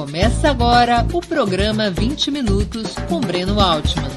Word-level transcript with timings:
Começa 0.00 0.48
agora 0.48 1.06
o 1.12 1.20
programa 1.20 1.90
20 1.90 2.30
Minutos 2.30 2.94
com 3.06 3.20
Breno 3.20 3.60
Altman. 3.60 4.08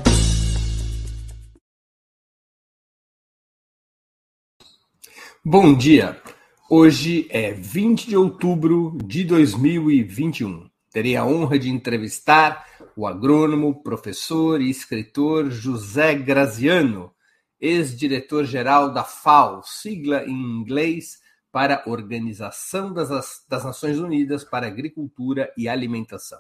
Bom 5.43 5.75
dia! 5.75 6.21
Hoje 6.69 7.27
é 7.29 7.51
20 7.51 8.07
de 8.07 8.15
outubro 8.15 8.97
de 9.03 9.25
2021. 9.25 10.69
Terei 10.89 11.17
a 11.17 11.25
honra 11.25 11.59
de 11.59 11.69
entrevistar 11.69 12.65
o 12.95 13.05
agrônomo, 13.05 13.83
professor 13.83 14.61
e 14.61 14.69
escritor 14.69 15.51
José 15.51 16.15
Graziano, 16.15 17.11
ex-diretor-geral 17.59 18.93
da 18.93 19.03
FAO, 19.03 19.61
sigla 19.65 20.23
em 20.23 20.31
inglês 20.31 21.21
para 21.53 21.83
a 21.85 21.89
Organização 21.91 22.91
das, 22.91 23.45
das 23.47 23.63
Nações 23.63 23.99
Unidas 23.99 24.43
para 24.43 24.65
Agricultura 24.65 25.53
e 25.55 25.69
Alimentação. 25.69 26.39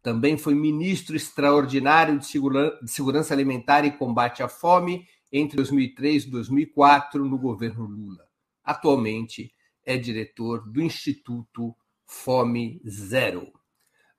Também 0.00 0.38
foi 0.38 0.54
ministro 0.54 1.16
extraordinário 1.16 2.16
de, 2.16 2.26
Segura, 2.26 2.78
de 2.80 2.88
Segurança 2.88 3.34
Alimentar 3.34 3.84
e 3.84 3.90
Combate 3.90 4.44
à 4.44 4.48
Fome 4.48 5.04
entre 5.32 5.56
2003 5.56 6.26
e 6.26 6.30
2004 6.30 7.24
no 7.24 7.36
governo 7.36 7.86
Lula. 7.86 8.24
Atualmente 8.62 9.52
é 9.84 9.96
diretor 9.96 10.70
do 10.70 10.80
Instituto 10.80 11.74
Fome 12.06 12.80
Zero. 12.88 13.52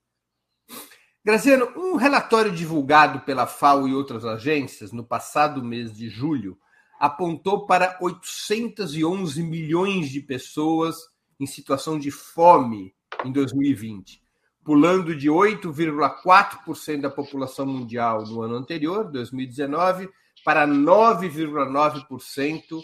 Graziano, 1.25 1.73
um 1.75 1.97
relatório 1.97 2.53
divulgado 2.53 3.21
pela 3.21 3.47
FAO 3.47 3.89
e 3.89 3.95
outras 3.95 4.27
agências 4.27 4.93
no 4.93 5.03
passado 5.03 5.65
mês 5.65 5.97
de 5.97 6.11
julho 6.11 6.59
apontou 7.01 7.65
para 7.65 7.97
811 7.99 9.43
milhões 9.43 10.11
de 10.11 10.21
pessoas 10.21 10.95
em 11.41 11.47
situação 11.47 11.99
de 11.99 12.11
fome 12.11 12.95
em 13.25 13.33
2020, 13.33 14.23
pulando 14.63 15.17
de 15.17 15.31
8,4% 15.31 17.01
da 17.01 17.09
população 17.09 17.65
mundial 17.65 18.25
no 18.25 18.43
ano 18.43 18.57
anterior, 18.57 19.11
2019, 19.11 20.11
para 20.45 20.69
9,9% 20.69 22.83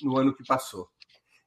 no 0.00 0.16
ano 0.16 0.34
que 0.34 0.46
passou. 0.46 0.88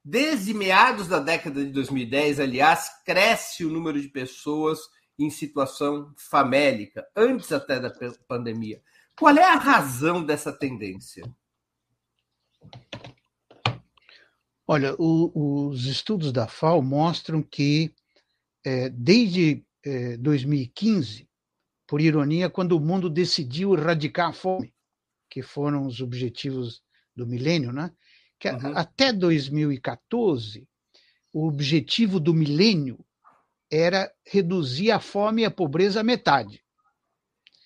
Desde 0.04 0.54
meados 0.54 1.08
da 1.08 1.18
década 1.18 1.66
de 1.66 1.72
2010, 1.72 2.40
aliás, 2.40 2.92
cresce 3.04 3.66
o 3.66 3.72
número 3.72 4.00
de 4.00 4.08
pessoas 4.08 4.82
em 5.18 5.30
situação 5.30 6.14
famélica, 6.18 7.08
antes 7.16 7.52
até 7.52 7.80
da 7.80 7.92
pandemia. 8.28 8.81
Qual 9.18 9.36
é 9.36 9.44
a 9.44 9.56
razão 9.56 10.24
dessa 10.24 10.52
tendência? 10.52 11.24
Olha, 14.68 14.96
o, 14.98 15.68
os 15.70 15.86
estudos 15.86 16.31
da 16.31 16.48
FAO 16.48 16.81
mostram 16.81 17.42
que 17.42 17.94
é, 18.66 18.90
desde 18.90 19.64
é, 19.84 20.18
2015, 20.18 21.30
por 21.88 22.02
ironia, 22.02 22.50
quando 22.50 22.74
o 22.74 22.80
mundo 22.80 23.09
decidiu 23.09 23.76
erradicar 23.76 24.30
a 24.30 24.34
fome, 24.34 24.74
que 25.30 25.44
foram 25.44 25.86
os 25.86 26.02
objetivos 26.02 26.82
do 27.16 27.28
milênio, 27.28 27.72
né? 27.72 27.92
Que 28.40 28.50
uhum. 28.50 28.76
até 28.76 29.14
2014, 29.14 30.68
o 31.32 31.47
objetivo 31.47 32.20
do 32.20 32.34
milênio 32.34 33.00
era 33.72 34.12
reduzir 34.26 34.92
a 34.92 35.00
fome 35.00 35.42
e 35.42 35.46
a 35.46 35.52
pobreza 35.52 36.02
à 36.02 36.03
metade. 36.03 36.64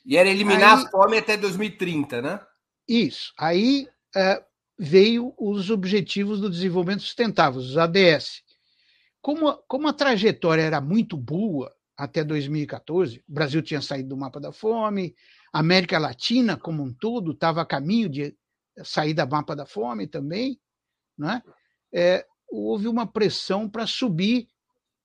E 0.06 0.18
era 0.18 0.30
eliminar 0.30 0.78
aí, 0.78 0.86
a 0.86 0.90
fome 0.90 1.18
até 1.18 1.38
2030, 1.38 2.22
né? 2.22 2.40
Isso. 2.88 3.34
Aí 3.38 3.88
uh, 4.16 4.44
veio 4.78 5.34
os 5.38 5.70
Objetivos 5.70 6.40
do 6.40 6.50
Desenvolvimento 6.50 7.04
Sustentável, 7.04 7.60
os 7.60 7.78
ADS. 7.78 8.44
Como, 9.22 9.54
como 9.68 9.88
a 9.88 9.94
trajetória 9.94 10.62
era 10.62 10.80
muito 10.80 11.18
boa 11.18 11.74
até 11.98 12.24
2014, 12.24 13.24
o 13.28 13.34
Brasil 13.34 13.62
tinha 13.62 13.82
saído 13.82 14.10
do 14.10 14.18
mapa 14.18 14.40
da 14.40 14.54
fome, 14.54 15.14
a 15.52 15.60
América 15.60 16.00
Latina 16.00 16.56
como 16.56 16.82
um 16.82 16.94
todo 16.94 17.32
estava 17.32 17.62
a 17.62 17.66
caminho 17.66 18.08
de 18.08 18.36
sair 18.84 19.14
do 19.14 19.28
mapa 19.28 19.56
da 19.56 19.66
fome 19.66 20.08
também, 20.08 20.60
né? 21.18 21.44
É, 21.94 22.26
houve 22.50 22.88
uma 22.88 23.06
pressão 23.06 23.70
para 23.70 23.86
subir 23.86 24.48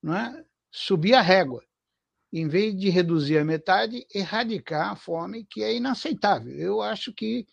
né, 0.01 0.45
subir 0.75 1.13
a 1.13 1.21
régua. 1.21 1.63
Em 2.33 2.49
vez 2.49 2.75
de 2.75 2.89
reduzir 2.89 3.37
a 3.37 3.45
metade, 3.45 4.05
erradicar 4.13 4.91
a 4.91 4.95
fome, 4.95 5.45
que 5.45 5.63
é 5.63 5.73
inaceitável. 5.73 6.53
Eu 6.53 6.81
acho 6.81 7.13
que 7.13 7.47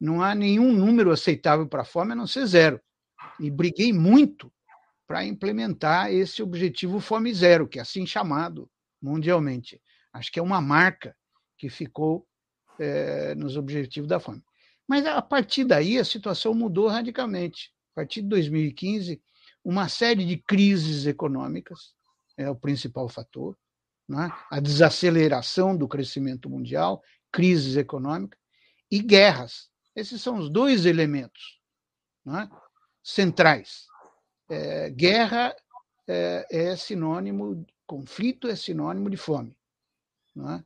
não 0.00 0.22
há 0.22 0.34
nenhum 0.34 0.72
número 0.72 1.10
aceitável 1.10 1.68
para 1.68 1.82
a 1.82 1.84
fome 1.84 2.12
a 2.12 2.16
não 2.16 2.26
ser 2.26 2.46
zero. 2.46 2.80
E 3.38 3.50
briguei 3.50 3.92
muito 3.92 4.50
para 5.06 5.24
implementar 5.24 6.10
esse 6.10 6.42
objetivo 6.42 6.98
Fome 6.98 7.34
Zero, 7.34 7.68
que 7.68 7.78
é 7.78 7.82
assim 7.82 8.06
chamado 8.06 8.70
mundialmente. 9.02 9.78
Acho 10.10 10.32
que 10.32 10.38
é 10.38 10.42
uma 10.42 10.60
marca 10.60 11.14
que 11.58 11.68
ficou 11.68 12.26
é, 12.78 13.34
nos 13.34 13.56
objetivos 13.56 14.08
da 14.08 14.18
fome. 14.18 14.42
Mas 14.88 15.04
a 15.04 15.20
partir 15.20 15.64
daí 15.64 15.98
a 15.98 16.04
situação 16.04 16.54
mudou 16.54 16.88
radicalmente. 16.88 17.70
A 17.92 17.96
partir 17.96 18.22
de 18.22 18.28
2015, 18.28 19.20
uma 19.62 19.88
série 19.88 20.24
de 20.24 20.38
crises 20.38 21.06
econômicas, 21.06 21.92
é 22.42 22.50
o 22.50 22.56
principal 22.56 23.08
fator, 23.08 23.56
né? 24.08 24.30
a 24.50 24.60
desaceleração 24.60 25.76
do 25.76 25.88
crescimento 25.88 26.48
mundial, 26.48 27.02
crises 27.30 27.76
econômicas 27.76 28.38
e 28.90 29.00
guerras. 29.00 29.70
Esses 29.94 30.20
são 30.20 30.36
os 30.38 30.50
dois 30.50 30.86
elementos 30.86 31.60
né? 32.24 32.50
centrais. 33.02 33.86
É, 34.48 34.90
guerra 34.90 35.54
é, 36.06 36.46
é, 36.50 36.76
sinônimo, 36.76 37.66
conflito 37.86 38.48
é 38.48 38.56
sinônimo 38.56 39.08
de 39.08 39.16
fome. 39.16 39.56
Né? 40.34 40.64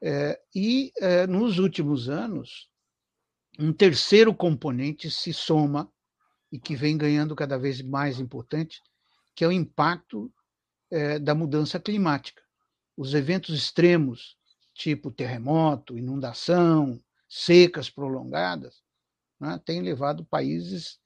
É, 0.00 0.40
e 0.54 0.92
é, 0.98 1.26
nos 1.26 1.58
últimos 1.58 2.08
anos, 2.08 2.70
um 3.58 3.72
terceiro 3.72 4.34
componente 4.34 5.10
se 5.10 5.32
soma 5.32 5.90
e 6.50 6.58
que 6.58 6.76
vem 6.76 6.96
ganhando 6.96 7.34
cada 7.34 7.58
vez 7.58 7.82
mais 7.82 8.20
importante, 8.20 8.82
que 9.34 9.44
é 9.44 9.48
o 9.48 9.52
impacto 9.52 10.32
é, 10.90 11.18
da 11.18 11.34
mudança 11.34 11.78
climática. 11.78 12.42
Os 12.96 13.14
eventos 13.14 13.56
extremos, 13.56 14.36
tipo 14.74 15.10
terremoto, 15.10 15.98
inundação, 15.98 17.02
secas 17.28 17.90
prolongadas, 17.90 18.82
né, 19.40 19.60
têm 19.64 19.82
levado 19.82 20.24
países 20.24 20.98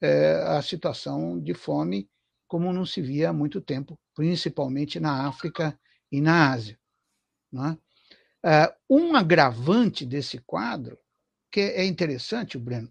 é, 0.00 0.34
à 0.46 0.62
situação 0.62 1.40
de 1.40 1.54
fome 1.54 2.08
como 2.48 2.72
não 2.72 2.86
se 2.86 3.02
via 3.02 3.28
há 3.28 3.32
muito 3.32 3.60
tempo, 3.60 4.00
principalmente 4.14 4.98
na 4.98 5.28
África 5.28 5.78
e 6.10 6.20
na 6.20 6.50
Ásia. 6.50 6.78
Né? 7.52 7.78
Uh, 8.44 8.96
um 8.98 9.14
agravante 9.14 10.06
desse 10.06 10.38
quadro, 10.38 10.98
que 11.50 11.60
é 11.60 11.84
interessante, 11.84 12.56
Breno, 12.58 12.90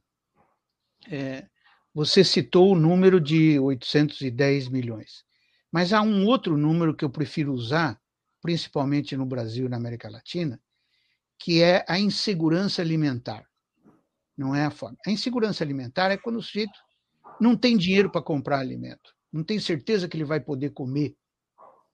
é, 1.09 1.47
você 1.93 2.23
citou 2.23 2.71
o 2.71 2.79
número 2.79 3.19
de 3.19 3.59
810 3.59 4.69
milhões, 4.69 5.25
mas 5.71 5.93
há 5.93 6.01
um 6.01 6.25
outro 6.25 6.57
número 6.57 6.95
que 6.95 7.03
eu 7.03 7.09
prefiro 7.09 7.53
usar, 7.53 7.99
principalmente 8.41 9.15
no 9.17 9.25
Brasil 9.25 9.65
e 9.65 9.69
na 9.69 9.77
América 9.77 10.09
Latina, 10.09 10.59
que 11.37 11.61
é 11.61 11.85
a 11.87 11.99
insegurança 11.99 12.81
alimentar. 12.81 13.45
Não 14.37 14.55
é 14.55 14.65
a 14.65 14.71
fome. 14.71 14.97
A 15.05 15.11
insegurança 15.11 15.63
alimentar 15.63 16.11
é 16.11 16.17
quando 16.17 16.37
o 16.37 16.43
sujeito 16.43 16.79
não 17.39 17.55
tem 17.55 17.77
dinheiro 17.77 18.09
para 18.09 18.21
comprar 18.21 18.59
alimento, 18.59 19.13
não 19.31 19.43
tem 19.43 19.59
certeza 19.59 20.07
que 20.07 20.17
ele 20.17 20.23
vai 20.23 20.39
poder 20.39 20.71
comer 20.71 21.15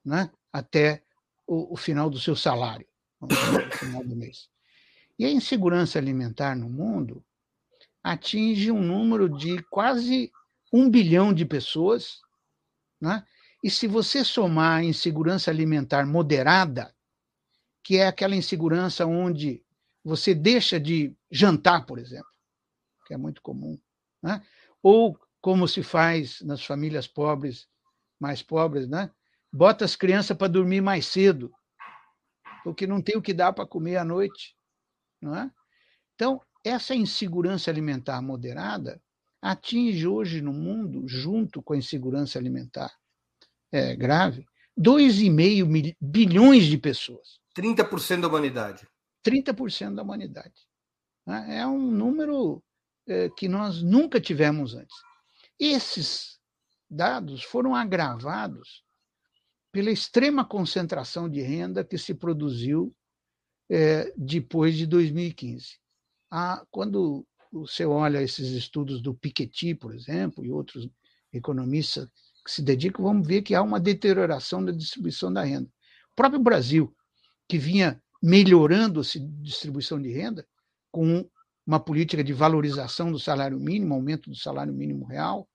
né, 0.04 0.30
até 0.52 1.02
o, 1.46 1.74
o 1.74 1.76
final 1.76 2.08
do 2.08 2.18
seu 2.18 2.36
salário 2.36 2.86
no 3.20 3.28
final 3.72 4.04
do 4.04 4.16
mês. 4.16 4.48
E 5.18 5.24
a 5.24 5.30
insegurança 5.30 5.98
alimentar 5.98 6.56
no 6.56 6.68
mundo 6.68 7.24
atinge 8.02 8.70
um 8.70 8.82
número 8.82 9.28
de 9.28 9.62
quase 9.64 10.30
um 10.72 10.90
bilhão 10.90 11.32
de 11.32 11.44
pessoas, 11.44 12.20
né? 13.00 13.24
E 13.64 13.70
se 13.70 13.86
você 13.86 14.22
somar 14.22 14.80
a 14.80 14.84
insegurança 14.84 15.50
alimentar 15.50 16.04
moderada, 16.06 16.94
que 17.82 17.96
é 17.96 18.06
aquela 18.06 18.36
insegurança 18.36 19.06
onde 19.06 19.64
você 20.04 20.34
deixa 20.34 20.78
de 20.78 21.16
jantar, 21.30 21.86
por 21.86 21.98
exemplo, 21.98 22.28
que 23.06 23.14
é 23.14 23.16
muito 23.16 23.40
comum, 23.40 23.80
né? 24.22 24.44
ou 24.82 25.18
como 25.40 25.66
se 25.66 25.82
faz 25.82 26.42
nas 26.42 26.62
famílias 26.62 27.06
pobres, 27.06 27.66
mais 28.20 28.42
pobres, 28.42 28.86
né? 28.86 29.10
bota 29.50 29.86
as 29.86 29.96
crianças 29.96 30.36
para 30.36 30.52
dormir 30.52 30.82
mais 30.82 31.06
cedo, 31.06 31.50
porque 32.62 32.86
não 32.86 33.00
tem 33.00 33.16
o 33.16 33.22
que 33.22 33.32
dar 33.32 33.54
para 33.54 33.66
comer 33.66 33.96
à 33.96 34.04
noite. 34.04 34.54
Não 35.22 35.34
é? 35.34 35.50
Então, 36.14 36.38
essa 36.62 36.94
insegurança 36.94 37.70
alimentar 37.70 38.20
moderada 38.20 39.00
atinge 39.40 40.06
hoje 40.06 40.42
no 40.42 40.52
mundo, 40.52 41.08
junto 41.08 41.62
com 41.62 41.72
a 41.72 41.78
insegurança 41.78 42.38
alimentar 42.38 42.94
é, 43.74 43.96
grave, 43.96 44.46
2,5 44.78 45.96
bilhões 46.00 46.66
de 46.66 46.78
pessoas. 46.78 47.40
30% 47.58 48.20
da 48.20 48.28
humanidade. 48.28 48.86
30% 49.26 49.96
da 49.96 50.02
humanidade. 50.02 50.54
Né? 51.26 51.58
É 51.58 51.66
um 51.66 51.90
número 51.90 52.62
é, 53.08 53.28
que 53.30 53.48
nós 53.48 53.82
nunca 53.82 54.20
tivemos 54.20 54.76
antes. 54.76 54.96
Esses 55.58 56.38
dados 56.88 57.42
foram 57.42 57.74
agravados 57.74 58.84
pela 59.72 59.90
extrema 59.90 60.44
concentração 60.44 61.28
de 61.28 61.40
renda 61.40 61.84
que 61.84 61.98
se 61.98 62.14
produziu 62.14 62.94
é, 63.68 64.12
depois 64.16 64.76
de 64.76 64.86
2015. 64.86 65.80
Ah, 66.30 66.64
quando 66.70 67.26
você 67.50 67.84
olha 67.84 68.22
esses 68.22 68.50
estudos 68.50 69.02
do 69.02 69.14
Piketty, 69.14 69.74
por 69.74 69.92
exemplo, 69.92 70.44
e 70.44 70.52
outros 70.52 70.88
economistas 71.32 72.08
que 72.44 72.50
se 72.50 72.62
dedicam, 72.62 73.04
vamos 73.04 73.26
ver 73.26 73.42
que 73.42 73.54
há 73.54 73.62
uma 73.62 73.80
deterioração 73.80 74.64
da 74.64 74.70
distribuição 74.70 75.32
da 75.32 75.42
renda. 75.42 75.68
O 76.12 76.14
próprio 76.14 76.40
Brasil, 76.40 76.94
que 77.48 77.58
vinha 77.58 78.02
melhorando 78.22 79.00
a 79.00 79.04
distribuição 79.42 80.00
de 80.00 80.10
renda, 80.10 80.46
com 80.90 81.28
uma 81.66 81.80
política 81.80 82.22
de 82.22 82.32
valorização 82.32 83.10
do 83.10 83.18
salário 83.18 83.58
mínimo, 83.58 83.94
aumento 83.94 84.30
do 84.30 84.36
salário 84.36 84.72
mínimo 84.72 85.06
real, 85.06 85.48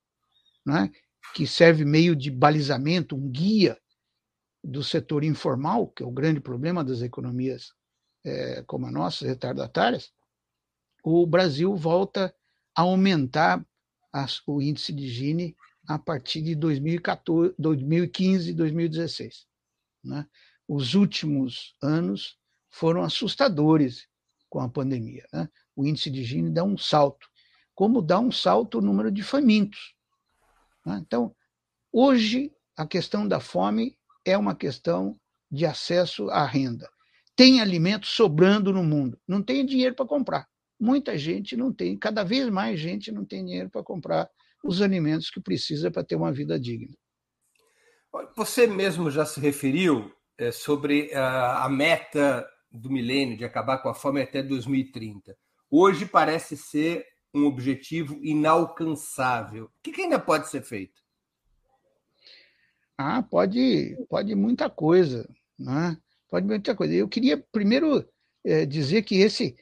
né, 0.66 0.92
que 1.34 1.46
serve 1.46 1.86
meio 1.86 2.16
de 2.16 2.32
balizamento, 2.32 3.16
um 3.16 3.30
guia 3.30 3.78
do 4.64 4.84
setor 4.84 5.24
informal, 5.24 5.88
que 5.88 6.04
é 6.04 6.06
o 6.06 6.12
grande 6.12 6.40
problema 6.40 6.84
das 6.84 7.02
economias 7.02 7.74
é, 8.26 8.64
como 8.64 8.86
a 8.88 8.92
nossa, 8.92 9.26
retardatárias, 9.26 10.12
o 11.04 11.26
Brasil 11.26 11.76
volta 11.76 12.34
a 12.76 12.82
aumentar 12.82 13.66
as, 14.12 14.42
o 14.46 14.62
índice 14.62 14.92
de 14.92 15.08
Gini 15.08 15.56
a 15.90 15.98
partir 15.98 16.44
de 16.44 16.54
2014, 16.54 17.56
2015 17.58 18.52
e 18.52 18.54
2016. 18.54 19.48
Né? 20.04 20.24
Os 20.68 20.94
últimos 20.94 21.76
anos 21.82 22.38
foram 22.70 23.02
assustadores 23.02 24.08
com 24.48 24.60
a 24.60 24.70
pandemia. 24.70 25.28
Né? 25.34 25.50
O 25.76 25.84
índice 25.84 26.12
de 26.12 26.24
Gini 26.24 26.52
dá 26.52 26.64
um 26.64 26.78
salto, 26.78 27.28
como 27.74 28.04
dá 28.04 28.20
um 28.20 28.32
salto 28.32 28.78
o 28.78 28.82
número 28.82 29.12
de 29.12 29.24
famintos. 29.24 29.96
Né? 30.86 31.02
Então, 31.02 31.36
hoje, 31.92 32.54
a 32.78 32.86
questão 32.86 33.28
da 33.28 33.40
fome 33.40 33.98
é 34.24 34.38
uma 34.38 34.56
questão 34.56 35.20
de 35.52 35.66
acesso 35.66 36.30
à 36.30 36.46
renda. 36.46 36.88
Tem 37.36 37.62
alimento 37.62 38.06
sobrando 38.06 38.72
no 38.72 38.84
mundo, 38.84 39.20
não 39.28 39.42
tem 39.42 39.66
dinheiro 39.66 39.96
para 39.96 40.06
comprar. 40.06 40.48
Muita 40.80 41.18
gente 41.18 41.58
não 41.58 41.74
tem, 41.74 41.98
cada 41.98 42.24
vez 42.24 42.48
mais 42.48 42.80
gente 42.80 43.12
não 43.12 43.26
tem 43.26 43.44
dinheiro 43.44 43.72
para 43.72 43.84
comprar 43.84 44.30
os 44.64 44.82
alimentos 44.82 45.30
que 45.30 45.42
precisa 45.42 45.90
para 45.90 46.04
ter 46.04 46.16
uma 46.16 46.32
vida 46.32 46.60
digna. 46.60 46.96
Você 48.36 48.68
mesmo 48.68 49.12
já 49.12 49.26
se 49.26 49.40
referiu 49.40 50.12
é, 50.38 50.52
sobre 50.52 51.14
a, 51.14 51.66
a 51.66 51.70
meta 51.70 52.48
do 52.72 52.90
milênio 52.90 53.38
de 53.38 53.46
acabar 53.46 53.78
com 53.80 53.90
a 53.90 53.94
fome 53.94 54.22
até 54.22 54.42
2030. 54.42 55.36
Hoje 55.70 56.06
parece 56.06 56.58
ser 56.58 57.06
um 57.34 57.46
objetivo 57.46 58.20
inalcançável. 58.24 59.66
O 59.66 59.72
que, 59.84 59.92
que 59.92 60.02
ainda 60.02 60.20
pode 60.20 60.50
ser 60.50 60.62
feito? 60.62 61.00
Ah, 62.98 63.22
pode, 63.22 63.96
pode 64.10 64.36
muita 64.36 64.70
coisa, 64.70 65.28
né? 65.58 65.98
Pode 66.30 66.46
muita 66.46 66.76
coisa. 66.76 66.94
Eu 66.94 67.08
queria 67.08 67.38
primeiro 67.52 68.06
é, 68.44 68.66
dizer 68.66 69.04
que 69.04 69.18
esse 69.22 69.56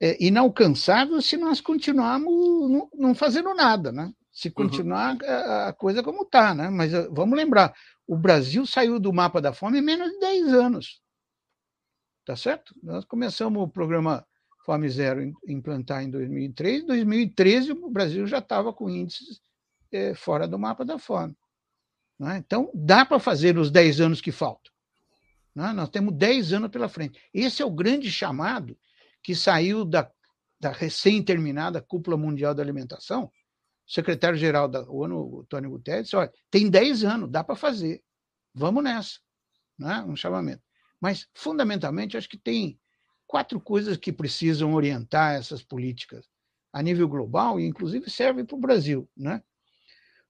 é 0.00 0.22
inalcançável 0.22 1.20
se 1.20 1.36
nós 1.36 1.60
continuarmos 1.60 2.70
não, 2.70 2.90
não 2.94 3.14
fazendo 3.14 3.54
nada, 3.54 3.90
né? 3.90 4.12
Se 4.34 4.48
uhum. 4.48 4.54
continuar 4.54 5.14
uhum. 5.14 5.28
a, 5.28 5.68
a, 5.68 5.72
coisa 5.72 6.02
como 6.02 6.24
está, 6.24 6.52
né? 6.52 6.68
Mas 6.68 6.92
eh, 6.92 7.08
vamos 7.10 7.36
lembrar, 7.36 7.72
o 8.04 8.16
Brasil 8.16 8.66
saiu 8.66 8.98
do 8.98 9.12
mapa 9.12 9.40
da 9.40 9.52
fome 9.54 9.78
em 9.78 9.82
menos 9.82 10.10
de 10.10 10.18
10 10.18 10.54
anos. 10.54 11.00
Tá 12.24 12.34
certo? 12.34 12.74
Nós 12.82 13.04
começamos 13.04 13.62
o 13.62 13.68
programa 13.68 14.26
Fome 14.64 14.88
Zero 14.88 15.22
implantar 15.46 16.02
em 16.02 16.10
2003. 16.10 16.82
Em 16.82 16.86
2013, 16.86 17.72
o 17.72 17.90
Brasil 17.90 18.26
já 18.26 18.38
estava 18.38 18.72
com 18.72 18.90
índices 18.90 19.40
é, 19.92 20.14
fora 20.14 20.48
do 20.48 20.58
mapa 20.58 20.84
da 20.84 20.98
fome. 20.98 21.36
Né? 22.18 22.38
Então, 22.38 22.70
dá 22.74 23.04
para 23.04 23.18
fazer 23.20 23.56
os 23.56 23.70
10 23.70 24.00
anos 24.00 24.20
que 24.20 24.32
faltam. 24.32 24.72
Né? 25.54 25.72
Nós 25.72 25.90
temos 25.90 26.14
10 26.14 26.54
anos 26.54 26.70
pela 26.70 26.88
frente. 26.88 27.20
Esse 27.32 27.62
é 27.62 27.64
o 27.64 27.70
grande 27.70 28.10
chamado 28.10 28.76
que 29.22 29.34
saiu 29.34 29.84
da, 29.84 30.10
da 30.58 30.72
recém-terminada 30.72 31.80
Cúpula 31.80 32.16
Mundial 32.16 32.54
da 32.54 32.62
Alimentação. 32.62 33.30
Secretário-geral 33.86 34.68
da 34.68 34.82
ONU, 34.90 35.40
o 35.40 35.44
Tony 35.44 35.68
Guterres, 35.68 36.04
disse, 36.04 36.16
olha, 36.16 36.32
tem 36.50 36.70
10 36.70 37.04
anos, 37.04 37.30
dá 37.30 37.44
para 37.44 37.54
fazer. 37.54 38.02
Vamos 38.54 38.82
nessa. 38.82 39.18
Né? 39.78 40.02
Um 40.02 40.16
chamamento. 40.16 40.62
Mas, 41.00 41.28
fundamentalmente, 41.34 42.16
acho 42.16 42.28
que 42.28 42.38
tem 42.38 42.78
quatro 43.26 43.60
coisas 43.60 43.96
que 43.96 44.12
precisam 44.12 44.74
orientar 44.74 45.34
essas 45.34 45.62
políticas 45.62 46.26
a 46.72 46.82
nível 46.82 47.08
global 47.08 47.60
e, 47.60 47.66
inclusive, 47.66 48.10
serve 48.10 48.44
para 48.44 48.56
o 48.56 48.60
Brasil. 48.60 49.08
Né? 49.16 49.42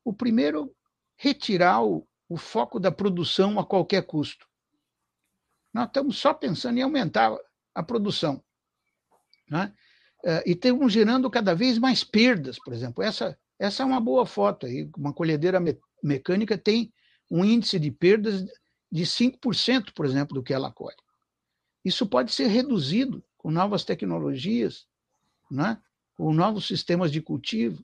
O 0.04 0.12
primeiro 0.12 0.74
retirar 1.16 1.82
o, 1.84 2.06
o 2.28 2.36
foco 2.36 2.80
da 2.80 2.90
produção 2.90 3.58
a 3.58 3.64
qualquer 3.64 4.04
custo. 4.04 4.46
Nós 5.72 5.86
estamos 5.86 6.18
só 6.18 6.34
pensando 6.34 6.78
em 6.78 6.82
aumentar 6.82 7.36
a 7.74 7.82
produção. 7.82 8.42
Né? 9.48 9.72
É, 10.24 10.42
e 10.46 10.52
estamos 10.52 10.92
gerando 10.92 11.30
cada 11.30 11.54
vez 11.54 11.78
mais 11.78 12.02
perdas, 12.02 12.58
por 12.58 12.72
exemplo. 12.72 13.02
Essa, 13.02 13.38
essa 13.58 13.82
é 13.82 13.86
uma 13.86 14.00
boa 14.00 14.26
foto 14.26 14.66
aí. 14.66 14.88
Uma 14.96 15.12
colhedeira 15.12 15.60
me 15.60 15.78
mecânica 16.02 16.58
tem 16.58 16.92
um 17.30 17.42
índice 17.44 17.78
de 17.78 17.90
perdas 17.90 18.44
de 18.92 19.04
5%, 19.04 19.92
por 19.94 20.04
exemplo, 20.04 20.34
do 20.34 20.42
que 20.42 20.52
ela 20.52 20.70
colhe. 20.70 20.96
Isso 21.82 22.06
pode 22.06 22.32
ser 22.32 22.48
reduzido 22.48 23.24
com 23.38 23.50
novas 23.50 23.84
tecnologias, 23.84 24.86
né? 25.50 25.80
com 26.14 26.32
novos 26.32 26.66
sistemas 26.66 27.10
de 27.10 27.22
cultivo 27.22 27.82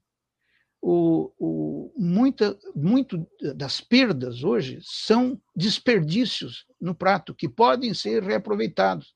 o, 0.83 1.31
o, 1.39 1.93
muita, 1.97 2.59
muito 2.75 3.27
das 3.55 3.81
perdas 3.81 4.43
hoje 4.43 4.79
são 4.83 5.41
desperdícios 5.55 6.67
no 6.81 6.95
prato 6.95 7.35
que 7.35 7.49
podem 7.49 7.93
ser 7.93 8.23
reaproveitados. 8.23 9.15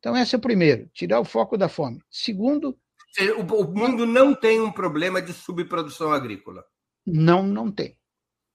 Então, 0.00 0.16
esse 0.16 0.34
é 0.34 0.38
o 0.38 0.40
primeiro, 0.40 0.88
tirar 0.92 1.20
o 1.20 1.24
foco 1.24 1.56
da 1.56 1.68
fome. 1.68 2.02
Segundo. 2.10 2.78
O, 3.38 3.64
mundo 3.64 4.06
não 4.06 4.34
tem 4.34 4.60
um 4.60 4.72
problema 4.72 5.22
de 5.22 5.32
subprodução 5.32 6.12
agrícola. 6.12 6.64
Não, 7.06 7.46
não 7.46 7.70
tem. 7.70 7.96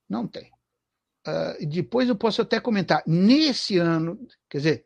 Não 0.09 0.27
tem. 0.27 0.51
Uh, 1.27 1.65
depois 1.67 2.09
eu 2.09 2.15
posso 2.15 2.41
até 2.41 2.59
comentar. 2.59 3.03
Nesse 3.07 3.77
ano, 3.77 4.19
quer 4.49 4.57
dizer, 4.57 4.85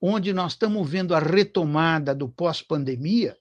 onde 0.00 0.32
nós 0.32 0.52
estamos 0.52 0.88
vendo 0.88 1.14
a 1.14 1.18
retomada 1.18 2.14
do 2.14 2.28
pós-pandemia, 2.28 3.36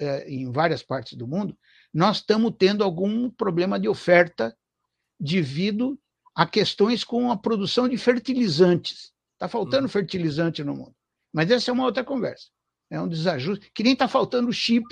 uh, 0.00 0.28
em 0.28 0.50
várias 0.52 0.82
partes 0.82 1.14
do 1.14 1.26
mundo, 1.26 1.58
nós 1.92 2.18
estamos 2.18 2.54
tendo 2.56 2.84
algum 2.84 3.28
problema 3.30 3.80
de 3.80 3.88
oferta 3.88 4.56
devido 5.18 5.98
a 6.34 6.46
questões 6.46 7.02
com 7.02 7.30
a 7.30 7.36
produção 7.36 7.88
de 7.88 7.98
fertilizantes. 7.98 9.12
Está 9.34 9.48
faltando 9.48 9.84
uhum. 9.84 9.88
fertilizante 9.88 10.62
no 10.62 10.74
mundo. 10.74 10.94
Mas 11.32 11.50
essa 11.50 11.70
é 11.70 11.74
uma 11.74 11.84
outra 11.84 12.04
conversa. 12.04 12.48
É 12.90 13.00
um 13.00 13.08
desajuste, 13.08 13.70
que 13.72 13.82
nem 13.82 13.92
está 13.92 14.08
faltando 14.08 14.52
chip. 14.52 14.84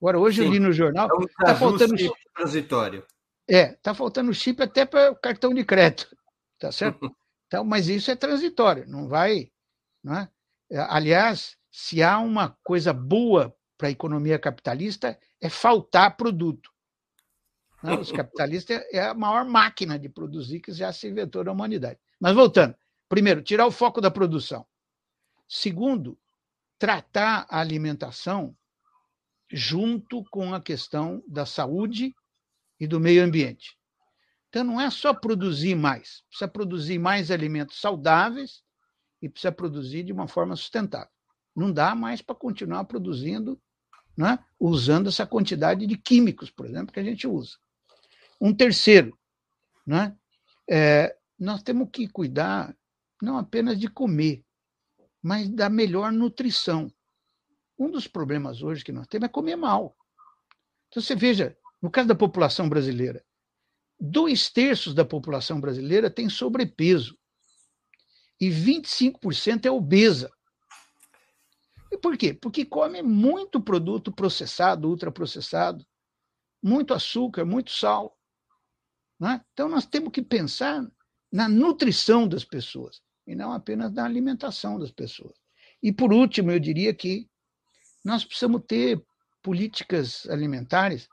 Agora, 0.00 0.18
hoje 0.18 0.40
Sim, 0.40 0.48
eu 0.48 0.52
li 0.52 0.58
no 0.58 0.72
jornal. 0.72 1.08
É 1.08 1.14
um 1.14 1.26
tá 1.26 1.54
faltando 1.54 1.96
chip 1.96 2.14
transitório. 2.34 3.06
É, 3.48 3.72
está 3.72 3.94
faltando 3.94 4.34
chip 4.34 4.62
até 4.62 4.84
para 4.84 5.12
o 5.12 5.16
cartão 5.16 5.54
de 5.54 5.64
crédito. 5.64 6.14
Tá 6.58 6.72
certo? 6.72 7.10
Então, 7.48 7.64
mas 7.64 7.88
isso 7.88 8.10
é 8.10 8.14
transitório, 8.14 8.84
não 8.86 9.08
vai. 9.08 9.50
Não 10.04 10.14
é? 10.14 10.28
Aliás, 10.90 11.56
se 11.70 12.02
há 12.02 12.18
uma 12.18 12.54
coisa 12.62 12.92
boa 12.92 13.56
para 13.78 13.88
a 13.88 13.90
economia 13.90 14.38
capitalista, 14.38 15.18
é 15.40 15.48
faltar 15.48 16.14
produto. 16.14 16.70
Né? 17.82 17.96
os 17.96 18.10
capitalistas 18.10 18.82
é 18.92 19.00
a 19.00 19.14
maior 19.14 19.44
máquina 19.44 19.98
de 19.98 20.08
produzir 20.08 20.60
que 20.60 20.72
já 20.72 20.92
se 20.92 21.08
inventou 21.08 21.44
na 21.44 21.52
humanidade. 21.52 21.98
Mas 22.20 22.34
voltando, 22.34 22.74
primeiro, 23.08 23.40
tirar 23.40 23.66
o 23.66 23.70
foco 23.70 24.00
da 24.00 24.10
produção. 24.10 24.66
Segundo, 25.48 26.18
tratar 26.78 27.46
a 27.48 27.60
alimentação 27.60 28.56
junto 29.50 30.24
com 30.30 30.54
a 30.54 30.60
questão 30.60 31.22
da 31.26 31.44
saúde 31.44 32.14
e 32.78 32.86
do 32.86 33.00
meio 33.00 33.24
ambiente. 33.24 33.76
Então, 34.48 34.64
não 34.64 34.80
é 34.80 34.90
só 34.90 35.12
produzir 35.12 35.74
mais, 35.74 36.22
precisa 36.28 36.48
produzir 36.48 36.98
mais 36.98 37.30
alimentos 37.30 37.80
saudáveis 37.80 38.62
e 39.20 39.28
precisa 39.28 39.52
produzir 39.52 40.04
de 40.04 40.12
uma 40.12 40.28
forma 40.28 40.56
sustentável. 40.56 41.12
Não 41.54 41.72
dá 41.72 41.94
mais 41.94 42.22
para 42.22 42.34
continuar 42.34 42.84
produzindo 42.84 43.60
né, 44.18 44.38
usando 44.58 45.08
essa 45.08 45.24
quantidade 45.24 45.86
de 45.86 45.96
químicos, 45.96 46.50
por 46.50 46.66
exemplo, 46.66 46.92
que 46.92 46.98
a 46.98 47.04
gente 47.04 47.24
usa. 47.26 47.56
Um 48.40 48.52
terceiro, 48.52 49.16
né, 49.86 50.16
é, 50.68 51.16
nós 51.38 51.62
temos 51.62 51.88
que 51.92 52.08
cuidar 52.08 52.76
não 53.22 53.38
apenas 53.38 53.78
de 53.78 53.88
comer, 53.88 54.44
mas 55.22 55.48
da 55.48 55.68
melhor 55.68 56.12
nutrição. 56.12 56.92
Um 57.78 57.90
dos 57.90 58.06
problemas 58.06 58.62
hoje 58.62 58.84
que 58.84 58.92
nós 58.92 59.06
temos 59.06 59.28
é 59.28 59.32
comer 59.32 59.56
mal. 59.56 59.96
Então, 60.88 61.02
você 61.02 61.14
veja, 61.14 61.56
no 61.80 61.90
caso 61.90 62.08
da 62.08 62.14
população 62.14 62.68
brasileira, 62.68 63.24
dois 64.00 64.50
terços 64.50 64.94
da 64.94 65.04
população 65.04 65.60
brasileira 65.60 66.10
tem 66.10 66.28
sobrepeso 66.28 67.18
e 68.40 68.48
25% 68.48 69.66
é 69.66 69.70
obesa. 69.70 70.30
E 71.90 71.98
por 71.98 72.16
quê? 72.16 72.34
Porque 72.34 72.64
come 72.64 73.02
muito 73.02 73.60
produto 73.60 74.12
processado, 74.12 74.88
ultraprocessado, 74.88 75.84
muito 76.62 76.92
açúcar, 76.92 77.44
muito 77.44 77.70
sal. 77.70 78.16
Né? 79.18 79.44
Então, 79.52 79.68
nós 79.68 79.86
temos 79.86 80.12
que 80.12 80.22
pensar 80.22 80.86
na 81.32 81.48
nutrição 81.48 82.26
das 82.28 82.44
pessoas 82.44 83.02
e 83.28 83.34
não 83.34 83.52
apenas 83.52 83.92
na 83.92 84.06
alimentação 84.06 84.78
das 84.78 84.90
pessoas. 84.90 85.36
E, 85.82 85.92
por 85.92 86.12
último, 86.12 86.50
eu 86.50 86.58
diria 86.58 86.94
que 86.94 87.28
nós 88.02 88.24
precisamos 88.24 88.62
ter 88.66 89.04
políticas 89.42 90.26
alimentares 90.30 91.08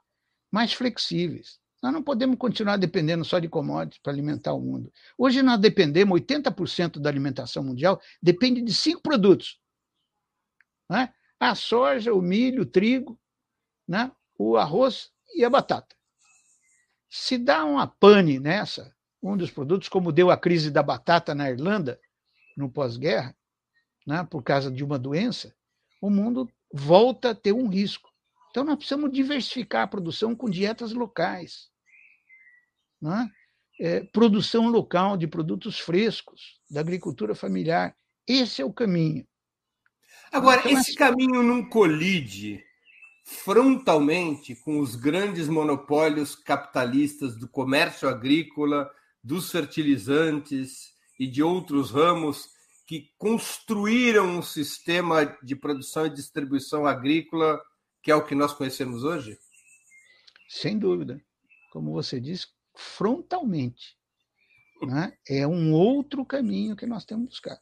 mais 0.49 0.71
flexíveis. 0.71 1.59
Nós 1.83 1.91
não 1.91 2.01
podemos 2.01 2.37
continuar 2.37 2.77
dependendo 2.77 3.25
só 3.25 3.37
de 3.37 3.49
commodities 3.49 4.01
para 4.01 4.13
alimentar 4.13 4.53
o 4.53 4.61
mundo. 4.61 4.91
Hoje 5.17 5.43
nós 5.43 5.59
dependemos, 5.59 6.19
80% 6.19 6.99
da 6.99 7.09
alimentação 7.09 7.61
mundial 7.61 8.01
depende 8.23 8.61
de 8.61 8.73
cinco 8.73 9.01
produtos. 9.01 9.59
Né? 10.89 11.13
A 11.37 11.53
soja, 11.53 12.13
o 12.13 12.21
milho, 12.21 12.63
o 12.63 12.65
trigo, 12.65 13.19
né? 13.85 14.09
o 14.39 14.55
arroz 14.55 15.11
e 15.35 15.43
a 15.43 15.49
batata. 15.49 15.95
Se 17.09 17.37
dá 17.37 17.65
uma 17.65 17.87
pane 17.87 18.39
nessa, 18.39 18.95
um 19.21 19.35
dos 19.35 19.51
produtos, 19.51 19.89
como 19.89 20.11
deu 20.11 20.31
a 20.31 20.37
crise 20.37 20.71
da 20.71 20.81
batata 20.81 21.35
na 21.35 21.49
Irlanda, 21.49 21.99
no 22.55 22.69
pós-guerra, 22.69 23.35
né, 24.05 24.25
por 24.29 24.41
causa 24.43 24.71
de 24.71 24.83
uma 24.83 24.97
doença, 24.99 25.53
o 26.01 26.09
mundo 26.09 26.49
volta 26.71 27.31
a 27.31 27.35
ter 27.35 27.51
um 27.51 27.67
risco. 27.67 28.09
Então, 28.49 28.63
nós 28.63 28.77
precisamos 28.77 29.11
diversificar 29.11 29.83
a 29.83 29.87
produção 29.87 30.35
com 30.35 30.49
dietas 30.49 30.93
locais. 30.93 31.69
Né? 33.01 33.29
É, 33.79 34.03
produção 34.05 34.69
local 34.69 35.17
de 35.17 35.27
produtos 35.27 35.79
frescos, 35.79 36.61
da 36.69 36.79
agricultura 36.79 37.35
familiar. 37.35 37.95
Esse 38.25 38.61
é 38.61 38.65
o 38.65 38.71
caminho. 38.71 39.27
Agora, 40.31 40.61
então, 40.61 40.79
esse 40.79 40.95
caminho 40.95 41.43
não 41.43 41.67
colide 41.67 42.63
frontalmente 43.25 44.55
com 44.55 44.79
os 44.79 44.95
grandes 44.95 45.47
monopólios 45.47 46.35
capitalistas 46.35 47.35
do 47.35 47.47
comércio 47.47 48.07
agrícola, 48.07 48.89
dos 49.23 49.51
fertilizantes 49.51 50.94
e 51.19 51.27
de 51.27 51.41
outros 51.41 51.91
ramos 51.91 52.49
que 52.85 53.11
construíram 53.17 54.37
um 54.37 54.41
sistema 54.41 55.25
de 55.41 55.55
produção 55.55 56.05
e 56.05 56.09
distribuição 56.09 56.85
agrícola 56.85 57.59
que 58.05 58.11
é 58.11 58.15
o 58.15 58.23
que 58.23 58.35
nós 58.35 58.53
conhecemos 58.53 59.03
hoje? 59.03 59.35
Sem 60.47 60.77
dúvida. 60.77 61.19
Como 61.71 61.91
você 61.91 62.21
disse, 62.21 62.47
frontalmente. 62.75 63.97
Né? 64.85 65.17
É 65.27 65.47
um 65.47 65.73
outro 65.73 66.25
caminho 66.25 66.75
que 66.75 66.85
nós 66.85 67.05
temos 67.05 67.29
buscado. 67.29 67.61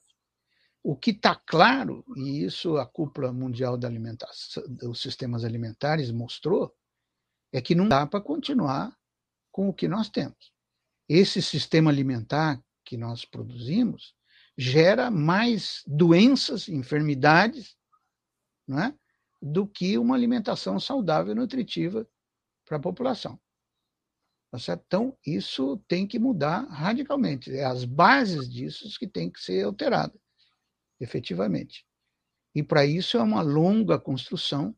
O 0.82 0.98
que 0.98 1.12
está 1.12 1.36
claro, 1.36 2.04
e 2.18 2.44
isso 2.44 2.76
a 2.78 2.88
cúpula 2.88 3.32
mundial 3.32 3.78
da 3.78 3.88
alimentação, 3.88 4.64
dos 4.68 5.00
sistemas 5.00 5.46
alimentares 5.46 6.12
mostrou, 6.12 6.76
é 7.52 7.62
que 7.62 7.76
não 7.76 7.88
dá 7.88 8.06
para 8.08 8.20
continuar 8.20 8.98
com 9.52 9.70
o 9.70 9.74
que 9.74 9.88
nós 9.88 10.10
temos. 10.10 10.52
Esse 11.08 11.40
sistema 11.40 11.92
alimentar 11.92 12.60
que 12.84 12.98
nós 12.98 13.26
produzimos 13.26 14.14
gera 14.58 15.10
mais 15.10 15.84
doenças, 15.88 16.70
enfermidades, 16.70 17.76
não 18.68 18.80
é? 18.80 18.96
do 19.42 19.68
que 19.68 19.98
uma 19.98 20.16
alimentação 20.16 20.80
saudável 20.80 21.34
e 21.34 21.36
nutritiva 21.36 22.08
para 22.66 22.78
a 22.78 22.82
população. 22.82 23.40
Tá 24.52 24.60
então, 24.74 25.18
isso 25.26 25.78
tem 25.88 26.08
que 26.08 26.20
mudar 26.20 26.62
radicalmente. 26.70 27.52
É 27.52 27.66
as 27.66 27.84
bases 27.84 28.48
disso 28.48 28.88
que 29.00 29.08
têm 29.08 29.30
que 29.30 29.42
ser 29.42 29.66
alteradas 29.66 30.24
efetivamente. 31.04 31.86
E 32.56 32.64
para 32.64 32.86
isso 32.86 33.18
é 33.18 33.22
uma 33.22 33.42
longa 33.42 34.00
construção 34.00 34.76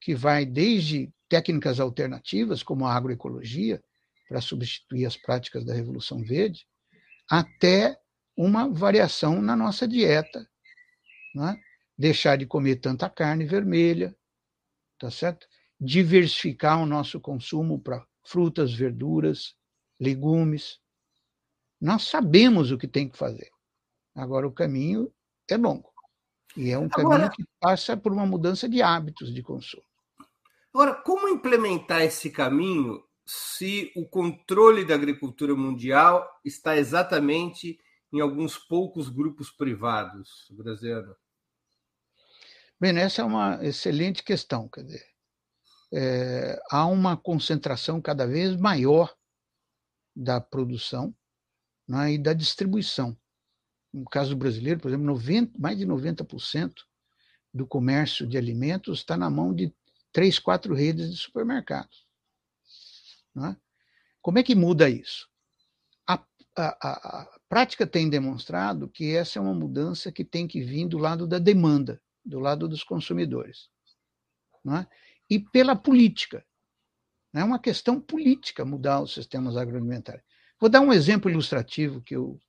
que 0.00 0.14
vai 0.14 0.44
desde 0.44 1.12
técnicas 1.28 1.80
alternativas, 1.80 2.62
como 2.62 2.86
a 2.86 2.94
agroecologia, 2.94 3.82
para 4.28 4.40
substituir 4.40 5.06
as 5.06 5.16
práticas 5.16 5.64
da 5.64 5.74
Revolução 5.74 6.22
Verde, 6.22 6.66
até 7.28 7.98
uma 8.36 8.68
variação 8.68 9.42
na 9.42 9.56
nossa 9.56 9.86
dieta. 9.86 10.48
Né? 11.34 11.60
Deixar 11.96 12.36
de 12.36 12.46
comer 12.46 12.76
tanta 12.76 13.10
carne 13.10 13.44
vermelha, 13.44 14.16
tá 14.98 15.10
certo? 15.10 15.46
diversificar 15.80 16.80
o 16.80 16.86
nosso 16.86 17.20
consumo 17.20 17.80
para 17.80 18.04
frutas, 18.24 18.74
verduras, 18.74 19.54
legumes. 19.98 20.80
Nós 21.80 22.04
sabemos 22.04 22.72
o 22.72 22.78
que 22.78 22.88
tem 22.88 23.08
que 23.08 23.16
fazer. 23.16 23.50
Agora, 24.14 24.46
o 24.46 24.52
caminho 24.52 25.12
é 25.48 25.56
longo. 25.56 25.92
E 26.56 26.70
é 26.70 26.78
um 26.78 26.88
caminho 26.88 27.12
Agora, 27.12 27.30
que 27.30 27.44
passa 27.60 27.96
por 27.96 28.12
uma 28.12 28.26
mudança 28.26 28.68
de 28.68 28.82
hábitos 28.82 29.32
de 29.32 29.42
consumo. 29.42 29.84
Agora, 30.74 30.94
como 30.94 31.28
implementar 31.28 32.02
esse 32.02 32.30
caminho 32.30 33.02
se 33.28 33.92
o 33.94 34.06
controle 34.06 34.84
da 34.84 34.94
agricultura 34.94 35.54
mundial 35.54 36.26
está 36.44 36.76
exatamente 36.76 37.78
em 38.12 38.20
alguns 38.20 38.56
poucos 38.56 39.08
grupos 39.08 39.50
privados, 39.50 40.46
Brasileiro? 40.50 41.14
Bem, 42.80 42.96
essa 42.96 43.22
é 43.22 43.24
uma 43.24 43.62
excelente 43.62 44.22
questão. 44.22 44.68
Quer 44.68 44.84
dizer, 44.84 45.06
é, 45.92 46.58
há 46.70 46.86
uma 46.86 47.16
concentração 47.16 48.00
cada 48.00 48.26
vez 48.26 48.56
maior 48.56 49.14
da 50.14 50.40
produção 50.40 51.14
né, 51.86 52.12
e 52.12 52.18
da 52.18 52.32
distribuição 52.32 53.16
no 53.92 54.04
caso 54.04 54.36
brasileiro, 54.36 54.80
por 54.80 54.88
exemplo, 54.88 55.06
90, 55.06 55.58
mais 55.58 55.78
de 55.78 55.86
90% 55.86 56.72
do 57.52 57.66
comércio 57.66 58.26
de 58.26 58.36
alimentos 58.36 59.00
está 59.00 59.16
na 59.16 59.30
mão 59.30 59.54
de 59.54 59.74
três, 60.12 60.38
quatro 60.38 60.74
redes 60.74 61.10
de 61.10 61.16
supermercados. 61.16 62.06
É? 63.46 63.56
Como 64.20 64.38
é 64.38 64.42
que 64.42 64.54
muda 64.54 64.88
isso? 64.88 65.28
A, 66.06 66.22
a, 66.56 67.20
a, 67.20 67.40
prática 67.48 67.86
tem 67.86 68.10
demonstrado 68.10 68.88
que 68.88 69.14
essa 69.14 69.38
é 69.38 69.42
uma 69.42 69.54
mudança 69.54 70.10
que 70.10 70.24
tem 70.24 70.46
que 70.46 70.60
vir 70.60 70.88
do 70.88 70.98
lado 70.98 71.26
da 71.26 71.38
demanda, 71.38 72.00
do 72.24 72.40
lado 72.40 72.68
dos 72.68 72.82
consumidores. 72.82 73.68
É? 74.66 74.86
E 75.30 75.38
pela 75.38 75.76
política. 75.76 76.44
É 77.34 77.44
uma 77.44 77.58
questão 77.58 78.00
política 78.00 78.64
mudar 78.64 79.02
os 79.02 79.12
sistemas 79.12 79.56
agroalimentares. 79.56 80.22
Vou 80.58 80.68
dar 80.68 80.80
um 80.80 80.92
exemplo 80.92 81.30
ilustrativo 81.30 82.02
que 82.02 82.16
eu 82.16 82.40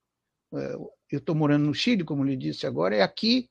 é, 0.53 0.75
estou 1.11 1.35
morando 1.35 1.65
no 1.65 1.73
Chile, 1.73 2.03
como 2.03 2.23
lhe 2.23 2.35
disse 2.35 2.65
agora, 2.65 2.95
e 2.95 3.01
aqui 3.01 3.49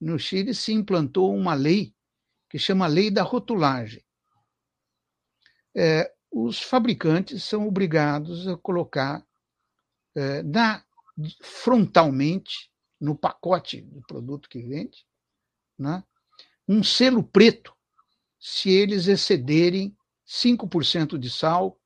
no 0.00 0.18
Chile 0.18 0.54
se 0.54 0.72
implantou 0.72 1.34
uma 1.34 1.54
lei 1.54 1.94
que 2.50 2.58
chama 2.58 2.86
Lei 2.86 3.10
da 3.10 3.22
Rotulagem. 3.22 4.04
É, 5.76 6.13
os 6.34 6.60
fabricantes 6.60 7.44
são 7.44 7.68
obrigados 7.68 8.48
a 8.48 8.56
colocar 8.56 9.24
é, 10.16 10.42
na, 10.42 10.84
frontalmente 11.40 12.72
no 13.00 13.14
pacote 13.14 13.82
do 13.82 14.02
produto 14.02 14.48
que 14.48 14.60
vende, 14.60 15.06
né? 15.78 16.02
um 16.66 16.82
selo 16.82 17.22
preto 17.22 17.72
se 18.40 18.68
eles 18.68 19.06
excederem 19.06 19.96
5% 20.26 21.16
de 21.16 21.30
sal 21.30 21.78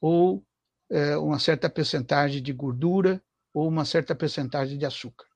ou 0.00 0.42
é, 0.88 1.18
uma 1.18 1.38
certa 1.38 1.68
percentagem 1.68 2.42
de 2.42 2.54
gordura 2.54 3.22
ou 3.52 3.68
uma 3.68 3.84
certa 3.84 4.14
percentagem 4.14 4.78
de 4.78 4.86
açúcar. 4.86 5.26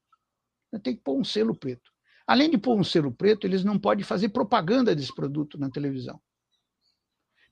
Tem 0.82 0.96
que 0.96 1.02
pôr 1.02 1.20
um 1.20 1.24
selo 1.24 1.54
preto. 1.54 1.92
Além 2.26 2.50
de 2.50 2.56
pôr 2.56 2.78
um 2.78 2.84
selo 2.84 3.12
preto, 3.12 3.46
eles 3.46 3.62
não 3.62 3.78
podem 3.78 4.04
fazer 4.04 4.30
propaganda 4.30 4.96
desse 4.96 5.14
produto 5.14 5.58
na 5.58 5.70
televisão. 5.70 6.18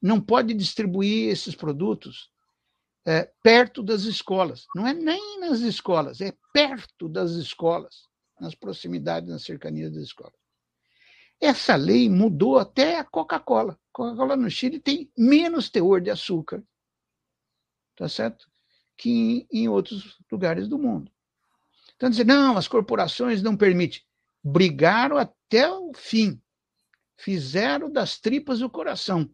Não 0.02 0.20
pode 0.20 0.52
distribuir 0.52 1.30
esses 1.30 1.54
produtos 1.54 2.32
é, 3.06 3.30
perto 3.42 3.82
das 3.82 4.02
escolas. 4.02 4.66
Não 4.74 4.86
é 4.86 4.92
nem 4.92 5.40
nas 5.40 5.60
escolas, 5.60 6.20
é 6.20 6.34
perto 6.52 7.08
das 7.08 7.30
escolas, 7.32 8.08
nas 8.40 8.54
proximidades, 8.54 9.30
nas 9.30 9.44
cercanias 9.44 9.92
das 9.92 10.02
escolas. 10.02 10.34
Essa 11.40 11.74
lei 11.74 12.08
mudou 12.08 12.58
até 12.58 12.98
a 12.98 13.04
Coca-Cola. 13.04 13.78
Coca-Cola 13.92 14.36
no 14.36 14.50
Chile 14.50 14.78
tem 14.78 15.10
menos 15.16 15.68
teor 15.68 16.00
de 16.00 16.10
açúcar, 16.10 16.62
tá 17.96 18.08
certo? 18.08 18.48
Que 18.96 19.10
em, 19.10 19.62
em 19.62 19.68
outros 19.68 20.18
lugares 20.30 20.68
do 20.68 20.78
mundo. 20.78 21.10
Então, 21.96 22.10
dizer, 22.10 22.26
não, 22.26 22.56
as 22.56 22.66
corporações 22.66 23.42
não 23.42 23.56
permitem. 23.56 24.00
Brigaram 24.42 25.16
até 25.16 25.70
o 25.70 25.92
fim. 25.94 26.40
Fizeram 27.16 27.90
das 27.90 28.18
tripas 28.18 28.60
o 28.60 28.70
coração. 28.70 29.30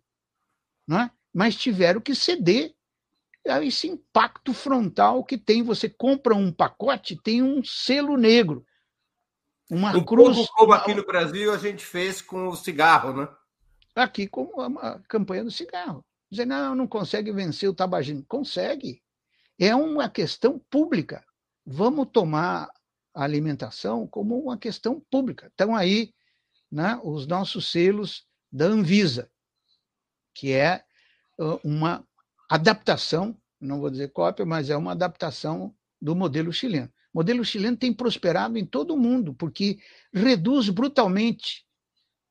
Né? 0.89 1.11
Mas 1.33 1.55
tiveram 1.55 2.01
que 2.01 2.15
ceder 2.15 2.75
a 3.47 3.63
esse 3.63 3.87
impacto 3.87 4.55
frontal 4.55 5.23
que 5.23 5.37
tem. 5.37 5.63
Você 5.63 5.89
compra 5.89 6.35
um 6.35 6.51
pacote, 6.51 7.21
tem 7.23 7.43
um 7.43 7.63
selo 7.63 8.17
negro. 8.17 8.65
Uma 9.71 9.95
um 9.95 10.05
cruz. 10.05 10.35
Pouco 10.35 10.53
como 10.55 10.73
aqui 10.73 10.95
no 10.95 11.05
Brasil 11.05 11.53
a 11.53 11.59
gente 11.59 11.85
fez 11.85 12.23
com 12.23 12.49
o 12.49 12.57
cigarro, 12.57 13.13
né? 13.13 13.29
Aqui 13.95 14.27
com 14.27 14.61
a 14.79 14.99
campanha 15.01 15.45
do 15.45 15.51
cigarro. 15.51 16.03
Dizer, 16.31 16.47
não, 16.47 16.75
não 16.75 16.87
consegue 16.87 17.31
vencer 17.33 17.69
o 17.69 17.75
tabagismo. 17.75 18.25
Consegue. 18.27 19.03
É 19.59 19.75
uma 19.75 20.09
questão 20.09 20.59
pública. 20.71 21.23
Vamos 21.67 22.09
tomar 22.11 22.71
a 23.15 23.25
alimentação 23.25 24.07
como 24.07 24.39
uma 24.39 24.57
questão 24.57 25.01
pública. 25.11 25.49
Estão 25.49 25.75
aí 25.75 26.15
né, 26.71 26.99
os 27.03 27.27
nossos 27.27 27.71
selos 27.71 28.27
da 28.51 28.67
Anvisa, 28.67 29.31
que 30.39 30.53
é 30.53 30.85
uma 31.65 32.07
adaptação, 32.49 33.37
não 33.61 33.81
vou 33.81 33.91
dizer 33.91 34.13
cópia, 34.13 34.47
mas 34.47 34.71
é 34.71 34.77
uma 34.77 34.93
adaptação 34.93 35.75
do 36.01 36.15
modelo 36.15 36.53
chileno. 36.53 36.89
O 37.13 37.19
modelo 37.19 37.45
chileno 37.45 37.77
tem 37.77 37.93
prosperado 37.93 38.57
em 38.57 38.65
todo 38.65 38.95
o 38.95 38.97
mundo, 38.97 39.35
porque 39.35 39.81
reduz 40.15 40.69
brutalmente 40.69 41.67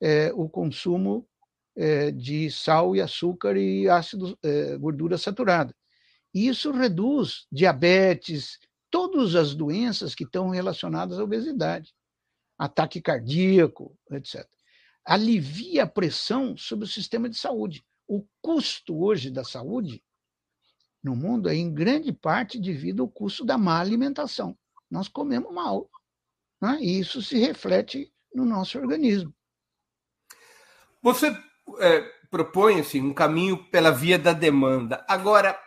é, 0.02 0.32
o 0.34 0.48
consumo 0.48 1.28
é, 1.76 2.10
de 2.12 2.50
sal 2.50 2.96
e 2.96 3.02
açúcar 3.02 3.58
e 3.58 3.90
ácido, 3.90 4.40
é, 4.42 4.78
gordura 4.78 5.18
saturada. 5.18 5.76
E 6.34 6.48
isso 6.48 6.72
reduz 6.72 7.46
diabetes, 7.52 8.58
todas 8.90 9.36
as 9.36 9.54
doenças 9.54 10.16
que 10.16 10.24
estão 10.24 10.48
relacionadas 10.48 11.20
à 11.20 11.24
obesidade, 11.24 11.94
ataque 12.58 13.02
cardíaco, 13.02 13.98
etc. 14.12 14.48
Alivia 15.04 15.84
a 15.84 15.88
pressão 15.88 16.56
sobre 16.56 16.86
o 16.86 16.88
sistema 16.88 17.28
de 17.28 17.36
saúde. 17.36 17.84
O 18.08 18.26
custo 18.42 18.98
hoje 19.04 19.30
da 19.30 19.44
saúde 19.44 20.04
no 21.04 21.16
mundo 21.16 21.50
é 21.50 21.56
em 21.56 21.74
grande 21.74 22.12
parte 22.12 22.60
devido 22.60 23.04
ao 23.04 23.10
custo 23.10 23.46
da 23.46 23.58
má 23.58 23.80
alimentação. 23.80 24.58
Nós 24.90 25.08
comemos 25.08 25.54
mal. 25.54 25.90
Né? 26.62 26.80
E 26.82 27.00
isso 27.00 27.22
se 27.22 27.38
reflete 27.38 28.12
no 28.34 28.46
nosso 28.46 28.78
organismo. 28.80 29.34
Você 31.02 31.36
é, 31.80 32.02
propõe 32.30 32.80
assim, 32.80 33.02
um 33.02 33.14
caminho 33.14 33.64
pela 33.70 33.92
via 33.92 34.18
da 34.18 34.34
demanda. 34.34 35.06
Agora, 35.08 35.58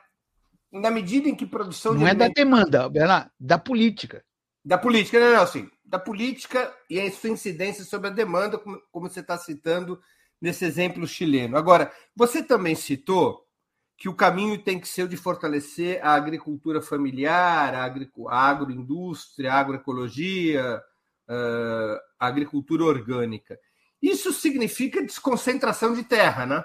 na 0.73 0.91
medida 0.91 1.29
em 1.29 1.35
que 1.35 1.47
produção 1.47 1.95
não 1.95 2.07
é 2.07 2.15
da 2.15 2.29
demanda, 2.29 2.89
Bela, 2.89 3.31
da 3.39 3.59
política. 3.59 4.25
Da 4.65 4.77
política, 4.77 5.19
não, 5.19 5.33
não, 5.33 5.43
assim, 5.43 5.71
da 5.85 5.99
política 5.99 6.75
e 6.89 7.01
a 7.01 7.11
sua 7.11 7.31
incidência 7.31 7.85
sobre 7.85 8.09
a 8.09 8.13
demanda, 8.13 8.59
como, 8.59 8.81
como 8.93 9.09
você 9.09 9.21
está 9.21 9.39
citando 9.39 10.01
nesse 10.41 10.65
exemplo 10.65 11.07
chileno. 11.07 11.57
Agora, 11.57 11.93
você 12.17 12.43
também 12.43 12.75
citou 12.75 13.47
que 13.97 14.09
o 14.09 14.15
caminho 14.15 14.63
tem 14.63 14.81
que 14.81 14.89
ser 14.89 15.03
o 15.03 15.09
de 15.09 15.17
fortalecer 15.17 16.03
a 16.03 16.15
agricultura 16.15 16.81
familiar, 16.81 17.75
a, 17.75 17.85
agroindústria, 18.49 19.53
a 19.53 19.59
agroecologia, 19.59 20.83
a 21.29 22.27
agricultura 22.27 22.85
orgânica. 22.85 23.61
Isso 24.01 24.33
significa 24.33 25.03
desconcentração 25.03 25.95
de 25.95 26.03
terra, 26.03 26.47
né? 26.47 26.65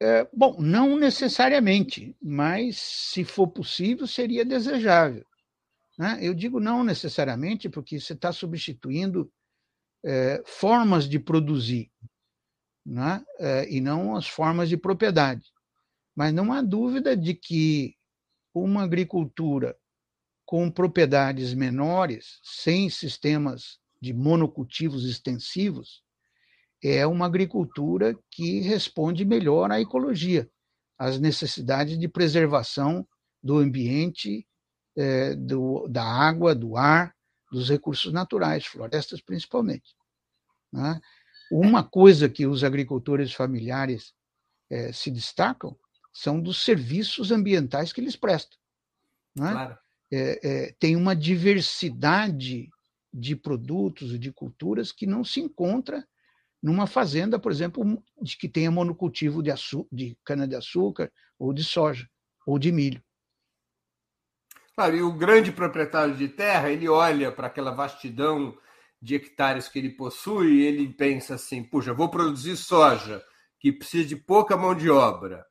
É, 0.00 0.28
bom, 0.32 0.56
não 0.60 0.96
necessariamente, 0.96 2.14
mas 2.22 2.76
se 2.76 3.24
for 3.24 3.48
possível, 3.48 4.06
seria 4.06 4.44
desejável. 4.44 5.26
Né? 5.98 6.18
Eu 6.20 6.34
digo 6.34 6.60
não 6.60 6.84
necessariamente 6.84 7.68
porque 7.68 7.98
você 7.98 8.12
está 8.12 8.30
substituindo 8.30 9.32
é, 10.04 10.42
formas 10.46 11.08
de 11.08 11.18
produzir 11.18 11.90
né? 12.86 13.24
É, 13.40 13.68
e 13.68 13.80
não 13.80 14.14
as 14.14 14.28
formas 14.28 14.68
de 14.68 14.76
propriedade. 14.76 15.44
Mas 16.14 16.32
não 16.32 16.52
há 16.52 16.62
dúvida 16.62 17.16
de 17.16 17.34
que 17.34 17.96
uma 18.54 18.84
agricultura 18.84 19.76
com 20.46 20.70
propriedades 20.70 21.52
menores, 21.52 22.38
sem 22.42 22.88
sistemas 22.88 23.80
de 24.00 24.14
monocultivos 24.14 25.04
extensivos, 25.04 26.04
é 26.82 27.04
uma 27.06 27.26
agricultura 27.26 28.16
que 28.30 28.60
responde 28.60 29.24
melhor 29.24 29.72
à 29.72 29.80
ecologia, 29.80 30.48
às 30.96 31.18
necessidades 31.18 31.98
de 31.98 32.06
preservação 32.06 33.06
do 33.42 33.58
ambiente, 33.58 34.46
é, 34.96 35.34
do, 35.34 35.88
da 35.88 36.04
água, 36.04 36.54
do 36.54 36.76
ar, 36.76 37.14
dos 37.50 37.68
recursos 37.68 38.12
naturais, 38.12 38.66
florestas 38.66 39.20
principalmente. 39.20 39.94
Né? 40.72 41.00
Uma 41.50 41.84
coisa 41.84 42.28
que 42.28 42.46
os 42.46 42.64
agricultores 42.64 43.32
familiares 43.32 44.12
é, 44.70 44.92
se 44.92 45.10
destacam 45.10 45.76
são 46.12 46.40
dos 46.40 46.62
serviços 46.62 47.30
ambientais 47.30 47.92
que 47.92 48.00
eles 48.00 48.16
prestam. 48.16 48.58
Né? 49.34 49.52
Claro. 49.52 49.78
É, 50.12 50.40
é, 50.42 50.72
tem 50.78 50.96
uma 50.96 51.14
diversidade 51.14 52.70
de 53.12 53.36
produtos 53.36 54.12
e 54.12 54.18
de 54.18 54.32
culturas 54.32 54.92
que 54.92 55.06
não 55.06 55.24
se 55.24 55.40
encontra 55.40 56.06
numa 56.62 56.86
fazenda, 56.86 57.38
por 57.38 57.52
exemplo, 57.52 58.02
de 58.20 58.36
que 58.36 58.48
tenha 58.48 58.70
monocultivo 58.70 59.42
de, 59.42 59.50
de 59.92 60.18
cana-de-açúcar 60.24 61.12
ou 61.38 61.52
de 61.52 61.62
soja 61.62 62.08
ou 62.46 62.58
de 62.58 62.72
milho. 62.72 63.02
Claro, 64.76 64.94
e 64.94 65.02
o 65.02 65.10
grande 65.10 65.50
proprietário 65.50 66.14
de 66.14 66.28
terra, 66.28 66.70
ele 66.70 66.86
olha 66.86 67.32
para 67.32 67.46
aquela 67.46 67.70
vastidão 67.70 68.56
de 69.00 69.14
hectares 69.14 69.68
que 69.68 69.78
ele 69.78 69.88
possui, 69.90 70.60
ele 70.60 70.92
pensa 70.92 71.36
assim: 71.36 71.64
puxa, 71.64 71.94
vou 71.94 72.10
produzir 72.10 72.56
soja, 72.58 73.24
que 73.58 73.72
precisa 73.72 74.06
de 74.06 74.16
pouca 74.16 74.54
mão 74.54 74.74
de 74.74 74.90
obra 74.90 75.46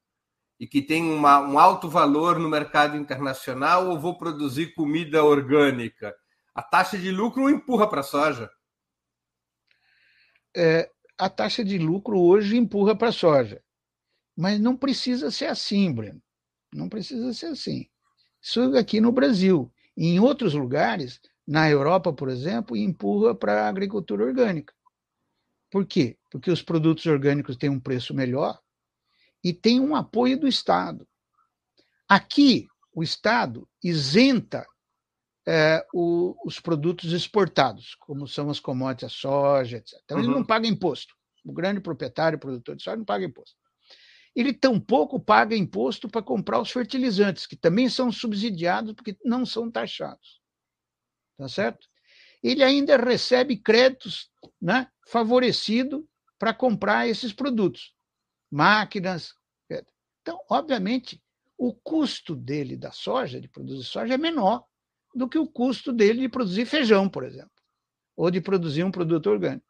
e 0.60 0.68
que 0.68 0.82
tem 0.82 1.04
uma, 1.12 1.40
um 1.40 1.58
alto 1.58 1.90
valor 1.90 2.38
no 2.38 2.48
mercado 2.48 2.96
internacional, 2.96 3.90
ou 3.90 4.00
vou 4.00 4.16
produzir 4.18 4.74
comida 4.76 5.24
orgânica? 5.24 6.16
A 6.54 6.62
taxa 6.62 6.98
de 6.98 7.12
lucro 7.12 7.50
empurra 7.50 7.90
para 7.90 8.02
a 8.02 8.04
soja. 8.04 8.50
É, 10.56 10.90
a 11.18 11.30
taxa 11.30 11.66
de 11.66 11.78
lucro 11.80 12.20
hoje 12.20 12.56
empurra 12.56 12.96
para 12.96 13.10
a 13.10 13.12
soja. 13.12 13.62
Mas 14.38 14.60
não 14.60 14.78
precisa 14.78 15.32
ser 15.32 15.48
assim, 15.48 15.92
Breno. 15.92 16.22
Não 16.74 16.88
precisa 16.88 17.34
ser 17.34 17.48
assim. 17.48 17.90
Isso 18.46 18.62
aqui 18.78 19.02
no 19.02 19.12
Brasil. 19.12 19.74
Em 19.98 20.20
outros 20.20 20.54
lugares, 20.54 21.20
na 21.48 21.68
Europa, 21.68 22.14
por 22.14 22.30
exemplo, 22.30 22.78
empurra 22.78 23.34
para 23.34 23.64
a 23.64 23.68
agricultura 23.68 24.24
orgânica. 24.24 24.72
Por 25.72 25.84
quê? 25.84 26.16
Porque 26.30 26.52
os 26.52 26.62
produtos 26.62 27.08
orgânicos 27.08 27.58
têm 27.58 27.72
um 27.72 27.80
preço 27.80 28.14
melhor 28.14 28.60
e 29.44 29.52
tem 29.52 29.80
um 29.80 29.96
apoio 29.96 30.40
do 30.40 30.48
Estado. 30.48 31.08
Aqui, 32.08 32.68
o 32.94 33.02
Estado 33.02 33.68
isenta 33.84 34.64
é, 35.48 35.84
o, 35.92 36.36
os 36.46 36.60
produtos 36.60 37.14
exportados, 37.14 37.96
como 37.96 38.28
são 38.28 38.52
as 38.52 38.60
commodities, 38.60 39.12
a 39.12 39.16
soja, 39.16 39.78
etc. 39.78 40.00
Então, 40.04 40.18
uhum. 40.18 40.24
ele 40.24 40.34
não 40.34 40.46
paga 40.46 40.68
imposto. 40.68 41.16
O 41.44 41.52
grande 41.52 41.80
proprietário, 41.80 42.38
produtor 42.38 42.76
de 42.76 42.84
soja, 42.84 42.98
não 42.98 43.06
paga 43.06 43.26
imposto. 43.26 43.56
Ele 44.36 44.54
tampouco 44.54 45.20
paga 45.20 45.56
imposto 45.56 46.10
para 46.10 46.22
comprar 46.22 46.60
os 46.60 46.72
fertilizantes, 46.72 47.46
que 47.46 47.56
também 47.56 47.88
são 47.88 48.12
subsidiados 48.12 48.94
porque 48.94 49.18
não 49.24 49.46
são 49.46 49.72
taxados 49.72 50.42
tá 51.38 51.48
certo? 51.48 51.88
Ele 52.42 52.64
ainda 52.64 52.98
recebe 52.98 53.58
créditos 53.58 54.30
né, 54.62 54.90
favorecido 55.08 56.08
para 56.38 56.54
comprar 56.54 57.08
esses 57.08 57.34
produtos, 57.34 57.94
máquinas. 58.52 59.34
Então, 60.22 60.40
obviamente, 60.50 61.22
o 61.58 61.74
custo 61.74 62.36
dele 62.36 62.76
da 62.76 62.92
soja, 62.92 63.40
de 63.40 63.48
produzir 63.48 63.84
soja, 63.84 64.14
é 64.14 64.18
menor 64.18 64.66
do 65.14 65.30
que 65.30 65.38
o 65.38 65.48
custo 65.48 65.94
dele 65.94 66.22
de 66.22 66.30
produzir 66.30 66.66
feijão, 66.66 67.10
por 67.10 67.24
exemplo, 67.24 67.52
ou 68.16 68.30
de 68.30 68.42
produzir 68.42 68.84
um 68.84 68.92
produto 68.92 69.30
orgânico. 69.30 69.66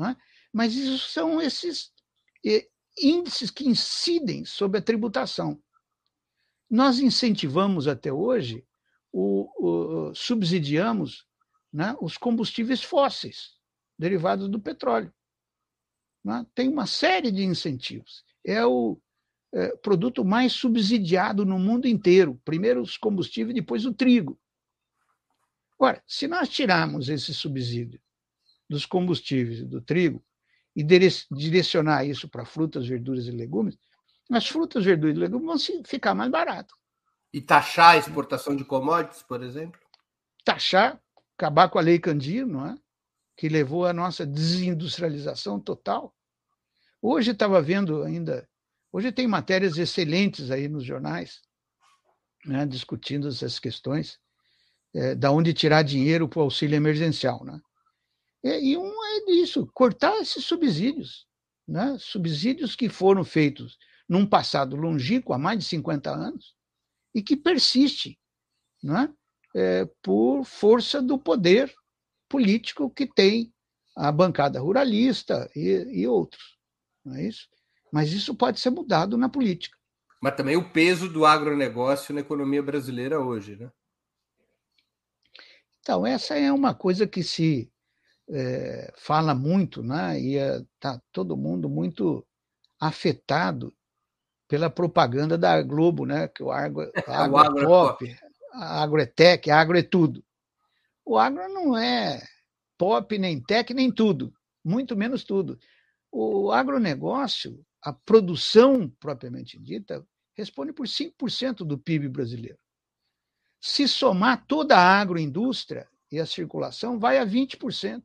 É? 0.00 0.16
Mas 0.52 0.74
isso 0.74 0.98
são 1.10 1.40
esses 1.40 1.92
índices 3.00 3.50
que 3.50 3.68
incidem 3.68 4.44
sobre 4.44 4.78
a 4.78 4.82
tributação. 4.82 5.60
Nós 6.68 7.00
incentivamos 7.00 7.88
até 7.88 8.12
hoje, 8.12 8.64
o, 9.12 10.08
o 10.10 10.14
subsidiamos 10.14 11.26
né, 11.72 11.96
os 12.00 12.16
combustíveis 12.16 12.82
fósseis, 12.82 13.56
derivados 13.98 14.48
do 14.48 14.60
petróleo. 14.60 15.12
Né? 16.24 16.46
Tem 16.54 16.68
uma 16.68 16.86
série 16.86 17.30
de 17.30 17.44
incentivos. 17.44 18.24
É 18.44 18.64
o 18.64 19.00
é, 19.52 19.76
produto 19.76 20.24
mais 20.24 20.52
subsidiado 20.52 21.44
no 21.44 21.58
mundo 21.58 21.86
inteiro. 21.86 22.40
Primeiro 22.44 22.80
os 22.80 22.96
combustíveis, 22.96 23.54
depois 23.54 23.84
o 23.84 23.92
trigo. 23.92 24.38
Ora, 25.78 26.02
se 26.06 26.28
nós 26.28 26.48
tirarmos 26.48 27.08
esse 27.08 27.32
subsídio 27.32 28.00
dos 28.68 28.86
combustíveis 28.86 29.60
e 29.60 29.64
do 29.64 29.80
trigo 29.80 30.22
e 30.74 30.84
direcionar 30.84 32.04
isso 32.04 32.28
para 32.28 32.44
frutas, 32.44 32.86
verduras 32.86 33.26
e 33.26 33.30
legumes, 33.30 33.76
as 34.30 34.46
frutas, 34.46 34.84
verduras 34.84 35.16
e 35.16 35.20
legumes 35.20 35.66
vão 35.66 35.84
ficar 35.84 36.14
mais 36.14 36.30
baratas. 36.30 36.76
E 37.32 37.40
taxar 37.40 37.94
a 37.94 37.96
exportação 37.96 38.54
de 38.54 38.64
commodities, 38.64 39.22
por 39.22 39.42
exemplo? 39.42 39.80
Taxar, 40.44 41.00
acabar 41.36 41.68
com 41.68 41.78
a 41.78 41.82
lei 41.82 41.98
Candir, 41.98 42.46
não 42.46 42.66
é? 42.66 42.78
que 43.40 43.48
levou 43.48 43.86
à 43.86 43.92
nossa 43.94 44.26
desindustrialização 44.26 45.58
total. 45.58 46.14
Hoje 47.00 47.30
estava 47.30 47.62
vendo 47.62 48.02
ainda, 48.02 48.46
hoje 48.92 49.10
tem 49.10 49.26
matérias 49.26 49.78
excelentes 49.78 50.50
aí 50.50 50.68
nos 50.68 50.84
jornais, 50.84 51.40
né, 52.44 52.66
discutindo 52.66 53.28
essas 53.28 53.58
questões, 53.58 54.18
é, 54.94 55.14
da 55.14 55.30
onde 55.30 55.54
tirar 55.54 55.82
dinheiro 55.82 56.28
para 56.28 56.40
o 56.40 56.42
auxílio 56.42 56.76
emergencial. 56.76 57.42
Né? 57.42 57.58
E 58.44 58.76
um 58.76 58.99
é 59.10 59.32
isso, 59.32 59.66
cortar 59.74 60.16
esses 60.20 60.44
subsídios, 60.44 61.26
né? 61.66 61.96
subsídios 61.98 62.74
que 62.74 62.88
foram 62.88 63.24
feitos 63.24 63.78
num 64.08 64.26
passado 64.26 64.76
longínquo, 64.76 65.32
há 65.32 65.38
mais 65.38 65.58
de 65.58 65.64
50 65.64 66.10
anos, 66.10 66.54
e 67.14 67.22
que 67.22 67.36
persiste 67.36 68.18
né? 68.82 69.12
É, 69.54 69.84
por 70.02 70.44
força 70.44 71.02
do 71.02 71.18
poder 71.18 71.72
político 72.28 72.88
que 72.88 73.06
tem 73.06 73.52
a 73.96 74.12
bancada 74.12 74.60
ruralista 74.60 75.50
e, 75.54 76.02
e 76.02 76.06
outros. 76.06 76.56
Não 77.04 77.16
é 77.16 77.26
isso? 77.26 77.48
Mas 77.92 78.12
isso 78.12 78.34
pode 78.34 78.60
ser 78.60 78.70
mudado 78.70 79.18
na 79.18 79.28
política. 79.28 79.76
Mas 80.22 80.36
também 80.36 80.56
o 80.56 80.70
peso 80.70 81.08
do 81.08 81.26
agronegócio 81.26 82.14
na 82.14 82.20
economia 82.20 82.62
brasileira 82.62 83.18
hoje, 83.18 83.56
né? 83.56 83.70
Então, 85.80 86.06
essa 86.06 86.38
é 86.38 86.52
uma 86.52 86.74
coisa 86.74 87.06
que 87.06 87.22
se 87.22 87.72
é, 88.32 88.92
fala 88.96 89.34
muito, 89.34 89.82
né? 89.82 90.20
E 90.20 90.36
está 90.36 90.94
é, 90.94 91.00
todo 91.12 91.36
mundo 91.36 91.68
muito 91.68 92.26
afetado 92.78 93.72
pela 94.48 94.70
propaganda 94.70 95.36
da 95.36 95.60
Globo, 95.62 96.06
né? 96.06 96.28
Que 96.28 96.42
o 96.42 96.50
agro, 96.50 96.90
a 97.06 97.24
agro, 97.24 97.34
o 97.34 97.38
agro 97.38 97.60
é 97.60 97.64
pop, 97.64 98.16
a 98.52 98.82
agro 98.82 99.00
é 99.00 99.06
tech, 99.06 99.50
a 99.50 99.60
agro 99.60 99.78
é 99.78 99.82
tudo. 99.82 100.24
O 101.04 101.18
agro 101.18 101.48
não 101.48 101.76
é 101.76 102.22
pop, 102.78 103.18
nem 103.18 103.40
tech, 103.40 103.74
nem 103.74 103.92
tudo, 103.92 104.32
muito 104.64 104.96
menos 104.96 105.24
tudo. 105.24 105.58
O 106.10 106.50
agronegócio, 106.50 107.64
a 107.82 107.92
produção 107.92 108.88
propriamente 108.98 109.58
dita, 109.58 110.04
responde 110.34 110.72
por 110.72 110.86
5% 110.86 111.58
do 111.58 111.78
PIB 111.78 112.08
brasileiro. 112.08 112.58
Se 113.60 113.86
somar 113.86 114.46
toda 114.46 114.76
a 114.76 115.00
agroindústria 115.00 115.86
e 116.10 116.18
a 116.18 116.26
circulação, 116.26 116.98
vai 116.98 117.18
a 117.18 117.26
20%. 117.26 118.02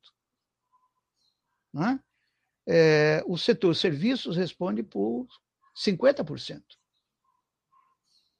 Né? 1.75 1.99
É, 2.65 3.21
o 3.27 3.37
setor 3.37 3.75
serviços 3.75 4.37
responde 4.37 4.81
por 4.81 5.27
50%, 5.77 6.63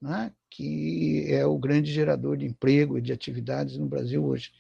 né? 0.02 0.34
que 0.50 1.26
é 1.28 1.46
o 1.46 1.58
grande 1.58 1.92
gerador 1.92 2.38
de 2.38 2.46
emprego 2.46 2.98
e 2.98 3.02
de 3.02 3.12
atividades 3.12 3.78
no 3.78 3.88
Brasil 3.88 4.26
hoje. 4.26 4.54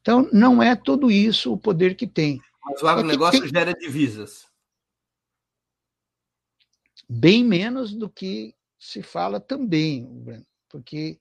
Então, 0.00 0.28
não 0.32 0.62
é 0.62 0.76
tudo 0.76 1.10
isso 1.10 1.52
o 1.52 1.58
poder 1.58 1.96
que 1.96 2.06
tem. 2.06 2.40
Mas 2.64 2.80
o 2.80 2.86
agronegócio 2.86 3.38
é 3.38 3.40
tem... 3.42 3.50
gera 3.50 3.74
divisas. 3.74 4.46
Bem 7.08 7.44
menos 7.44 7.92
do 7.92 8.08
que 8.08 8.54
se 8.78 9.02
fala 9.02 9.40
também, 9.40 10.24
porque 10.68 11.20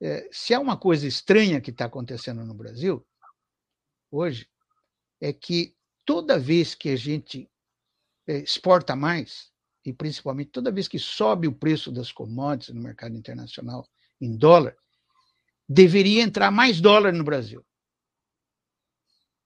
é, 0.00 0.28
se 0.30 0.52
há 0.52 0.60
uma 0.60 0.76
coisa 0.76 1.06
estranha 1.06 1.60
que 1.60 1.70
está 1.70 1.86
acontecendo 1.86 2.44
no 2.44 2.54
Brasil 2.54 3.04
hoje, 4.10 4.48
é 5.20 5.32
que 5.32 5.74
toda 6.04 6.38
vez 6.38 6.74
que 6.74 6.90
a 6.90 6.96
gente 6.96 7.50
é, 8.26 8.38
exporta 8.38 8.94
mais, 8.94 9.50
e 9.84 9.92
principalmente 9.92 10.50
toda 10.50 10.70
vez 10.70 10.86
que 10.86 10.98
sobe 10.98 11.48
o 11.48 11.52
preço 11.52 11.90
das 11.90 12.12
commodities 12.12 12.74
no 12.74 12.82
mercado 12.82 13.16
internacional 13.16 13.88
em 14.20 14.36
dólar, 14.36 14.76
deveria 15.68 16.22
entrar 16.22 16.50
mais 16.50 16.80
dólar 16.80 17.12
no 17.12 17.24
Brasil. 17.24 17.64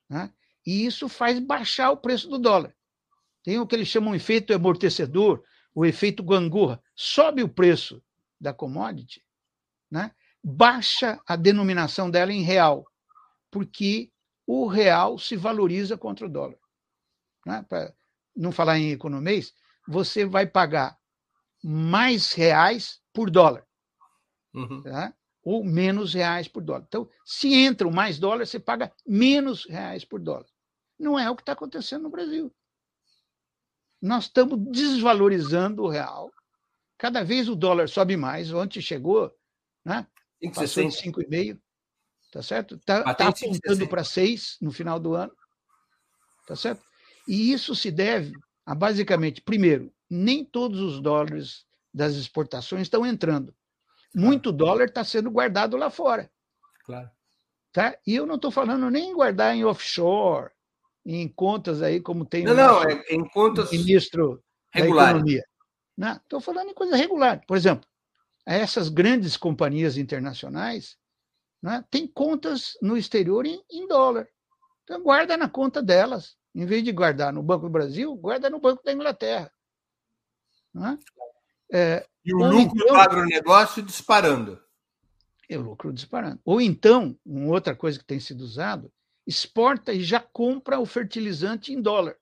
Né? 0.08 0.32
E 0.66 0.86
isso 0.86 1.08
faz 1.08 1.38
baixar 1.38 1.90
o 1.90 1.96
preço 1.96 2.28
do 2.28 2.38
dólar. 2.38 2.74
Tem 3.42 3.58
o 3.58 3.66
que 3.66 3.74
eles 3.74 3.88
chamam 3.88 4.12
de 4.12 4.16
efeito 4.16 4.54
amortecedor, 4.54 5.44
o 5.74 5.84
efeito 5.84 6.22
gangorra. 6.22 6.82
Sobe 6.96 7.42
o 7.42 7.48
preço 7.48 8.02
da 8.40 8.52
commodity, 8.52 9.24
né? 9.90 10.12
baixa 10.42 11.20
a 11.26 11.36
denominação 11.36 12.10
dela 12.10 12.32
em 12.32 12.42
real, 12.42 12.86
porque 13.50 14.10
o 14.46 14.66
real 14.66 15.18
se 15.18 15.36
valoriza 15.36 15.96
contra 15.96 16.26
o 16.26 16.30
dólar. 16.30 16.58
Né? 17.46 17.64
Para 17.68 17.94
não 18.36 18.52
falar 18.52 18.78
em 18.78 18.90
economês, 18.90 19.52
você 19.86 20.24
vai 20.24 20.46
pagar 20.46 20.98
mais 21.62 22.32
reais 22.32 23.00
por 23.12 23.30
dólar. 23.30 23.66
Uhum. 24.52 24.82
Tá? 24.82 25.14
Ou 25.42 25.64
menos 25.64 26.14
reais 26.14 26.48
por 26.48 26.62
dólar. 26.62 26.84
Então, 26.86 27.08
se 27.24 27.52
entram 27.54 27.90
mais 27.90 28.18
dólares, 28.18 28.50
você 28.50 28.60
paga 28.60 28.92
menos 29.06 29.66
reais 29.66 30.04
por 30.04 30.20
dólar. 30.20 30.46
Não 30.98 31.18
é 31.18 31.30
o 31.30 31.36
que 31.36 31.42
está 31.42 31.52
acontecendo 31.52 32.02
no 32.02 32.10
Brasil. 32.10 32.54
Nós 34.00 34.24
estamos 34.24 34.58
desvalorizando 34.70 35.82
o 35.82 35.88
real. 35.88 36.30
Cada 36.98 37.24
vez 37.24 37.48
o 37.48 37.56
dólar 37.56 37.88
sobe 37.88 38.16
mais. 38.16 38.52
Ontem 38.52 38.80
chegou, 38.80 39.34
né? 39.84 40.06
Passou 40.54 40.84
de 40.84 40.90
5,5. 40.90 41.58
Tá 42.34 42.42
certo? 42.42 42.74
Está 42.74 43.14
tá 43.14 43.28
apontando 43.28 43.86
para 43.86 44.02
6 44.02 44.56
no 44.60 44.72
final 44.72 44.98
do 44.98 45.14
ano. 45.14 45.32
Tá 46.48 46.56
certo? 46.56 46.82
E 47.28 47.52
isso 47.52 47.76
se 47.76 47.92
deve 47.92 48.32
a, 48.66 48.74
basicamente, 48.74 49.40
primeiro, 49.40 49.92
nem 50.10 50.44
todos 50.44 50.80
os 50.80 51.00
dólares 51.00 51.64
das 51.94 52.16
exportações 52.16 52.82
estão 52.82 53.06
entrando. 53.06 53.54
Muito 54.12 54.50
dólar 54.50 54.86
está 54.86 55.04
sendo 55.04 55.30
guardado 55.30 55.76
lá 55.76 55.90
fora. 55.90 56.28
Claro. 56.84 57.08
Tá? 57.72 57.96
E 58.04 58.16
eu 58.16 58.26
não 58.26 58.34
estou 58.34 58.50
falando 58.50 58.90
nem 58.90 59.10
em 59.10 59.14
guardar 59.14 59.54
em 59.54 59.64
offshore, 59.64 60.50
em 61.06 61.28
contas 61.28 61.82
aí, 61.82 62.00
como 62.00 62.26
tem 62.26 62.42
não, 62.42 62.54
não, 62.56 62.82
é 62.82 63.00
em 63.10 63.24
contas 63.28 63.70
ministro 63.70 64.42
regulares. 64.72 65.22
da 65.22 65.30
Economia. 65.30 66.18
Estou 66.20 66.40
falando 66.40 66.70
em 66.70 66.74
coisa 66.74 66.96
regular. 66.96 67.44
Por 67.46 67.56
exemplo, 67.56 67.88
essas 68.44 68.88
grandes 68.88 69.36
companhias 69.36 69.96
internacionais 69.96 70.96
né, 71.64 71.82
têm 71.90 72.06
contas 72.06 72.76
no 72.82 72.94
exterior 72.94 73.46
em, 73.46 73.64
em 73.70 73.88
dólar. 73.88 74.28
Então, 74.82 75.02
guarda 75.02 75.34
na 75.34 75.48
conta 75.48 75.82
delas. 75.82 76.36
Em 76.54 76.66
vez 76.66 76.84
de 76.84 76.92
guardar 76.92 77.32
no 77.32 77.42
Banco 77.42 77.64
do 77.64 77.72
Brasil, 77.72 78.14
guarda 78.16 78.50
no 78.50 78.60
Banco 78.60 78.84
da 78.84 78.92
Inglaterra. 78.92 79.50
Né? 80.74 80.98
É, 81.72 82.06
e 82.22 82.34
o 82.34 82.38
lucro 82.46 82.76
então, 82.76 82.94
do 82.94 83.00
agronegócio 83.00 83.82
disparando. 83.82 84.62
É 85.48 85.56
o 85.56 85.62
lucro 85.62 85.90
disparando. 85.90 86.38
Ou 86.44 86.60
então, 86.60 87.18
uma 87.24 87.54
outra 87.54 87.74
coisa 87.74 87.98
que 87.98 88.04
tem 88.04 88.20
sido 88.20 88.42
usado, 88.42 88.92
exporta 89.26 89.94
e 89.94 90.04
já 90.04 90.20
compra 90.20 90.78
o 90.78 90.84
fertilizante 90.84 91.72
em 91.72 91.80
dólar. 91.80 92.14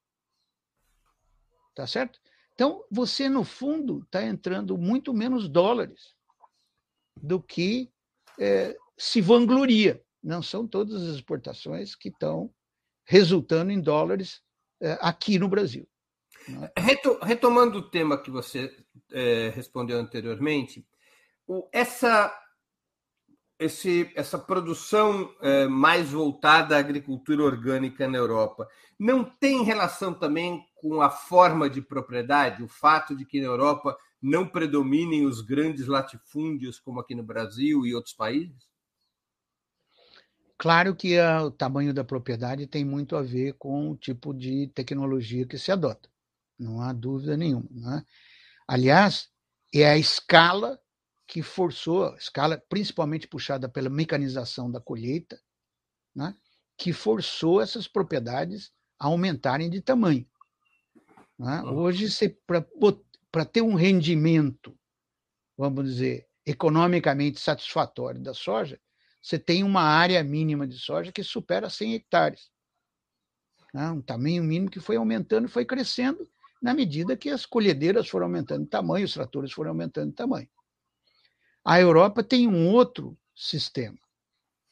Tá 1.74 1.84
certo? 1.84 2.20
Então, 2.54 2.84
você, 2.88 3.28
no 3.28 3.42
fundo, 3.42 4.02
está 4.04 4.22
entrando 4.22 4.78
muito 4.78 5.12
menos 5.12 5.48
dólares 5.48 6.14
do 7.20 7.42
que 7.42 7.90
é, 8.38 8.76
se 9.02 9.20
vangloria. 9.20 10.00
Não 10.22 10.40
são 10.40 10.64
todas 10.64 11.02
as 11.02 11.16
exportações 11.16 11.96
que 11.96 12.08
estão 12.08 12.54
resultando 13.04 13.72
em 13.72 13.80
dólares 13.80 14.40
é, 14.80 14.96
aqui 15.00 15.40
no 15.40 15.48
Brasil. 15.48 15.88
Né? 16.48 16.70
Retomando 17.24 17.78
o 17.78 17.90
tema 17.90 18.16
que 18.16 18.30
você 18.30 18.72
é, 19.10 19.50
respondeu 19.56 19.98
anteriormente, 19.98 20.86
o, 21.48 21.68
essa, 21.72 22.32
esse, 23.58 24.08
essa 24.14 24.38
produção 24.38 25.34
é, 25.40 25.66
mais 25.66 26.10
voltada 26.10 26.76
à 26.76 26.78
agricultura 26.78 27.42
orgânica 27.42 28.06
na 28.06 28.18
Europa 28.18 28.68
não 28.96 29.24
tem 29.24 29.64
relação 29.64 30.14
também 30.14 30.64
com 30.76 31.02
a 31.02 31.10
forma 31.10 31.68
de 31.68 31.82
propriedade, 31.82 32.62
o 32.62 32.68
fato 32.68 33.16
de 33.16 33.24
que 33.26 33.40
na 33.40 33.48
Europa 33.48 33.96
não 34.22 34.46
predominem 34.46 35.26
os 35.26 35.40
grandes 35.40 35.88
latifúndios 35.88 36.78
como 36.78 37.00
aqui 37.00 37.16
no 37.16 37.24
Brasil 37.24 37.84
e 37.84 37.96
outros 37.96 38.14
países? 38.14 38.71
Claro 40.58 40.94
que 40.94 41.18
a, 41.18 41.44
o 41.44 41.50
tamanho 41.50 41.92
da 41.92 42.04
propriedade 42.04 42.66
tem 42.66 42.84
muito 42.84 43.16
a 43.16 43.22
ver 43.22 43.54
com 43.54 43.90
o 43.90 43.96
tipo 43.96 44.32
de 44.32 44.68
tecnologia 44.68 45.46
que 45.46 45.58
se 45.58 45.72
adota, 45.72 46.08
não 46.58 46.80
há 46.80 46.92
dúvida 46.92 47.36
nenhuma. 47.36 47.68
Né? 47.70 48.04
Aliás, 48.66 49.28
é 49.74 49.88
a 49.88 49.98
escala 49.98 50.78
que 51.26 51.42
forçou, 51.42 52.06
a 52.06 52.16
escala 52.16 52.62
principalmente 52.68 53.26
puxada 53.26 53.68
pela 53.68 53.88
mecanização 53.88 54.70
da 54.70 54.80
colheita, 54.80 55.40
né? 56.14 56.36
que 56.76 56.92
forçou 56.92 57.60
essas 57.60 57.88
propriedades 57.88 58.72
a 58.98 59.06
aumentarem 59.06 59.70
de 59.70 59.80
tamanho. 59.80 60.26
Né? 61.38 61.62
Hoje, 61.62 62.06
para 63.30 63.44
ter 63.44 63.62
um 63.62 63.74
rendimento, 63.74 64.78
vamos 65.56 65.86
dizer, 65.86 66.28
economicamente 66.46 67.40
satisfatório 67.40 68.20
da 68.20 68.34
soja, 68.34 68.80
você 69.22 69.38
tem 69.38 69.62
uma 69.62 69.82
área 69.82 70.22
mínima 70.24 70.66
de 70.66 70.76
soja 70.76 71.12
que 71.12 71.22
supera 71.22 71.70
100 71.70 71.94
hectares. 71.94 72.50
Né? 73.72 73.88
Um 73.90 74.02
tamanho 74.02 74.42
mínimo 74.42 74.68
que 74.68 74.80
foi 74.80 74.96
aumentando, 74.96 75.48
foi 75.48 75.64
crescendo, 75.64 76.28
na 76.60 76.74
medida 76.74 77.16
que 77.16 77.30
as 77.30 77.46
colhedeiras 77.46 78.08
foram 78.08 78.26
aumentando 78.26 78.64
de 78.64 78.70
tamanho, 78.70 79.04
os 79.04 79.14
tratores 79.14 79.52
foram 79.52 79.70
aumentando 79.70 80.10
de 80.10 80.16
tamanho. 80.16 80.48
A 81.64 81.80
Europa 81.80 82.24
tem 82.24 82.48
um 82.48 82.68
outro 82.68 83.16
sistema, 83.34 83.98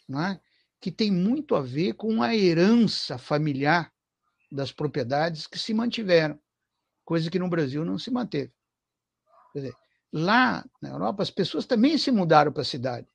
né? 0.08 0.40
que 0.80 0.90
tem 0.90 1.12
muito 1.12 1.54
a 1.54 1.60
ver 1.60 1.92
com 1.92 2.20
a 2.20 2.34
herança 2.34 3.18
familiar 3.18 3.92
das 4.50 4.72
propriedades 4.72 5.46
que 5.46 5.58
se 5.58 5.72
mantiveram, 5.72 6.40
coisa 7.04 7.30
que 7.30 7.38
no 7.38 7.48
Brasil 7.48 7.84
não 7.84 7.98
se 7.98 8.10
manteve. 8.10 8.52
Quer 9.52 9.58
dizer, 9.60 9.76
lá 10.12 10.64
na 10.82 10.88
Europa, 10.88 11.22
as 11.22 11.30
pessoas 11.30 11.66
também 11.66 11.96
se 11.96 12.10
mudaram 12.10 12.50
para 12.52 12.62
a 12.62 12.64
cidade 12.64 13.06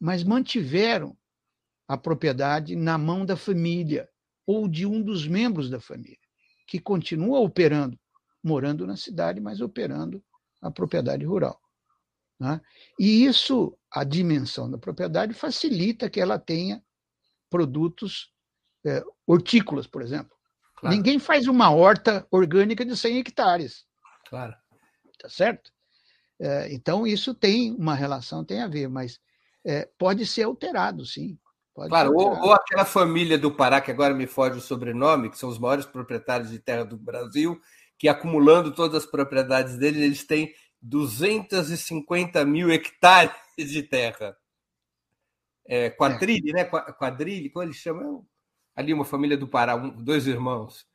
mas 0.00 0.24
mantiveram 0.24 1.16
a 1.86 1.96
propriedade 1.96 2.74
na 2.74 2.96
mão 2.96 3.26
da 3.26 3.36
família 3.36 4.08
ou 4.46 4.66
de 4.66 4.86
um 4.86 5.02
dos 5.02 5.26
membros 5.26 5.68
da 5.68 5.80
família, 5.80 6.18
que 6.66 6.80
continua 6.80 7.40
operando, 7.40 7.98
morando 8.42 8.86
na 8.86 8.96
cidade, 8.96 9.40
mas 9.40 9.60
operando 9.60 10.24
a 10.62 10.70
propriedade 10.70 11.24
rural. 11.24 11.60
Né? 12.38 12.60
E 12.98 13.24
isso, 13.24 13.76
a 13.92 14.02
dimensão 14.02 14.70
da 14.70 14.78
propriedade, 14.78 15.34
facilita 15.34 16.08
que 16.08 16.20
ela 16.20 16.38
tenha 16.38 16.82
produtos 17.50 18.32
é, 18.86 19.04
hortícolas, 19.26 19.86
por 19.86 20.00
exemplo. 20.00 20.34
Claro. 20.76 20.96
Ninguém 20.96 21.18
faz 21.18 21.46
uma 21.46 21.70
horta 21.70 22.26
orgânica 22.30 22.84
de 22.84 22.96
100 22.96 23.18
hectares. 23.18 23.84
Claro. 24.28 24.54
Tá 25.18 25.28
certo? 25.28 25.70
É, 26.40 26.72
então, 26.72 27.06
isso 27.06 27.34
tem 27.34 27.72
uma 27.74 27.94
relação, 27.94 28.42
tem 28.42 28.62
a 28.62 28.68
ver, 28.68 28.88
mas 28.88 29.20
é, 29.64 29.88
pode 29.98 30.26
ser 30.26 30.44
alterado, 30.44 31.04
sim. 31.04 31.38
claro, 31.74 32.12
ou, 32.14 32.30
ou, 32.38 32.52
aquela 32.52 32.84
família 32.84 33.38
do 33.38 33.50
Pará, 33.50 33.80
que 33.80 33.90
agora 33.90 34.14
me 34.14 34.26
foge 34.26 34.58
o 34.58 34.62
sobrenome, 34.62 35.30
que 35.30 35.38
são 35.38 35.48
os 35.48 35.58
maiores 35.58 35.86
proprietários 35.86 36.50
de 36.50 36.58
terra 36.58 36.84
do 36.84 36.96
Brasil, 36.96 37.60
que 37.98 38.08
acumulando 38.08 38.72
todas 38.74 39.04
as 39.04 39.10
propriedades 39.10 39.76
deles, 39.76 40.00
eles 40.00 40.24
têm 40.26 40.54
250 40.80 42.44
mil 42.44 42.70
hectares 42.70 43.34
de 43.58 43.82
terra. 43.82 44.36
É, 45.66 45.90
quadrilha, 45.90 46.50
é. 46.50 46.54
né? 46.54 46.64
Quadrilha, 46.64 47.50
como 47.52 47.64
eles 47.64 47.76
chamam? 47.76 48.26
Ali, 48.74 48.94
uma 48.94 49.04
família 49.04 49.36
do 49.36 49.46
Pará, 49.46 49.76
um, 49.76 49.90
dois 49.90 50.26
irmãos. 50.26 50.86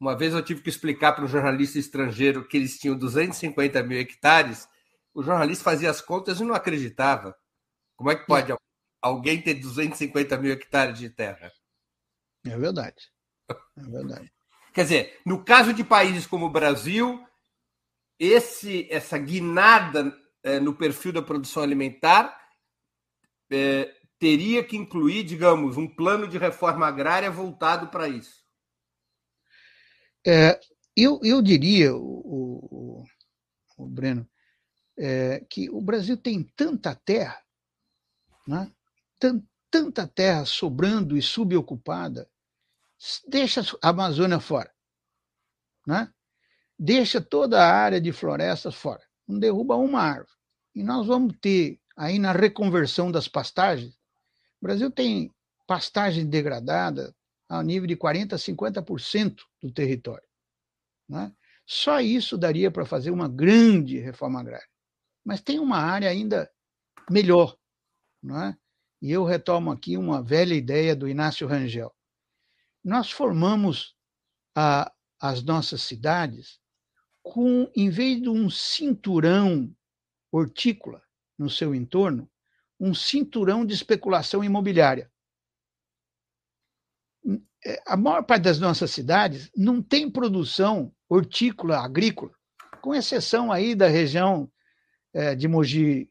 Uma 0.00 0.16
vez 0.16 0.34
eu 0.34 0.42
tive 0.42 0.62
que 0.62 0.68
explicar 0.68 1.12
para 1.12 1.24
um 1.24 1.28
jornalista 1.28 1.78
estrangeiro 1.78 2.46
que 2.46 2.56
eles 2.56 2.78
tinham 2.78 2.96
250 2.96 3.82
mil 3.82 3.98
hectares. 3.98 4.66
O 5.14 5.22
jornalista 5.22 5.62
fazia 5.62 5.90
as 5.90 6.00
contas 6.00 6.40
e 6.40 6.44
não 6.44 6.54
acreditava. 6.54 7.36
Como 8.00 8.10
é 8.10 8.16
que 8.16 8.24
pode 8.24 8.50
alguém 9.02 9.42
ter 9.42 9.52
250 9.52 10.38
mil 10.38 10.50
hectares 10.54 10.98
de 10.98 11.10
terra? 11.10 11.52
É 12.46 12.56
verdade. 12.56 13.12
É 13.76 13.82
verdade. 13.82 14.32
Quer 14.72 14.84
dizer, 14.84 15.20
no 15.26 15.44
caso 15.44 15.74
de 15.74 15.84
países 15.84 16.26
como 16.26 16.46
o 16.46 16.50
Brasil, 16.50 17.22
esse, 18.18 18.90
essa 18.90 19.18
guinada 19.18 20.18
é, 20.42 20.58
no 20.58 20.74
perfil 20.74 21.12
da 21.12 21.20
produção 21.20 21.62
alimentar 21.62 22.40
é, 23.52 23.94
teria 24.18 24.64
que 24.64 24.78
incluir, 24.78 25.22
digamos, 25.22 25.76
um 25.76 25.86
plano 25.86 26.26
de 26.26 26.38
reforma 26.38 26.86
agrária 26.86 27.30
voltado 27.30 27.88
para 27.88 28.08
isso. 28.08 28.42
É, 30.26 30.58
eu, 30.96 31.20
eu 31.22 31.42
diria, 31.42 31.94
o, 31.94 32.00
o, 32.00 33.04
o 33.76 33.86
Breno, 33.86 34.26
é, 34.98 35.44
que 35.50 35.68
o 35.68 35.82
Brasil 35.82 36.16
tem 36.16 36.42
tanta 36.56 36.94
terra 36.94 37.38
né? 38.50 38.72
tanta 39.70 40.08
terra 40.08 40.44
sobrando 40.44 41.16
e 41.16 41.22
subocupada, 41.22 42.28
deixa 43.28 43.62
a 43.80 43.90
Amazônia 43.90 44.40
fora. 44.40 44.70
Né? 45.86 46.12
Deixa 46.76 47.20
toda 47.20 47.62
a 47.62 47.72
área 47.72 48.00
de 48.00 48.10
florestas 48.10 48.74
fora. 48.74 49.02
Não 49.26 49.38
derruba 49.38 49.76
uma 49.76 50.00
árvore. 50.00 50.32
E 50.74 50.82
nós 50.82 51.06
vamos 51.06 51.36
ter, 51.40 51.80
aí 51.96 52.18
na 52.18 52.32
reconversão 52.32 53.12
das 53.12 53.28
pastagens, 53.28 53.94
o 54.60 54.66
Brasil 54.66 54.90
tem 54.90 55.32
pastagem 55.66 56.28
degradada 56.28 57.14
ao 57.48 57.62
nível 57.62 57.86
de 57.86 57.96
40% 57.96 58.32
a 58.32 58.36
50% 58.36 59.42
do 59.62 59.72
território. 59.72 60.26
Né? 61.08 61.32
Só 61.64 62.00
isso 62.00 62.36
daria 62.36 62.70
para 62.70 62.84
fazer 62.84 63.12
uma 63.12 63.28
grande 63.28 63.98
reforma 63.98 64.40
agrária. 64.40 64.66
Mas 65.24 65.40
tem 65.40 65.60
uma 65.60 65.76
área 65.76 66.08
ainda 66.08 66.50
melhor, 67.08 67.56
não 68.22 68.40
é? 68.42 68.56
E 69.00 69.10
eu 69.10 69.24
retomo 69.24 69.70
aqui 69.70 69.96
uma 69.96 70.22
velha 70.22 70.54
ideia 70.54 70.94
do 70.94 71.08
Inácio 71.08 71.46
Rangel. 71.46 71.94
Nós 72.84 73.10
formamos 73.10 73.94
a, 74.54 74.92
as 75.18 75.42
nossas 75.42 75.82
cidades 75.82 76.60
com, 77.22 77.70
em 77.74 77.88
vez 77.90 78.20
de 78.20 78.28
um 78.28 78.50
cinturão 78.50 79.74
hortícola 80.30 81.02
no 81.38 81.48
seu 81.48 81.74
entorno, 81.74 82.30
um 82.78 82.94
cinturão 82.94 83.64
de 83.64 83.74
especulação 83.74 84.44
imobiliária. 84.44 85.10
É, 87.64 87.82
a 87.86 87.96
maior 87.96 88.22
parte 88.22 88.44
das 88.44 88.58
nossas 88.58 88.90
cidades 88.90 89.50
não 89.54 89.82
tem 89.82 90.10
produção 90.10 90.94
hortícola, 91.08 91.78
agrícola, 91.78 92.32
com 92.80 92.94
exceção 92.94 93.52
aí 93.52 93.74
da 93.74 93.88
região 93.88 94.50
é, 95.12 95.34
de 95.34 95.46
Mogi 95.46 96.10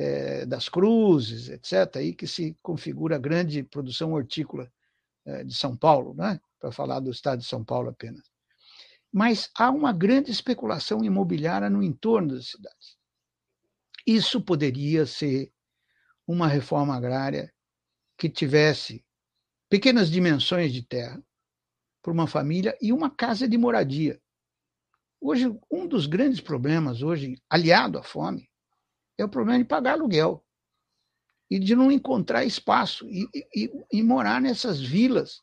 é, 0.00 0.46
das 0.46 0.66
Cruzes, 0.66 1.50
etc., 1.50 1.96
aí 1.96 2.14
que 2.14 2.26
se 2.26 2.56
configura 2.62 3.16
a 3.16 3.18
grande 3.18 3.62
produção 3.62 4.14
hortícola 4.14 4.72
é, 5.26 5.44
de 5.44 5.54
São 5.54 5.76
Paulo, 5.76 6.14
né? 6.14 6.40
para 6.58 6.72
falar 6.72 7.00
do 7.00 7.10
estado 7.10 7.40
de 7.40 7.46
São 7.46 7.62
Paulo 7.62 7.90
apenas. 7.90 8.24
Mas 9.12 9.50
há 9.54 9.70
uma 9.70 9.92
grande 9.92 10.30
especulação 10.30 11.04
imobiliária 11.04 11.68
no 11.68 11.82
entorno 11.82 12.34
das 12.34 12.48
cidades. 12.48 12.96
Isso 14.06 14.40
poderia 14.40 15.04
ser 15.04 15.52
uma 16.26 16.48
reforma 16.48 16.96
agrária 16.96 17.52
que 18.16 18.30
tivesse 18.30 19.04
pequenas 19.68 20.10
dimensões 20.10 20.72
de 20.72 20.82
terra 20.82 21.22
para 22.02 22.12
uma 22.12 22.26
família 22.26 22.76
e 22.80 22.90
uma 22.90 23.10
casa 23.10 23.46
de 23.46 23.58
moradia. 23.58 24.18
Hoje, 25.20 25.54
um 25.70 25.86
dos 25.86 26.06
grandes 26.06 26.40
problemas, 26.40 27.02
hoje, 27.02 27.36
aliado 27.50 27.98
à 27.98 28.02
fome, 28.02 28.49
é 29.20 29.24
o 29.24 29.28
problema 29.28 29.58
de 29.58 29.64
pagar 29.64 29.92
aluguel 29.92 30.44
e 31.50 31.58
de 31.58 31.74
não 31.74 31.90
encontrar 31.90 32.44
espaço 32.44 33.08
e, 33.08 33.28
e, 33.54 33.70
e 33.92 34.02
morar 34.02 34.40
nessas 34.40 34.80
vilas 34.80 35.42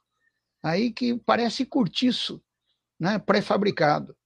aí 0.63 0.91
que 0.91 1.17
parece 1.19 1.65
cortiço, 1.65 2.41
né, 2.99 3.19
pré-fabricado. 3.19 4.17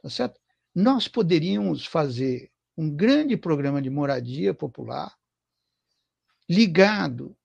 Tá 0.00 0.08
certo? 0.08 0.40
Nós 0.74 1.06
poderíamos 1.06 1.84
fazer 1.84 2.50
um 2.76 2.88
grande 2.88 3.36
programa 3.36 3.82
de 3.82 3.90
moradia 3.90 4.54
popular 4.54 5.14
ligado 6.48 7.36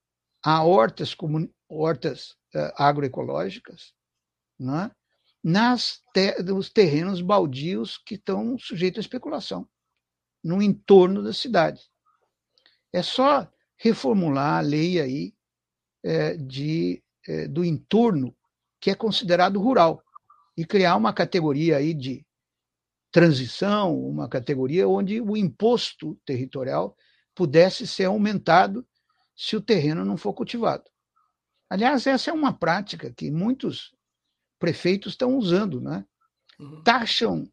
a 0.43 0.63
hortas, 0.63 1.15
hortas 1.67 2.31
uh, 2.55 2.71
agroecológicas, 2.75 3.93
né, 4.59 4.91
nas 5.43 6.01
te 6.13 6.41
nos 6.43 6.69
terrenos 6.69 7.21
baldios 7.21 7.97
que 7.97 8.15
estão 8.15 8.57
sujeitos 8.57 8.99
à 8.99 9.01
especulação 9.01 9.67
no 10.47 10.61
entorno 10.61 11.21
da 11.21 11.33
cidade. 11.33 11.81
É 12.93 13.03
só 13.03 13.51
reformular 13.75 14.59
a 14.59 14.61
lei 14.61 15.01
aí 15.01 15.33
é, 16.01 16.37
de, 16.37 17.03
é, 17.27 17.49
do 17.49 17.65
entorno 17.65 18.33
que 18.79 18.89
é 18.89 18.95
considerado 18.95 19.59
rural 19.59 20.01
e 20.55 20.65
criar 20.65 20.95
uma 20.95 21.11
categoria 21.11 21.75
aí 21.75 21.93
de 21.93 22.25
transição, 23.11 23.99
uma 23.99 24.29
categoria 24.29 24.87
onde 24.87 25.19
o 25.19 25.35
imposto 25.35 26.17
territorial 26.25 26.95
pudesse 27.35 27.85
ser 27.85 28.05
aumentado 28.05 28.87
se 29.35 29.57
o 29.57 29.61
terreno 29.61 30.05
não 30.05 30.15
for 30.15 30.33
cultivado. 30.33 30.85
Aliás, 31.69 32.07
essa 32.07 32.29
é 32.29 32.33
uma 32.33 32.57
prática 32.57 33.13
que 33.13 33.29
muitos 33.29 33.93
prefeitos 34.57 35.11
estão 35.11 35.37
usando, 35.37 35.81
né? 35.81 36.05
Uhum. 36.57 36.81
Taxam 36.83 37.51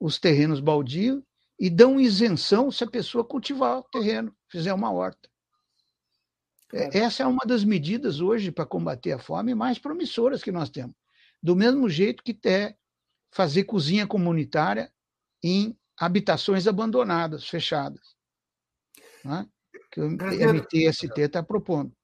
os 0.00 0.18
terrenos 0.18 0.58
baldios 0.58 1.22
e 1.60 1.68
dão 1.68 2.00
isenção 2.00 2.70
se 2.70 2.82
a 2.82 2.90
pessoa 2.90 3.22
cultivar 3.22 3.78
o 3.78 3.82
terreno, 3.82 4.34
fizer 4.48 4.72
uma 4.72 4.90
horta. 4.90 5.28
Claro. 6.70 6.90
Essa 6.96 7.24
é 7.24 7.26
uma 7.26 7.44
das 7.46 7.62
medidas 7.64 8.20
hoje 8.20 8.50
para 8.50 8.64
combater 8.64 9.12
a 9.12 9.18
fome 9.18 9.54
mais 9.54 9.78
promissoras 9.78 10.42
que 10.42 10.50
nós 10.50 10.70
temos. 10.70 10.96
Do 11.42 11.54
mesmo 11.54 11.90
jeito 11.90 12.22
que 12.22 12.38
é 12.48 12.74
fazer 13.30 13.64
cozinha 13.64 14.06
comunitária 14.06 14.90
em 15.42 15.78
habitações 15.98 16.66
abandonadas, 16.66 17.46
fechadas. 17.46 18.16
Né? 19.22 19.46
Que 19.90 20.00
o 20.00 20.10
MTST 20.10 21.20
está 21.20 21.42
propondo. 21.42 21.94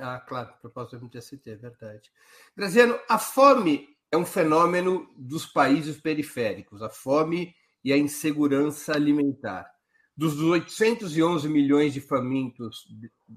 Ah, 0.00 0.20
claro, 0.20 0.54
propósito 0.62 0.98
do 0.98 1.06
MTST, 1.06 1.50
é 1.50 1.56
verdade. 1.56 2.10
Graziano, 2.56 2.98
a 3.08 3.18
fome 3.18 3.88
é 4.10 4.16
um 4.16 4.24
fenômeno 4.24 5.12
dos 5.16 5.44
países 5.44 6.00
periféricos, 6.00 6.80
a 6.80 6.88
fome 6.88 7.54
e 7.84 7.92
a 7.92 7.98
insegurança 7.98 8.92
alimentar. 8.92 9.70
Dos 10.16 10.40
811 10.40 11.48
milhões 11.48 11.92
de 11.92 12.00
famintos 12.00 12.86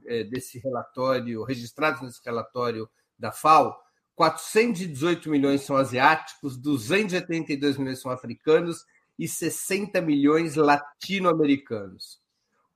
é, 0.05 0.23
desse 0.23 0.57
relatório, 0.57 1.43
registrados 1.43 2.01
nesse 2.01 2.21
relatório 2.25 2.89
da 3.17 3.31
FAO, 3.31 3.77
418 4.15 5.29
milhões 5.29 5.61
são 5.61 5.75
asiáticos, 5.75 6.57
282 6.57 7.77
milhões 7.77 7.99
são 7.99 8.11
africanos 8.11 8.85
e 9.17 9.27
60 9.27 10.01
milhões 10.01 10.55
latino-americanos. 10.55 12.19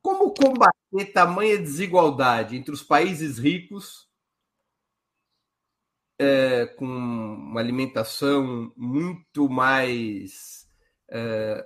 Como 0.01 0.33
combater 0.33 1.11
tamanha 1.11 1.57
desigualdade 1.57 2.55
entre 2.55 2.71
os 2.71 2.83
países 2.83 3.39
ricos, 3.39 4.07
é, 6.19 6.67
com 6.67 6.85
uma 6.85 7.59
alimentação 7.59 8.71
muito 8.77 9.49
mais 9.49 10.54
é, 11.09 11.65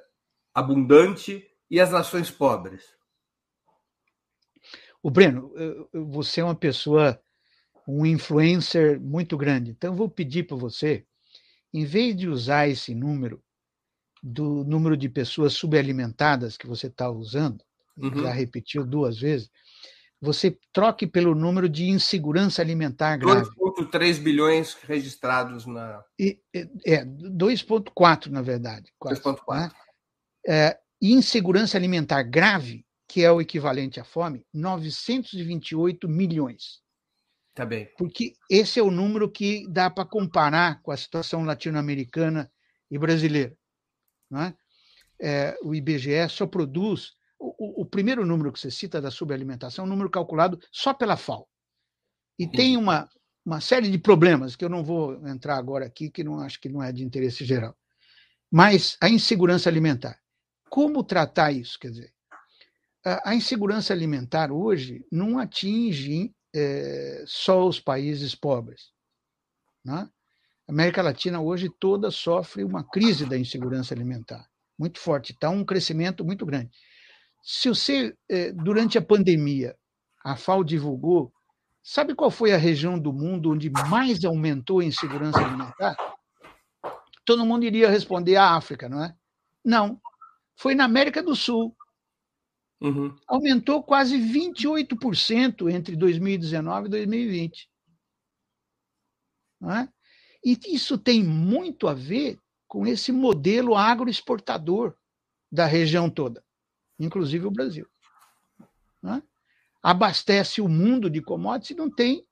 abundante, 0.53 1.45
e 1.69 1.79
as 1.79 1.91
nações 1.91 2.31
pobres? 2.31 2.83
O 5.01 5.09
Breno, 5.09 5.53
você 5.93 6.41
é 6.41 6.43
uma 6.43 6.55
pessoa, 6.55 7.21
um 7.87 8.05
influencer 8.05 8.99
muito 8.99 9.37
grande. 9.37 9.71
Então, 9.71 9.95
vou 9.95 10.09
pedir 10.09 10.47
para 10.47 10.57
você, 10.57 11.05
em 11.73 11.85
vez 11.85 12.15
de 12.15 12.27
usar 12.27 12.67
esse 12.67 12.93
número 12.93 13.41
do 14.21 14.65
número 14.65 14.97
de 14.97 15.07
pessoas 15.07 15.53
subalimentadas 15.53 16.57
que 16.57 16.67
você 16.67 16.87
está 16.87 17.09
usando, 17.09 17.63
uhum. 17.95 18.23
já 18.23 18.33
repetiu 18.33 18.85
duas 18.85 19.19
vezes, 19.19 19.49
você 20.21 20.57
troque 20.73 21.07
pelo 21.07 21.33
número 21.33 21.69
de 21.69 21.89
insegurança 21.89 22.61
alimentar 22.61 23.17
grave. 23.17 23.49
2,3 23.57 24.19
bilhões 24.19 24.73
registrados 24.83 25.65
na. 25.65 26.03
E, 26.19 26.39
é, 26.85 27.05
2,4, 27.05 28.27
na 28.27 28.41
verdade. 28.41 28.91
2,4. 29.01 29.39
Né? 29.49 29.71
É, 30.47 30.79
insegurança 31.01 31.77
alimentar 31.77 32.23
grave, 32.23 32.85
que 33.07 33.23
é 33.23 33.31
o 33.31 33.41
equivalente 33.41 33.99
à 33.99 34.03
fome, 34.03 34.45
928 34.53 36.07
milhões. 36.09 36.81
Tá 37.55 37.65
bem. 37.65 37.89
Porque 37.97 38.33
esse 38.49 38.79
é 38.79 38.83
o 38.83 38.91
número 38.91 39.29
que 39.29 39.67
dá 39.69 39.89
para 39.89 40.05
comparar 40.05 40.81
com 40.81 40.91
a 40.91 40.97
situação 40.97 41.43
latino-americana 41.43 42.51
e 42.89 42.97
brasileira. 42.97 43.55
Né? 44.29 44.53
É, 45.19 45.57
o 45.63 45.73
IBGE 45.73 46.29
só 46.29 46.45
produz. 46.45 47.13
O, 47.37 47.78
primeiro 47.89 48.25
número 48.25 48.51
que 48.51 48.59
você 48.59 48.71
cita 48.71 49.01
da 49.01 49.11
subalimentação 49.11 49.83
é 49.83 49.87
um 49.87 49.89
número 49.89 50.09
calculado 50.09 50.59
só 50.71 50.93
pela 50.93 51.17
FAO. 51.17 51.47
E 52.37 52.47
tem 52.47 52.77
uma, 52.77 53.09
uma 53.45 53.59
série 53.59 53.89
de 53.89 53.97
problemas 53.97 54.55
que 54.55 54.63
eu 54.63 54.69
não 54.69 54.83
vou 54.83 55.27
entrar 55.27 55.57
agora 55.57 55.85
aqui, 55.85 56.09
que 56.09 56.23
não 56.23 56.39
acho 56.39 56.59
que 56.59 56.69
não 56.69 56.81
é 56.81 56.91
de 56.91 57.03
interesse 57.03 57.43
geral. 57.43 57.75
Mas 58.51 58.97
a 59.01 59.09
insegurança 59.09 59.69
alimentar. 59.69 60.19
Como 60.69 61.03
tratar 61.03 61.51
isso? 61.51 61.77
Quer 61.77 61.91
dizer, 61.91 62.13
a, 63.05 63.31
a 63.31 63.35
insegurança 63.35 63.93
alimentar 63.93 64.51
hoje 64.51 65.05
não 65.11 65.37
atinge 65.37 66.33
é, 66.55 67.23
só 67.27 67.67
os 67.67 67.79
países 67.79 68.33
pobres. 68.35 68.91
Né? 69.83 70.09
A 70.67 70.71
América 70.71 71.01
Latina 71.01 71.41
hoje 71.41 71.69
toda 71.79 72.09
sofre 72.09 72.63
uma 72.63 72.83
crise 72.83 73.25
da 73.25 73.37
insegurança 73.37 73.93
alimentar 73.93 74.49
muito 74.79 74.97
forte, 74.97 75.33
está 75.33 75.49
um 75.49 75.65
crescimento 75.65 76.23
muito 76.23 76.45
grande. 76.45 76.71
Se 77.41 77.69
você, 77.69 78.15
eh, 78.29 78.51
durante 78.51 78.97
a 78.97 79.01
pandemia, 79.01 79.75
a 80.23 80.35
FAO 80.35 80.63
divulgou, 80.63 81.31
sabe 81.81 82.13
qual 82.13 82.29
foi 82.29 82.51
a 82.51 82.57
região 82.57 82.99
do 82.99 83.13
mundo 83.13 83.51
onde 83.51 83.69
mais 83.69 84.23
aumentou 84.23 84.79
a 84.79 84.85
insegurança 84.85 85.39
alimentar? 85.39 85.95
Todo 87.25 87.45
mundo 87.45 87.63
iria 87.63 87.89
responder 87.89 88.35
a 88.35 88.55
África, 88.55 88.89
não 88.89 89.03
é? 89.03 89.15
Não. 89.63 89.99
Foi 90.57 90.75
na 90.75 90.85
América 90.85 91.21
do 91.21 91.35
Sul. 91.35 91.75
Uhum. 92.81 93.15
Aumentou 93.27 93.83
quase 93.83 94.17
28% 94.17 95.69
entre 95.69 95.95
2019 95.95 96.87
e 96.87 96.89
2020. 96.89 97.69
Não 99.59 99.71
é? 99.71 99.89
E 100.43 100.57
isso 100.67 100.97
tem 100.97 101.23
muito 101.23 101.87
a 101.87 101.93
ver 101.93 102.39
com 102.67 102.87
esse 102.87 103.11
modelo 103.11 103.75
agroexportador 103.75 104.95
da 105.51 105.65
região 105.65 106.09
toda, 106.09 106.43
inclusive 106.99 107.45
o 107.45 107.51
Brasil. 107.51 107.87
Né? 109.01 109.23
Abastece 109.81 110.61
o 110.61 110.67
mundo 110.67 111.09
de 111.09 111.21
commodities 111.21 111.71
e 111.71 111.79
não 111.79 111.89
tem 111.89 112.25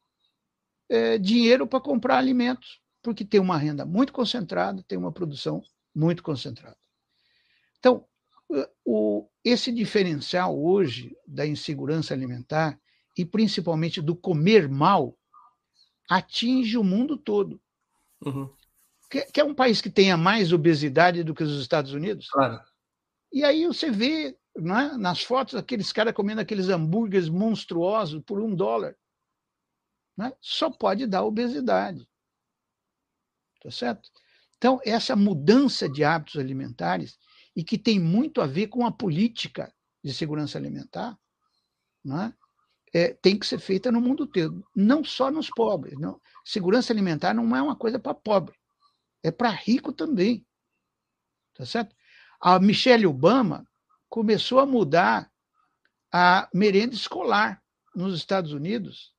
é, 0.89 1.17
dinheiro 1.17 1.65
para 1.65 1.80
comprar 1.80 2.17
alimentos, 2.17 2.82
porque 3.01 3.23
tem 3.23 3.39
uma 3.39 3.58
renda 3.58 3.86
muito 3.86 4.12
concentrada, 4.12 4.84
tem 4.88 4.97
uma 4.97 5.12
produção 5.12 5.63
muito 5.95 6.21
concentrada. 6.21 6.77
Então, 7.80 8.06
o, 8.86 9.27
esse 9.43 9.71
diferencial 9.71 10.58
hoje 10.58 11.15
da 11.25 11.45
insegurança 11.45 12.13
alimentar 12.13 12.80
e 13.17 13.25
principalmente 13.25 14.01
do 14.01 14.15
comer 14.15 14.69
mal 14.69 15.17
atinge 16.10 16.77
o 16.77 16.84
mundo 16.84 17.17
todo. 17.17 17.60
Uhum. 18.25 18.49
Quer, 19.10 19.43
um 19.43 19.56
país 19.56 19.82
que 19.82 19.89
tenha 19.89 20.17
mais 20.17 20.51
obesidade 20.51 21.23
do 21.23 21.34
que 21.34 21.43
os 21.43 21.60
Estados 21.62 21.93
Unidos? 21.93 22.30
Claro. 22.30 22.62
E 23.32 23.43
aí 23.43 23.65
você 23.65 23.89
vê 23.89 24.37
né, 24.58 24.96
nas 24.98 25.22
fotos 25.22 25.56
aqueles 25.56 25.91
caras 25.91 26.13
comendo 26.13 26.41
aqueles 26.41 26.70
hambúrgueres 26.70 27.30
monstruosos 27.30 28.22
por 28.24 28.39
um 28.41 28.56
dólar. 28.56 28.96
Né? 30.15 30.34
Só 30.41 30.70
pode 30.70 31.06
dar 31.06 31.24
obesidade. 31.24 32.08
Tá 33.62 33.72
certo? 33.72 34.10
Então, 34.58 34.80
essa 34.84 35.15
mudança 35.15 35.88
de 35.88 36.04
hábitos 36.04 36.39
alimentares, 36.39 37.17
e 37.56 37.63
que 37.63 37.78
tem 37.78 38.00
muito 38.00 38.41
a 38.41 38.46
ver 38.46 38.67
com 38.67 38.86
a 38.86 38.91
política 38.91 39.74
de 40.04 40.13
segurança 40.13 40.58
alimentar, 40.58 41.17
né? 42.04 42.34
é, 42.93 43.13
tem 43.13 43.38
que 43.38 43.46
ser 43.46 43.60
feita 43.60 43.91
no 43.91 44.00
mundo 44.02 44.26
todo, 44.28 44.65
não 44.76 45.04
só 45.04 45.30
nos 45.30 45.50
pobres. 45.50 45.98
Não. 46.00 46.20
Segurança 46.46 46.93
alimentar 46.93 47.34
não 47.34 47.56
é 47.56 47.62
uma 47.62 47.76
coisa 47.76 48.00
para 48.00 48.13
pobre, 48.13 48.56
é 49.24 49.32
para 49.32 49.50
rico 49.50 49.91
também. 49.91 50.46
Tá 51.56 51.65
certo? 51.65 51.96
A 52.39 52.60
Michelle 52.60 53.08
Obama 53.08 53.67
começou 54.10 54.60
a 54.60 54.65
mudar 54.65 55.30
a 56.12 56.50
merenda 56.54 56.96
escolar 56.96 57.62
nos 57.96 58.15
Estados 58.15 58.54
Unidos 58.54 59.13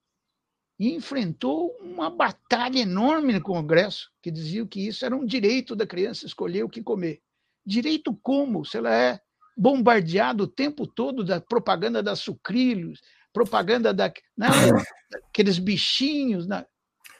e 0.78 0.94
enfrentou 0.94 1.76
uma 1.80 2.08
batalha 2.08 2.78
enorme 2.78 3.32
no 3.32 3.42
Congresso, 3.42 4.10
que 4.22 4.30
dizia 4.30 4.64
que 4.66 4.86
isso 4.86 5.04
era 5.04 5.16
um 5.16 5.26
direito 5.26 5.74
da 5.74 5.86
criança 5.86 6.26
escolher 6.26 6.62
o 6.62 6.68
que 6.68 6.82
comer. 6.82 7.20
Direito 7.66 8.16
como? 8.22 8.64
Se 8.64 8.78
ela 8.78 8.94
é 8.94 9.20
bombardeada 9.56 10.44
o 10.44 10.46
tempo 10.46 10.86
todo 10.86 11.24
da 11.24 11.40
propaganda 11.40 12.00
da 12.00 12.14
sucrilhos, 12.14 13.00
propaganda 13.32 13.92
da, 13.92 14.12
né, 14.36 14.46
daqueles 15.10 15.58
bichinhos. 15.58 16.46
Né? 16.46 16.64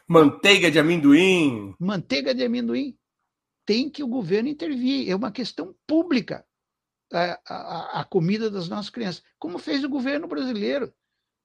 Manteiga 0.06 0.70
de 0.70 0.78
amendoim. 0.78 1.74
Manteiga 1.80 2.32
de 2.32 2.44
amendoim. 2.44 2.96
Tem 3.66 3.90
que 3.90 4.04
o 4.04 4.08
governo 4.08 4.48
intervir. 4.48 5.10
É 5.10 5.16
uma 5.16 5.32
questão 5.32 5.74
pública 5.86 6.46
a, 7.12 8.00
a, 8.00 8.04
comida 8.04 8.50
das 8.50 8.68
nossas 8.68 8.90
crianças. 8.90 9.22
Como 9.38 9.58
fez 9.58 9.84
o 9.84 9.88
governo 9.88 10.26
brasileiro. 10.26 10.92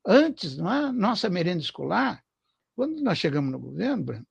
Antes, 0.06 0.58
não 0.58 0.72
é? 0.72 0.92
nossa 0.92 1.30
merenda 1.30 1.62
escolar, 1.62 2.24
quando 2.76 3.02
nós 3.02 3.18
chegamos 3.18 3.52
no 3.52 3.60
governo, 3.60 4.26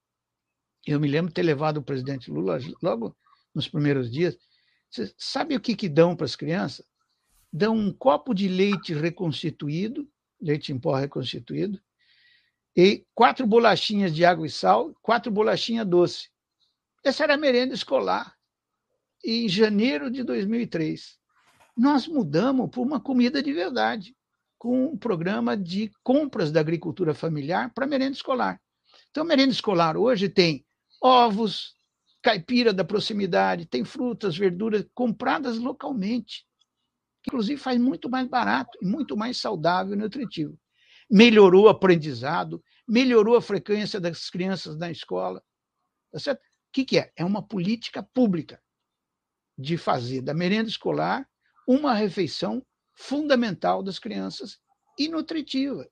eu 0.86 1.00
me 1.00 1.08
lembro 1.08 1.28
de 1.28 1.34
ter 1.34 1.42
levado 1.42 1.78
o 1.78 1.82
presidente 1.82 2.30
Lula 2.30 2.58
logo 2.82 3.16
nos 3.54 3.68
primeiros 3.68 4.10
dias. 4.10 4.36
Você 4.90 5.12
sabe 5.16 5.56
o 5.56 5.60
que, 5.60 5.74
que 5.74 5.88
dão 5.88 6.14
para 6.14 6.26
as 6.26 6.36
crianças? 6.36 6.84
Dão 7.50 7.74
um 7.74 7.92
copo 7.92 8.34
de 8.34 8.48
leite 8.48 8.92
reconstituído 8.92 10.06
leite 10.42 10.72
em 10.72 10.78
pó 10.78 10.96
reconstituído, 10.96 11.80
e 12.76 13.06
quatro 13.14 13.46
bolachinhas 13.46 14.14
de 14.14 14.24
água 14.24 14.46
e 14.46 14.50
sal, 14.50 14.94
quatro 15.00 15.30
bolachinhas 15.30 15.86
doce. 15.86 16.30
Essa 17.04 17.24
era 17.24 17.34
a 17.34 17.38
merenda 17.38 17.74
escolar. 17.74 18.36
Em 19.24 19.48
janeiro 19.48 20.10
de 20.10 20.24
2003, 20.24 21.18
nós 21.76 22.06
mudamos 22.06 22.70
para 22.70 22.80
uma 22.80 23.00
comida 23.00 23.42
de 23.42 23.52
verdade, 23.52 24.14
com 24.58 24.86
um 24.86 24.96
programa 24.96 25.56
de 25.56 25.90
compras 26.02 26.52
da 26.52 26.60
agricultura 26.60 27.14
familiar 27.14 27.72
para 27.74 27.86
merenda 27.86 28.12
escolar. 28.12 28.60
Então, 29.10 29.24
a 29.24 29.26
merenda 29.26 29.52
escolar 29.52 29.96
hoje 29.96 30.28
tem 30.28 30.64
ovos, 31.02 31.74
caipira 32.22 32.72
da 32.72 32.84
proximidade, 32.84 33.66
tem 33.66 33.84
frutas, 33.84 34.36
verduras 34.36 34.86
compradas 34.94 35.58
localmente 35.58 36.46
inclusive 37.26 37.60
faz 37.60 37.78
muito 37.78 38.08
mais 38.10 38.28
barato 38.28 38.76
e 38.80 38.86
muito 38.86 39.16
mais 39.16 39.38
saudável 39.38 39.94
e 39.94 39.96
nutritivo. 39.96 40.58
melhorou 41.10 41.64
o 41.64 41.68
aprendizado, 41.68 42.62
melhorou 42.88 43.36
a 43.36 43.42
frequência 43.42 44.00
das 44.00 44.30
crianças 44.30 44.78
na 44.78 44.90
escola. 44.90 45.42
Tá 46.10 46.18
certo? 46.18 46.40
O 46.40 46.42
que, 46.72 46.84
que 46.86 46.98
é? 46.98 47.12
É 47.14 47.24
uma 47.24 47.46
política 47.46 48.02
pública 48.02 48.62
de 49.58 49.76
fazer 49.76 50.22
da 50.22 50.32
merenda 50.32 50.70
escolar 50.70 51.28
uma 51.66 51.94
refeição 51.94 52.64
fundamental 52.94 53.82
das 53.82 53.98
crianças 53.98 54.58
e 54.98 55.08
nutritiva, 55.08 55.88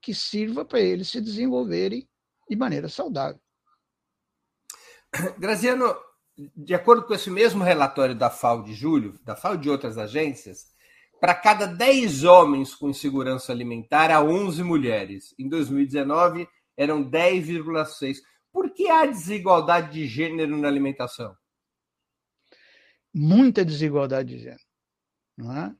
que 0.00 0.14
sirva 0.14 0.64
para 0.64 0.80
eles 0.80 1.08
se 1.08 1.20
desenvolverem 1.20 2.08
de 2.48 2.56
maneira 2.56 2.88
saudável. 2.88 3.40
Graziano, 5.38 5.94
de 6.36 6.74
acordo 6.74 7.04
com 7.04 7.14
esse 7.14 7.30
mesmo 7.30 7.62
relatório 7.62 8.14
da 8.14 8.30
FAO 8.30 8.62
de 8.62 8.74
julho, 8.74 9.18
da 9.24 9.36
FAO 9.36 9.54
e 9.54 9.58
de 9.58 9.70
outras 9.70 9.96
agências, 9.96 10.74
para 11.20 11.34
cada 11.34 11.66
10 11.66 12.24
homens 12.24 12.74
com 12.74 12.90
insegurança 12.90 13.52
alimentar, 13.52 14.10
há 14.10 14.22
11 14.22 14.62
mulheres. 14.62 15.34
Em 15.38 15.48
2019, 15.48 16.46
eram 16.76 17.02
10,6. 17.08 18.18
Por 18.52 18.72
que 18.74 18.88
há 18.88 19.06
desigualdade 19.06 19.92
de 19.92 20.06
gênero 20.06 20.56
na 20.56 20.68
alimentação? 20.68 21.34
Muita 23.12 23.64
desigualdade 23.64 24.36
de 24.36 24.42
gênero. 24.42 24.63
É? 25.38 25.74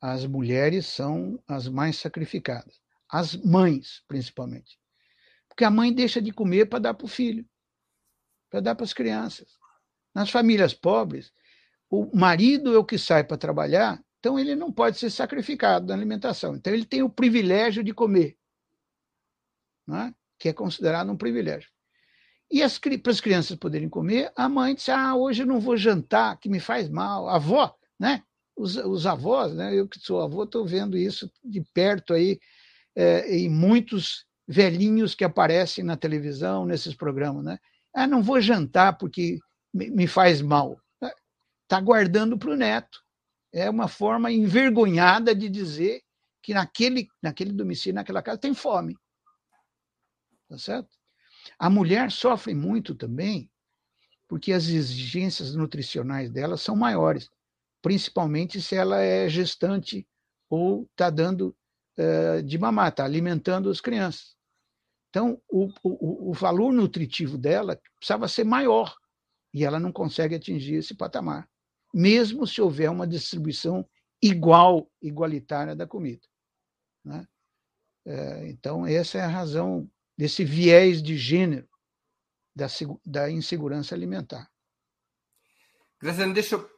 As 0.00 0.26
mulheres 0.26 0.86
são 0.86 1.42
as 1.46 1.68
mais 1.68 1.96
sacrificadas. 1.96 2.80
As 3.08 3.34
mães, 3.36 4.02
principalmente. 4.06 4.78
Porque 5.48 5.64
a 5.64 5.70
mãe 5.70 5.92
deixa 5.92 6.20
de 6.20 6.32
comer 6.32 6.66
para 6.66 6.78
dar 6.78 6.94
para 6.94 7.04
o 7.04 7.08
filho, 7.08 7.48
para 8.50 8.60
dar 8.60 8.74
para 8.74 8.84
as 8.84 8.92
crianças. 8.92 9.58
Nas 10.14 10.30
famílias 10.30 10.74
pobres, 10.74 11.32
o 11.90 12.14
marido 12.16 12.74
é 12.74 12.78
o 12.78 12.84
que 12.84 12.98
sai 12.98 13.24
para 13.24 13.38
trabalhar, 13.38 14.02
então 14.18 14.38
ele 14.38 14.54
não 14.54 14.70
pode 14.70 14.98
ser 14.98 15.10
sacrificado 15.10 15.86
na 15.86 15.94
alimentação. 15.94 16.54
Então 16.54 16.72
ele 16.72 16.84
tem 16.84 17.02
o 17.02 17.10
privilégio 17.10 17.82
de 17.82 17.94
comer, 17.94 18.36
é? 19.90 20.14
que 20.38 20.48
é 20.48 20.52
considerado 20.52 21.10
um 21.10 21.16
privilégio. 21.16 21.70
E 22.50 22.60
para 22.98 23.12
as 23.12 23.20
crianças 23.20 23.56
poderem 23.56 23.88
comer, 23.88 24.32
a 24.36 24.48
mãe 24.48 24.74
diz: 24.74 24.88
Ah, 24.88 25.14
hoje 25.14 25.42
eu 25.42 25.46
não 25.46 25.60
vou 25.60 25.76
jantar, 25.76 26.38
que 26.38 26.48
me 26.48 26.60
faz 26.60 26.88
mal. 26.88 27.28
A 27.28 27.36
avó, 27.36 27.76
né? 27.98 28.22
Os, 28.58 28.76
os 28.76 29.06
avós, 29.06 29.54
né? 29.54 29.74
Eu 29.74 29.86
que 29.86 30.00
sou 30.00 30.20
avô, 30.20 30.42
estou 30.42 30.66
vendo 30.66 30.96
isso 30.96 31.30
de 31.44 31.62
perto 31.72 32.12
aí, 32.12 32.40
é, 32.96 33.36
em 33.36 33.48
muitos 33.48 34.26
velhinhos 34.46 35.14
que 35.14 35.24
aparecem 35.24 35.84
na 35.84 35.96
televisão, 35.96 36.66
nesses 36.66 36.94
programas, 36.94 37.44
né? 37.44 37.58
Ah, 37.94 38.06
não 38.06 38.22
vou 38.22 38.40
jantar 38.40 38.98
porque 38.98 39.38
me 39.72 40.06
faz 40.06 40.40
mal. 40.42 40.80
Está 41.62 41.80
guardando 41.80 42.38
para 42.38 42.50
o 42.50 42.56
neto. 42.56 42.98
É 43.52 43.68
uma 43.68 43.88
forma 43.88 44.32
envergonhada 44.32 45.34
de 45.34 45.48
dizer 45.48 46.02
que 46.42 46.54
naquele, 46.54 47.08
naquele 47.22 47.52
domicílio, 47.52 47.94
naquela 47.94 48.22
casa, 48.22 48.38
tem 48.38 48.54
fome. 48.54 48.96
Tá 50.48 50.58
certo? 50.58 50.88
A 51.58 51.68
mulher 51.68 52.10
sofre 52.10 52.54
muito 52.54 52.94
também 52.94 53.50
porque 54.26 54.52
as 54.52 54.68
exigências 54.68 55.54
nutricionais 55.54 56.30
dela 56.30 56.56
são 56.56 56.76
maiores, 56.76 57.30
principalmente 57.82 58.60
se 58.60 58.74
ela 58.74 59.00
é 59.00 59.28
gestante 59.28 60.06
ou 60.50 60.84
está 60.90 61.10
dando 61.10 61.56
uh, 61.98 62.42
de 62.42 62.58
mamar, 62.58 62.88
está 62.88 63.04
alimentando 63.04 63.70
as 63.70 63.80
crianças. 63.80 64.36
Então, 65.10 65.40
o, 65.48 65.68
o, 65.82 66.30
o 66.30 66.32
valor 66.32 66.72
nutritivo 66.72 67.38
dela 67.38 67.80
precisava 67.96 68.28
ser 68.28 68.44
maior 68.44 68.94
e 69.54 69.64
ela 69.64 69.80
não 69.80 69.90
consegue 69.90 70.34
atingir 70.34 70.74
esse 70.74 70.94
patamar, 70.94 71.48
mesmo 71.94 72.46
se 72.46 72.60
houver 72.60 72.90
uma 72.90 73.06
distribuição 73.06 73.88
igual, 74.22 74.90
igualitária 75.00 75.74
da 75.74 75.86
comida. 75.86 76.26
Né? 77.04 77.26
É, 78.06 78.48
então, 78.48 78.86
essa 78.86 79.18
é 79.18 79.22
a 79.22 79.28
razão 79.28 79.90
desse 80.16 80.44
viés 80.44 81.02
de 81.02 81.16
gênero 81.16 81.68
da, 82.54 82.66
da 83.04 83.30
insegurança 83.30 83.94
alimentar. 83.94 84.50
Graciano, 86.00 86.34
deixa 86.34 86.56
eu 86.56 86.77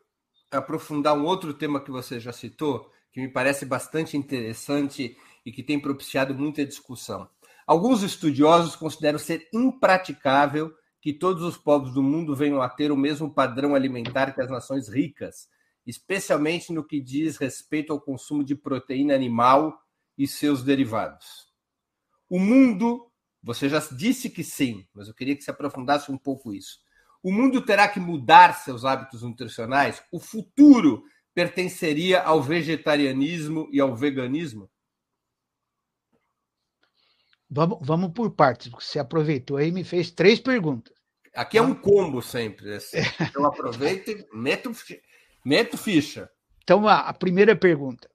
aprofundar 0.51 1.17
um 1.17 1.25
outro 1.25 1.55
tema 1.55 1.81
que 1.81 1.91
você 1.91 2.19
já 2.19 2.33
citou, 2.33 2.91
que 3.13 3.21
me 3.21 3.29
parece 3.29 3.65
bastante 3.65 4.17
interessante 4.17 5.17
e 5.45 5.53
que 5.53 5.63
tem 5.63 5.79
propiciado 5.79 6.35
muita 6.35 6.65
discussão. 6.65 7.29
Alguns 7.67 8.03
estudiosos 8.03 8.75
consideram 8.75 9.19
ser 9.19 9.49
impraticável 9.53 10.75
que 11.01 11.13
todos 11.13 11.43
os 11.43 11.57
povos 11.57 11.93
do 11.93 12.03
mundo 12.03 12.37
venham 12.37 12.61
a 12.61 12.69
ter 12.69 12.93
o 12.93 12.97
mesmo 12.97 13.33
padrão 13.33 13.75
alimentar 13.75 14.33
que 14.33 14.41
as 14.41 14.51
nações 14.51 14.89
ricas, 14.89 15.49
especialmente 15.87 16.73
no 16.73 16.85
que 16.85 17.01
diz 17.01 17.37
respeito 17.37 17.93
ao 17.93 18.01
consumo 18.01 18.45
de 18.45 18.55
proteína 18.55 19.15
animal 19.15 19.81
e 20.19 20.27
seus 20.27 20.63
derivados. 20.63 21.49
O 22.29 22.39
mundo, 22.39 23.11
você 23.43 23.69
já 23.69 23.79
disse 23.93 24.29
que 24.29 24.45
sim, 24.45 24.87
mas 24.93 25.09
eu 25.09 25.15
queria 25.15 25.35
que 25.35 25.43
se 25.43 25.51
aprofundasse 25.51 26.13
um 26.13 26.19
pouco 26.19 26.53
isso. 26.53 26.81
O 27.23 27.33
mundo 27.33 27.65
terá 27.65 27.89
que 27.89 28.01
mudar 28.01 28.55
seus 28.55 28.85
hábitos 28.85 29.23
nutricionais? 29.23 30.03
O 30.11 30.19
futuro 30.19 31.03
pertenceria 31.35 32.23
ao 32.23 32.43
vegetarianismo 32.43 33.69
e 33.71 33.81
ao 33.81 33.95
veganismo? 33.95 34.71
Vamos, 37.49 37.79
vamos 37.83 38.13
por 38.13 38.31
partes, 38.31 38.69
porque 38.69 38.85
você 38.85 38.99
aproveitou 38.99 39.57
aí 39.57 39.69
e 39.69 39.73
me 39.73 39.85
fez 39.85 40.11
três 40.11 40.39
perguntas. 40.41 40.95
Aqui 41.35 41.59
é 41.59 41.63
um 41.63 41.75
combo 41.75 42.23
sempre. 42.23 42.75
Assim. 42.75 42.99
Então 43.29 43.45
aproveito 43.45 44.09
e 44.09 44.27
meto, 44.33 44.71
meto 45.45 45.77
ficha. 45.77 46.31
Então, 46.63 46.87
a, 46.87 47.01
a 47.01 47.13
primeira 47.13 47.57
pergunta. 47.57 48.09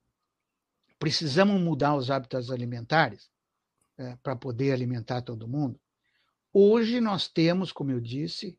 Precisamos 0.97 1.59
mudar 1.61 1.95
os 1.95 2.09
hábitos 2.09 2.49
alimentares 2.49 3.29
é, 3.97 4.15
para 4.23 4.35
poder 4.35 4.71
alimentar 4.71 5.21
todo 5.21 5.47
mundo? 5.47 5.79
Hoje 6.53 7.01
nós 7.01 7.27
temos, 7.27 7.71
como 7.73 7.91
eu 7.91 7.99
disse, 7.99 8.57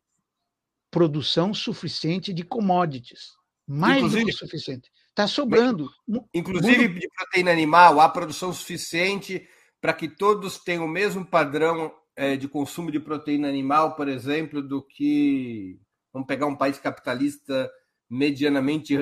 produção 0.91 1.53
suficiente 1.53 2.33
de 2.33 2.43
commodities. 2.43 3.35
Mais 3.67 3.97
inclusive, 3.97 4.23
do 4.23 4.27
que 4.27 4.33
suficiente. 4.33 4.91
Está 5.09 5.27
sobrando. 5.27 5.89
Inclusive 6.33 6.87
de 6.87 7.09
proteína 7.09 7.51
animal, 7.51 7.99
há 7.99 8.07
produção 8.07 8.53
suficiente 8.53 9.47
para 9.81 9.93
que 9.93 10.07
todos 10.07 10.57
tenham 10.59 10.85
o 10.85 10.89
mesmo 10.89 11.25
padrão 11.25 11.93
é, 12.15 12.35
de 12.35 12.47
consumo 12.47 12.91
de 12.91 12.99
proteína 12.99 13.47
animal, 13.47 13.95
por 13.95 14.07
exemplo, 14.07 14.61
do 14.61 14.81
que 14.81 15.79
vamos 16.13 16.27
pegar 16.27 16.47
um 16.47 16.55
país 16.55 16.77
capitalista 16.79 17.69
medianamente 18.09 18.97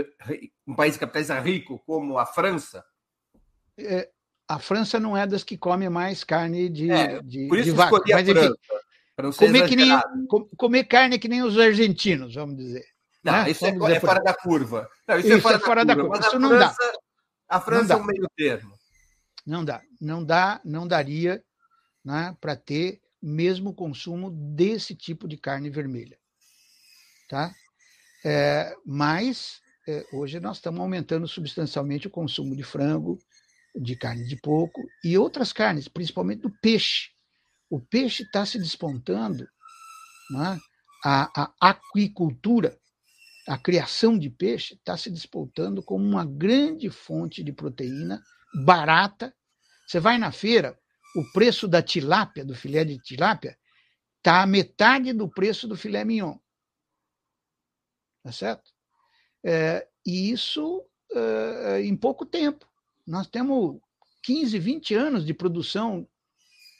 um 0.67 0.75
país 0.75 0.97
capitalista 0.97 1.39
rico 1.39 1.79
como 1.85 2.17
a 2.17 2.25
França? 2.25 2.83
É, 3.77 4.09
a 4.47 4.59
França 4.59 4.99
não 4.99 5.15
é 5.15 5.25
das 5.25 5.43
que 5.43 5.57
come 5.57 5.87
mais 5.89 6.23
carne 6.23 6.69
de, 6.69 6.91
é, 6.91 7.21
de, 7.21 7.47
por 7.47 7.57
isso 7.57 7.71
de 7.71 7.75
vaca. 7.75 8.01
Mas, 8.09 8.27
enfim, 8.27 8.53
comer, 9.37 9.67
que 9.67 9.75
nem, 9.75 9.89
comer 10.57 10.83
carne 10.85 11.19
que 11.19 11.27
nem 11.27 11.43
os 11.43 11.57
argentinos, 11.57 12.35
vamos 12.35 12.57
dizer. 12.57 12.85
Não, 13.23 13.33
né? 13.33 13.49
isso 13.49 13.65
é, 13.65 13.69
é 13.69 13.99
fora 13.99 14.21
da 14.21 14.33
curva. 14.33 14.87
Não, 15.07 15.17
isso, 15.17 15.27
é 15.27 15.37
isso, 15.37 15.37
é 15.37 15.41
fora, 15.41 15.57
da, 15.57 15.65
fora 15.65 15.85
curva. 15.85 15.95
da 15.95 16.09
curva. 16.09 16.27
Isso 16.27 16.39
não 16.39 16.49
França, 16.49 16.77
dá. 16.77 16.99
A 17.49 17.61
França 17.61 17.93
é 17.93 17.95
um 17.95 18.05
meio 18.05 18.27
termo. 18.35 18.75
Não 19.45 19.63
dá, 19.63 19.81
não 20.01 20.23
dá, 20.23 20.61
não 20.63 20.87
daria 20.87 21.43
né, 22.03 22.35
para 22.39 22.55
ter 22.55 22.99
mesmo 23.21 23.73
consumo 23.73 24.29
desse 24.31 24.95
tipo 24.95 25.27
de 25.27 25.37
carne 25.37 25.69
vermelha, 25.69 26.17
tá? 27.27 27.53
É, 28.23 28.75
mas 28.85 29.59
é, 29.87 30.05
hoje 30.11 30.39
nós 30.39 30.57
estamos 30.57 30.79
aumentando 30.79 31.27
substancialmente 31.27 32.07
o 32.07 32.11
consumo 32.11 32.55
de 32.55 32.63
frango, 32.63 33.19
de 33.75 33.95
carne 33.95 34.25
de 34.25 34.35
porco 34.35 34.81
e 35.03 35.17
outras 35.17 35.51
carnes, 35.51 35.87
principalmente 35.87 36.41
do 36.41 36.51
peixe. 36.61 37.09
O 37.69 37.79
peixe 37.79 38.23
está 38.23 38.45
se 38.45 38.57
despontando, 38.59 39.47
né? 40.29 40.59
a, 41.05 41.51
a 41.61 41.69
aquicultura, 41.69 42.79
a 43.47 43.57
criação 43.59 44.17
de 44.17 44.29
peixe 44.29 44.73
está 44.73 44.97
se 44.97 45.11
despontando 45.11 45.83
como 45.83 46.03
uma 46.03 46.25
grande 46.25 46.89
fonte 46.89 47.43
de 47.43 47.51
proteína 47.51 48.23
barata. 48.65 49.35
Você 49.85 49.99
vai 49.99 50.17
na 50.17 50.31
feira, 50.31 50.79
o 51.15 51.23
preço 51.31 51.67
da 51.67 51.81
tilápia, 51.81 52.43
do 52.43 52.55
filé 52.55 52.83
de 52.83 52.97
tilápia, 52.97 53.55
está 54.17 54.41
a 54.41 54.47
metade 54.47 55.13
do 55.13 55.29
preço 55.29 55.67
do 55.67 55.77
filé 55.77 56.03
mignon. 56.03 56.37
Tá 58.23 58.31
certo? 58.31 58.71
É, 59.45 59.87
e 60.03 60.31
isso 60.31 60.83
é, 61.13 61.81
em 61.83 61.95
pouco 61.95 62.25
tempo. 62.25 62.67
Nós 63.05 63.27
temos 63.27 63.79
15, 64.23 64.57
20 64.57 64.95
anos 64.95 65.23
de 65.23 65.35
produção 65.35 66.07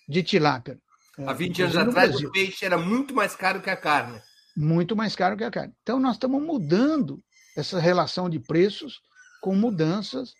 de 0.08 0.24
tilápia. 0.24 0.80
Há 1.18 1.34
20 1.34 1.64
anos 1.64 1.78
atrás, 1.78 2.16
o 2.22 2.32
peixe 2.32 2.66
era 2.66 2.78
muito 2.78 3.14
mais 3.14 3.36
caro 3.36 3.62
que 3.62 3.70
a 3.70 3.78
carne. 3.78 4.22
Muito 4.56 4.95
mais 4.95 5.16
caro 5.16 5.38
que 5.38 5.43
a 5.43 5.51
carne. 5.51 5.74
Então, 5.82 5.99
nós 5.99 6.16
estamos 6.16 6.41
mudando 6.41 7.24
essa 7.56 7.80
relação 7.80 8.30
de 8.30 8.39
preços 8.39 8.99
com 9.41 9.56
mudanças 9.56 10.34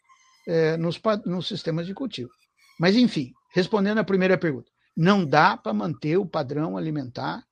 é, 0.48 0.76
nos, 0.78 1.00
nos 1.26 1.48
sistemas 1.48 1.86
de 1.86 1.94
cultivo. 1.94 2.30
Mas, 2.80 2.96
enfim, 2.96 3.32
respondendo 3.54 4.00
à 4.00 4.04
primeira 4.04 4.38
pergunta, 4.38 4.70
não 4.96 5.26
dá 5.26 5.56
para 5.56 5.74
manter 5.74 6.18
o 6.18 6.26
padrão 6.26 6.78
alimentar 6.78 7.44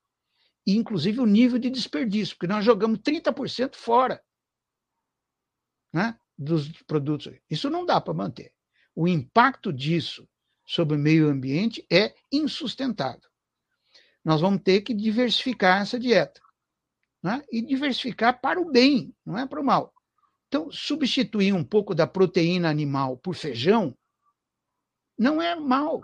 inclusive, 0.66 1.20
o 1.20 1.26
nível 1.26 1.60
de 1.60 1.70
desperdício, 1.70 2.36
porque 2.36 2.52
nós 2.52 2.64
jogamos 2.64 3.00
30% 3.00 3.76
fora 3.76 4.22
né, 5.92 6.18
dos 6.38 6.72
produtos. 6.84 7.34
Isso 7.50 7.70
não 7.70 7.86
dá 7.86 8.00
para 8.00 8.14
manter. 8.14 8.54
O 8.96 9.08
impacto 9.08 9.74
disso 9.74 10.28
sobre 10.66 10.96
o 10.96 11.00
meio 11.00 11.30
ambiente 11.30 11.86
é 11.92 12.14
insustentável. 12.32 13.30
Nós 14.24 14.42
vamos 14.42 14.62
ter 14.64 14.82
que 14.82 14.94
diversificar 14.94 15.82
essa 15.82 16.00
dieta. 16.00 16.42
Né? 17.22 17.44
E 17.52 17.62
diversificar 17.62 18.40
para 18.42 18.60
o 18.60 18.72
bem, 18.72 19.14
não 19.26 19.38
é 19.38 19.46
para 19.46 19.60
o 19.60 19.64
mal. 19.64 19.94
Então, 20.48 20.72
substituir 20.72 21.54
um 21.54 21.64
pouco 21.64 21.96
da 21.96 22.06
proteína 22.06 22.70
animal 22.70 23.18
por 23.18 23.34
feijão 23.34 23.98
não 25.18 25.42
é 25.42 25.56
mal. 25.56 26.02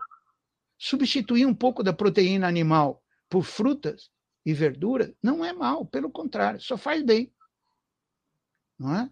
Substituir 0.77 1.45
um 1.45 1.53
pouco 1.53 1.83
da 1.83 1.93
proteína 1.93 2.47
animal 2.47 3.03
por 3.29 3.43
frutas 3.43 4.09
e 4.45 4.53
verduras 4.53 5.13
não 5.21 5.43
é 5.43 5.53
mal, 5.53 5.85
pelo 5.85 6.09
contrário, 6.09 6.59
só 6.59 6.77
faz 6.77 7.03
bem. 7.03 7.31
Não 8.77 8.95
é? 8.95 9.11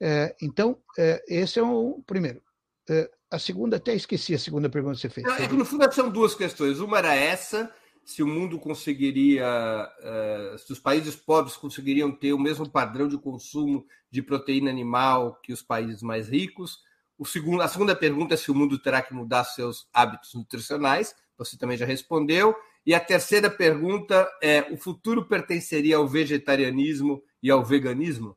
é 0.00 0.36
então, 0.40 0.82
é, 0.98 1.22
esse 1.28 1.58
é 1.58 1.62
o 1.62 2.02
primeiro. 2.06 2.42
É, 2.88 3.10
a 3.30 3.38
segunda, 3.38 3.76
até 3.76 3.94
esqueci 3.94 4.34
a 4.34 4.38
segunda 4.38 4.68
pergunta 4.68 4.94
que 4.94 5.00
você 5.02 5.08
fez. 5.08 5.26
É 5.40 5.48
que 5.48 5.54
no 5.54 5.64
fundo 5.64 5.90
são 5.92 6.08
duas 6.08 6.34
questões. 6.34 6.78
Uma 6.78 6.98
era 6.98 7.14
essa, 7.14 7.72
se 8.04 8.22
o 8.22 8.26
mundo 8.26 8.58
conseguiria, 8.58 9.44
uh, 9.44 10.58
se 10.58 10.72
os 10.72 10.78
países 10.78 11.16
pobres 11.16 11.56
conseguiriam 11.56 12.12
ter 12.12 12.32
o 12.32 12.38
mesmo 12.38 12.70
padrão 12.70 13.08
de 13.08 13.18
consumo 13.18 13.84
de 14.10 14.22
proteína 14.22 14.70
animal 14.70 15.40
que 15.42 15.52
os 15.52 15.62
países 15.62 16.02
mais 16.02 16.28
ricos. 16.28 16.78
O 17.18 17.24
segundo, 17.24 17.62
a 17.62 17.68
segunda 17.68 17.96
pergunta 17.96 18.34
é 18.34 18.36
se 18.36 18.50
o 18.50 18.54
mundo 18.54 18.78
terá 18.78 19.02
que 19.02 19.12
mudar 19.12 19.42
seus 19.44 19.88
hábitos 19.92 20.34
nutricionais. 20.34 21.14
Você 21.36 21.58
também 21.58 21.76
já 21.76 21.84
respondeu. 21.84 22.54
E 22.84 22.94
a 22.94 23.00
terceira 23.00 23.50
pergunta 23.50 24.30
é: 24.40 24.72
o 24.72 24.76
futuro 24.76 25.26
pertenceria 25.26 25.96
ao 25.96 26.06
vegetarianismo 26.06 27.20
e 27.42 27.50
ao 27.50 27.64
veganismo? 27.64 28.36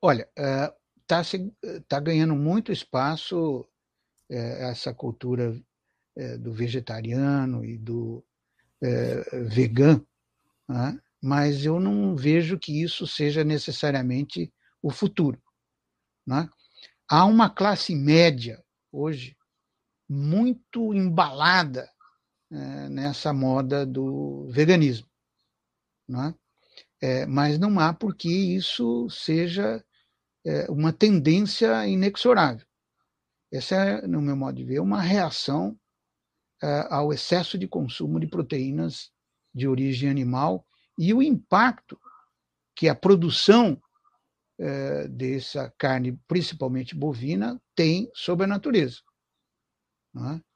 Olha, 0.00 0.28
está 0.36 1.20
uh, 1.20 1.80
tá 1.88 1.98
ganhando 1.98 2.36
muito 2.36 2.70
espaço 2.70 3.66
essa 4.28 4.92
cultura 4.92 5.50
uh, 6.16 6.38
do 6.38 6.52
vegetariano 6.52 7.64
e 7.64 7.78
do 7.78 8.24
é, 8.82 9.40
vegano, 9.44 10.06
né? 10.68 11.00
mas 11.20 11.64
eu 11.64 11.80
não 11.80 12.14
vejo 12.14 12.58
que 12.58 12.82
isso 12.82 13.06
seja 13.06 13.42
necessariamente 13.42 14.52
o 14.82 14.90
futuro. 14.90 15.40
Né? 16.26 16.48
Há 17.08 17.24
uma 17.24 17.50
classe 17.50 17.94
média 17.94 18.62
hoje 18.92 19.36
muito 20.08 20.94
embalada 20.94 21.90
é, 22.50 22.88
nessa 22.88 23.32
moda 23.32 23.84
do 23.84 24.48
veganismo. 24.50 25.08
Né? 26.08 26.34
É, 27.00 27.26
mas 27.26 27.58
não 27.58 27.78
há 27.80 27.92
por 27.92 28.14
que 28.14 28.28
isso 28.56 29.08
seja 29.10 29.84
é, 30.44 30.70
uma 30.70 30.92
tendência 30.92 31.86
inexorável. 31.86 32.66
Essa 33.52 33.76
é, 33.76 34.06
no 34.06 34.20
meu 34.20 34.36
modo 34.36 34.56
de 34.56 34.64
ver, 34.64 34.80
uma 34.80 35.00
reação 35.00 35.78
uh, 36.62 36.86
ao 36.90 37.12
excesso 37.12 37.56
de 37.58 37.66
consumo 37.66 38.20
de 38.20 38.26
proteínas 38.26 39.10
de 39.54 39.66
origem 39.66 40.10
animal 40.10 40.66
e 40.98 41.14
o 41.14 41.22
impacto 41.22 41.98
que 42.76 42.88
a 42.88 42.94
produção 42.94 43.80
uh, 44.60 45.08
dessa 45.08 45.72
carne, 45.78 46.20
principalmente 46.28 46.94
bovina, 46.94 47.60
tem 47.74 48.10
sobre 48.14 48.44
a 48.44 48.48
natureza. 48.48 49.00
É? 50.16 50.48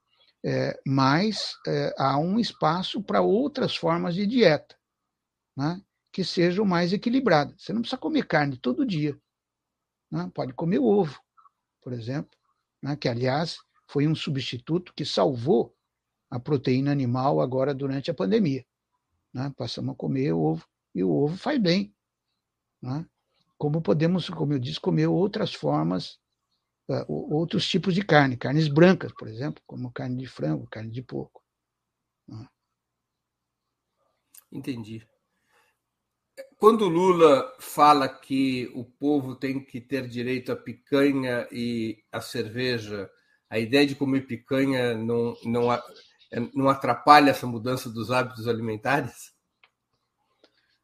É, 0.45 0.81
mas 0.85 1.55
é, 1.69 1.95
há 1.97 2.19
um 2.19 2.41
espaço 2.41 3.01
para 3.01 3.21
outras 3.21 3.77
formas 3.77 4.15
de 4.15 4.27
dieta 4.27 4.77
né, 5.57 5.81
que 6.11 6.25
sejam 6.25 6.65
mais 6.65 6.93
equilibradas. 6.93 7.63
Você 7.63 7.73
não 7.73 7.81
precisa 7.81 8.01
comer 8.01 8.27
carne 8.27 8.57
todo 8.57 8.85
dia. 8.85 9.17
Né? 10.11 10.29
Pode 10.35 10.53
comer 10.53 10.81
ovo, 10.81 11.21
por 11.81 11.93
exemplo, 11.93 12.37
né, 12.83 12.97
que, 12.97 13.09
aliás, 13.09 13.59
foi 13.87 14.09
um 14.09 14.15
substituto 14.15 14.93
que 14.95 15.05
salvou 15.05 15.75
a 16.31 16.41
proteína 16.41 16.91
animal 16.91 17.41
agora 17.41 17.75
durante 17.75 18.11
a 18.11 18.15
pandemia. 18.15 18.65
Né? 19.33 19.53
Passamos 19.57 19.95
a 19.95 19.97
comer 19.97 20.33
ovo 20.33 20.67
e 20.95 21.05
o 21.05 21.11
ovo 21.11 21.37
faz 21.37 21.61
bem. 21.61 21.95
Né? 22.81 23.07
Como 23.57 23.81
podemos, 23.81 24.29
como 24.29 24.55
eu 24.55 24.59
disse, 24.59 24.81
comer 24.81 25.07
outras 25.07 25.55
formas, 25.55 26.19
uh, 26.89 27.35
outros 27.35 27.69
tipos 27.69 27.95
de 27.95 28.03
carne, 28.03 28.37
carnes 28.37 28.67
brancas, 28.67 29.13
por 29.13 29.29
exemplo, 29.29 29.63
como 29.67 29.93
carne 29.93 30.17
de 30.17 30.27
frango, 30.27 30.67
carne 30.69 30.91
de 30.91 31.03
porco. 31.03 31.43
Né? 32.27 32.49
Entendi. 34.51 35.07
Quando 36.63 36.89
Lula 36.89 37.53
fala 37.59 38.09
que 38.09 38.71
o 38.73 38.85
povo 38.85 39.35
tem 39.35 39.59
que 39.59 39.81
ter 39.81 40.07
direito 40.07 40.53
à 40.53 40.57
picanha 40.57 41.49
e 41.51 42.05
à 42.13 42.21
cerveja, 42.21 43.11
a 43.51 43.59
ideia 43.59 43.85
de 43.85 43.97
comer 43.97 44.29
picanha 44.29 44.95
não, 44.95 45.37
não, 45.43 45.83
não 46.55 46.69
atrapalha 46.69 47.31
essa 47.31 47.49
mudança 47.49 47.91
dos 47.91 48.13
hábitos 48.13 48.47
alimentares? 48.47 49.33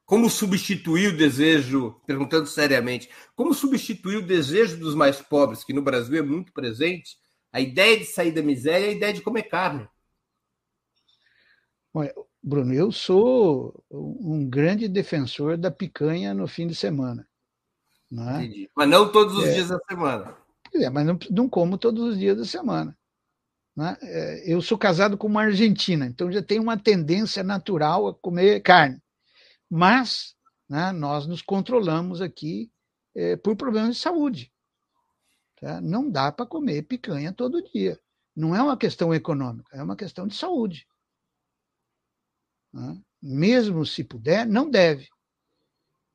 Como 0.05 0.29
substituir 0.29 1.15
o 1.15 1.17
desejo, 1.17 2.03
perguntando 2.05 2.49
seriamente, 2.49 3.09
como 3.37 3.55
substituir 3.55 4.17
o 4.17 4.27
desejo 4.27 4.81
dos 4.81 4.97
mais 4.97 5.21
pobres, 5.23 5.63
que 5.63 5.73
no 5.73 5.81
Brasil 5.81 6.19
é 6.19 6.23
muito 6.23 6.53
presente, 6.53 7.17
a 7.53 7.61
ideia 7.61 7.97
de 7.97 8.05
sair 8.05 8.33
da 8.33 8.43
miséria 8.43 8.87
e 8.87 8.89
a 8.89 8.95
ideia 8.95 9.13
de 9.13 9.23
comer 9.23 9.45
carne? 9.45 9.89
Olha, 11.95 12.13
Bruno, 12.49 12.73
eu 12.73 12.91
sou 12.91 13.85
um 13.91 14.49
grande 14.49 14.89
defensor 14.89 15.59
da 15.59 15.71
picanha 15.71 16.33
no 16.33 16.49
fim 16.49 16.67
de 16.67 16.75
semana. 16.75 17.29
Não 18.11 18.27
é? 18.27 18.49
Mas 18.75 18.89
não 18.89 19.13
todos 19.13 19.37
os 19.37 19.45
é, 19.45 19.53
dias 19.53 19.69
da 19.69 19.79
semana. 19.87 20.35
É, 20.73 20.89
mas 20.89 21.07
não, 21.07 21.19
não 21.31 21.47
como 21.47 21.77
todos 21.77 22.03
os 22.03 22.19
dias 22.19 22.39
da 22.39 22.47
semana. 22.47 22.97
Né? 23.77 23.95
É, 24.01 24.55
eu 24.55 24.63
sou 24.63 24.79
casado 24.79 25.19
com 25.19 25.27
uma 25.27 25.43
argentina, 25.43 26.07
então 26.07 26.33
já 26.33 26.43
tenho 26.43 26.63
uma 26.63 26.79
tendência 26.79 27.43
natural 27.43 28.09
a 28.09 28.15
comer 28.15 28.63
carne. 28.63 28.99
Mas 29.69 30.35
né, 30.67 30.91
nós 30.91 31.27
nos 31.27 31.43
controlamos 31.43 32.23
aqui 32.23 32.73
é, 33.15 33.37
por 33.37 33.57
problemas 33.57 33.97
de 33.97 34.01
saúde. 34.01 34.51
Tá? 35.61 35.83
Não 35.83 36.11
dá 36.11 36.33
para 36.33 36.47
comer 36.47 36.81
picanha 36.85 37.31
todo 37.31 37.63
dia. 37.75 38.01
Não 38.35 38.57
é 38.57 38.63
uma 38.63 38.77
questão 38.79 39.13
econômica, 39.13 39.77
é 39.77 39.83
uma 39.83 39.97
questão 39.97 40.27
de 40.27 40.35
saúde. 40.35 40.87
Né? 42.73 43.01
Mesmo 43.21 43.85
se 43.85 44.05
puder, 44.05 44.47
não 44.47 44.71
deve. 44.71 45.09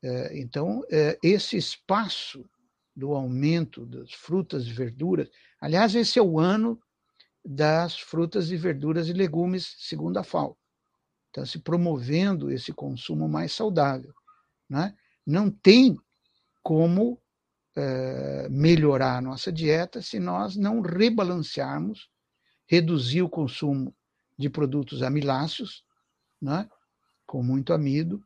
É, 0.03 0.37
então, 0.37 0.83
é, 0.91 1.17
esse 1.23 1.57
espaço 1.57 2.47
do 2.95 3.13
aumento 3.13 3.85
das 3.85 4.13
frutas 4.13 4.65
e 4.65 4.71
verduras, 4.71 5.29
aliás, 5.59 5.95
esse 5.95 6.19
é 6.19 6.21
o 6.21 6.39
ano 6.39 6.79
das 7.43 7.99
frutas 7.99 8.51
e 8.51 8.57
verduras 8.57 9.07
e 9.07 9.13
legumes, 9.13 9.75
segundo 9.79 10.17
a 10.17 10.23
FAO. 10.23 10.57
Está 11.27 11.45
se 11.45 11.59
promovendo 11.59 12.51
esse 12.51 12.71
consumo 12.71 13.27
mais 13.27 13.51
saudável. 13.53 14.13
Né? 14.69 14.95
Não 15.25 15.49
tem 15.49 15.97
como 16.61 17.19
é, 17.75 18.47
melhorar 18.49 19.17
a 19.17 19.21
nossa 19.21 19.51
dieta 19.51 20.01
se 20.01 20.19
nós 20.19 20.55
não 20.55 20.79
rebalancearmos, 20.81 22.09
reduzir 22.67 23.21
o 23.21 23.29
consumo 23.29 23.95
de 24.37 24.49
produtos 24.49 25.01
amiláceos, 25.01 25.83
né? 26.43 26.69
com 27.25 27.41
muito 27.41 27.73
amido, 27.73 28.23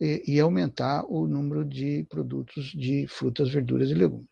e, 0.00 0.22
e 0.26 0.40
aumentar 0.40 1.04
o 1.08 1.26
número 1.26 1.64
de 1.64 2.06
produtos 2.08 2.66
de 2.66 3.06
frutas, 3.08 3.50
verduras 3.50 3.90
e 3.90 3.94
legumes. 3.94 4.26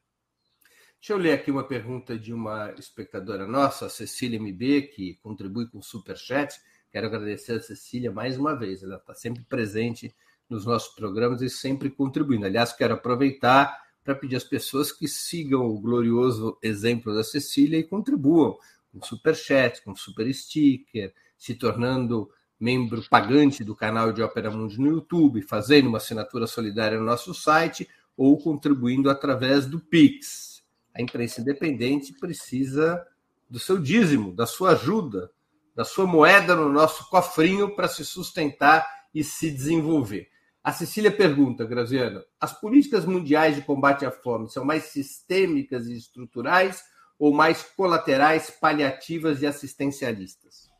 Deixa 1.01 1.13
eu 1.13 1.19
ler 1.19 1.33
aqui 1.33 1.51
uma 1.51 1.65
pergunta 1.65 2.19
de 2.19 2.33
uma 2.33 2.73
espectadora 2.73 3.47
nossa, 3.47 3.87
a 3.87 3.89
Cecília 3.91 4.41
MB, 4.41 4.89
que 4.95 5.15
contribui 5.23 5.69
com 5.69 5.79
o 5.79 5.83
Superchat. 5.83 6.59
Quero 6.91 7.07
agradecer 7.07 7.53
a 7.53 7.61
Cecília 7.61 8.11
mais 8.11 8.39
uma 8.39 8.55
vez, 8.55 8.83
ela 8.83 8.97
está 8.97 9.15
sempre 9.15 9.45
presente 9.45 10.15
nos 10.49 10.65
nossos 10.65 10.95
programas 10.95 11.43
e 11.43 11.51
sempre 11.51 11.91
contribuindo. 11.91 12.47
Aliás, 12.47 12.73
quero 12.73 12.95
aproveitar 12.95 13.81
para 14.03 14.15
pedir 14.15 14.37
às 14.37 14.45
pessoas 14.45 14.93
que 14.93 15.07
sigam 15.07 15.67
o 15.67 15.81
glorioso 15.81 16.57
exemplo 16.63 17.15
da 17.15 17.23
Cecília 17.23 17.79
e 17.79 17.85
contribuam 17.85 18.57
com 18.93 19.05
Superchat, 19.05 19.83
com 19.83 19.95
Super 19.95 20.33
Sticker, 20.33 21.13
se 21.37 21.55
tornando 21.55 22.31
membro 22.59 23.03
pagante 23.09 23.63
do 23.63 23.77
canal 23.77 24.13
de 24.13 24.23
Opera 24.23 24.51
Mundi 24.51 24.81
no 24.81 24.89
YouTube, 24.89 25.43
fazendo 25.43 25.89
uma 25.89 25.99
assinatura 25.99 26.47
solidária 26.47 26.99
no 26.99 27.05
nosso 27.05 27.35
site 27.35 27.89
ou 28.17 28.39
contribuindo 28.39 29.11
através 29.11 29.67
do 29.67 29.79
Pix 29.79 30.57
a 30.97 31.03
imprensa 31.03 31.43
independente 31.43 32.15
precisa 32.15 33.07
do 33.51 33.59
seu 33.59 33.79
dízimo, 33.79 34.33
da 34.33 34.47
sua 34.47 34.71
ajuda, 34.71 35.31
da 35.75 35.85
sua 35.85 36.07
moeda 36.07 36.57
no 36.57 36.73
nosso 36.73 37.11
cofrinho 37.11 37.77
para 37.77 37.87
se 37.87 38.03
sustentar 38.03 38.89
e 39.15 39.23
se 39.23 39.51
desenvolver. 39.51 40.29
A 40.65 40.73
Cecília 40.73 41.13
pergunta, 41.13 41.67
Graziano, 41.67 42.23
as 42.41 42.59
políticas 42.59 43.05
mundiais 43.05 43.57
de 43.57 43.63
combate 43.63 44.07
à 44.07 44.11
fome 44.11 44.49
são 44.49 44.65
mais 44.65 44.85
sistêmicas 44.85 45.87
e 45.87 45.95
estruturais 45.95 46.83
ou 47.19 47.33
mais 47.33 47.63
colaterais, 47.63 48.51
paliativas 48.51 49.43
e 49.43 49.47
assistencialistas? 49.47 50.71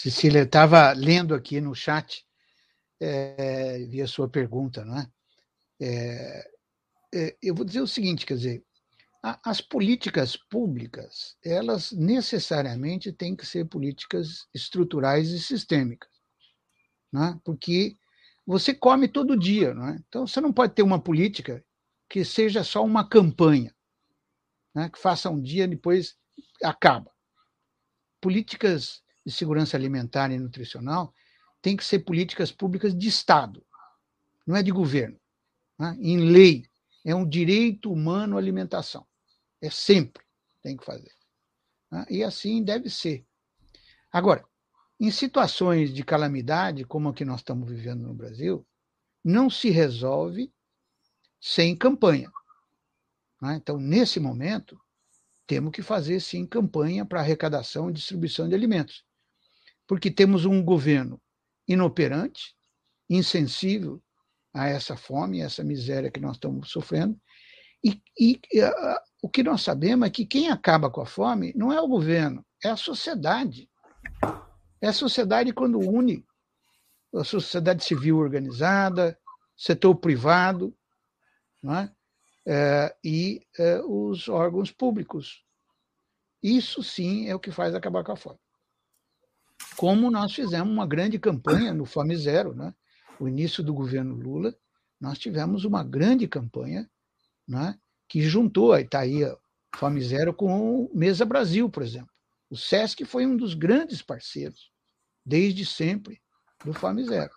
Cecília, 0.00 0.42
estava 0.42 0.92
lendo 0.92 1.34
aqui 1.34 1.60
no 1.60 1.74
chat, 1.74 2.24
é, 3.00 3.78
vi 3.86 4.02
a 4.02 4.06
sua 4.06 4.28
pergunta, 4.28 4.84
não 4.84 4.98
é? 4.98 5.10
é 5.80 6.50
é, 7.12 7.36
eu 7.42 7.54
vou 7.54 7.64
dizer 7.64 7.80
o 7.80 7.86
seguinte, 7.86 8.24
quer 8.24 8.36
dizer, 8.36 8.64
as 9.22 9.60
políticas 9.60 10.36
públicas, 10.36 11.36
elas 11.44 11.92
necessariamente 11.92 13.12
têm 13.12 13.36
que 13.36 13.44
ser 13.44 13.66
políticas 13.66 14.48
estruturais 14.54 15.30
e 15.30 15.40
sistêmicas, 15.40 16.10
né? 17.12 17.38
porque 17.44 17.96
você 18.46 18.72
come 18.72 19.08
todo 19.08 19.38
dia, 19.38 19.74
não 19.74 19.88
é? 19.88 19.96
então 20.08 20.26
você 20.26 20.40
não 20.40 20.52
pode 20.52 20.74
ter 20.74 20.82
uma 20.82 21.00
política 21.00 21.64
que 22.08 22.24
seja 22.24 22.64
só 22.64 22.82
uma 22.82 23.06
campanha, 23.06 23.74
né? 24.74 24.88
que 24.88 24.98
faça 24.98 25.28
um 25.28 25.40
dia 25.40 25.68
depois 25.68 26.16
acaba. 26.62 27.10
Políticas 28.22 29.02
de 29.24 29.32
segurança 29.32 29.76
alimentar 29.76 30.30
e 30.30 30.38
nutricional 30.38 31.14
têm 31.60 31.76
que 31.76 31.84
ser 31.84 32.00
políticas 32.00 32.50
públicas 32.50 32.96
de 32.96 33.08
Estado, 33.08 33.64
não 34.46 34.56
é 34.56 34.62
de 34.62 34.70
governo. 34.70 35.18
Né? 35.78 35.96
Em 36.00 36.30
lei, 36.30 36.66
é 37.04 37.14
um 37.14 37.28
direito 37.28 37.92
humano 37.92 38.36
à 38.36 38.40
alimentação. 38.40 39.06
É 39.60 39.70
sempre 39.70 40.24
tem 40.62 40.76
que 40.76 40.84
fazer. 40.84 41.12
Né? 41.90 42.04
E 42.08 42.24
assim 42.24 42.62
deve 42.62 42.88
ser. 42.88 43.24
Agora, 44.12 44.44
em 44.98 45.10
situações 45.10 45.92
de 45.94 46.02
calamidade, 46.02 46.84
como 46.84 47.08
a 47.08 47.14
que 47.14 47.24
nós 47.24 47.40
estamos 47.40 47.68
vivendo 47.68 48.02
no 48.02 48.14
Brasil, 48.14 48.66
não 49.24 49.48
se 49.48 49.70
resolve 49.70 50.52
sem 51.40 51.76
campanha. 51.76 52.30
Né? 53.40 53.56
Então, 53.56 53.78
nesse 53.78 54.20
momento, 54.20 54.78
temos 55.46 55.72
que 55.72 55.82
fazer 55.82 56.20
sim 56.20 56.46
campanha 56.46 57.04
para 57.04 57.20
arrecadação 57.20 57.88
e 57.88 57.94
distribuição 57.94 58.48
de 58.48 58.54
alimentos. 58.54 59.04
Porque 59.90 60.08
temos 60.08 60.44
um 60.44 60.62
governo 60.62 61.20
inoperante, 61.66 62.54
insensível 63.08 64.00
a 64.54 64.68
essa 64.68 64.96
fome, 64.96 65.42
a 65.42 65.46
essa 65.46 65.64
miséria 65.64 66.12
que 66.12 66.20
nós 66.20 66.36
estamos 66.36 66.70
sofrendo, 66.70 67.20
e, 67.84 68.00
e 68.16 68.40
o 69.20 69.28
que 69.28 69.42
nós 69.42 69.62
sabemos 69.62 70.06
é 70.06 70.10
que 70.10 70.24
quem 70.24 70.48
acaba 70.48 70.88
com 70.88 71.00
a 71.00 71.06
fome 71.06 71.52
não 71.56 71.72
é 71.72 71.80
o 71.80 71.88
governo, 71.88 72.46
é 72.64 72.68
a 72.68 72.76
sociedade. 72.76 73.68
É 74.80 74.86
a 74.86 74.92
sociedade 74.92 75.52
quando 75.52 75.80
une 75.80 76.24
a 77.12 77.24
sociedade 77.24 77.82
civil 77.82 78.18
organizada, 78.18 79.18
setor 79.56 79.96
privado 79.96 80.72
é? 81.64 81.90
É, 82.46 82.96
e 83.02 83.44
é, 83.58 83.80
os 83.80 84.28
órgãos 84.28 84.70
públicos. 84.70 85.44
Isso 86.40 86.80
sim 86.80 87.28
é 87.28 87.34
o 87.34 87.40
que 87.40 87.50
faz 87.50 87.74
acabar 87.74 88.04
com 88.04 88.12
a 88.12 88.16
fome. 88.16 88.38
Como 89.76 90.10
nós 90.10 90.34
fizemos 90.34 90.72
uma 90.72 90.86
grande 90.86 91.18
campanha 91.18 91.72
no 91.72 91.84
Fome 91.84 92.16
Zero, 92.16 92.54
né? 92.54 92.74
o 93.20 93.28
início 93.28 93.62
do 93.62 93.74
governo 93.74 94.14
Lula, 94.14 94.54
nós 95.00 95.18
tivemos 95.18 95.64
uma 95.64 95.84
grande 95.84 96.26
campanha 96.26 96.90
né, 97.46 97.78
que 98.08 98.22
juntou, 98.22 98.76
está 98.76 99.00
aí 99.00 99.24
a 99.24 99.36
Fome 99.76 100.00
Zero 100.00 100.34
com 100.34 100.84
o 100.84 100.90
Mesa 100.94 101.24
Brasil, 101.24 101.68
por 101.68 101.82
exemplo. 101.82 102.10
O 102.48 102.56
SESC 102.56 103.04
foi 103.04 103.26
um 103.26 103.36
dos 103.36 103.54
grandes 103.54 104.02
parceiros, 104.02 104.72
desde 105.24 105.64
sempre, 105.64 106.20
do 106.64 106.72
Fome 106.72 107.04
Zero. 107.04 107.30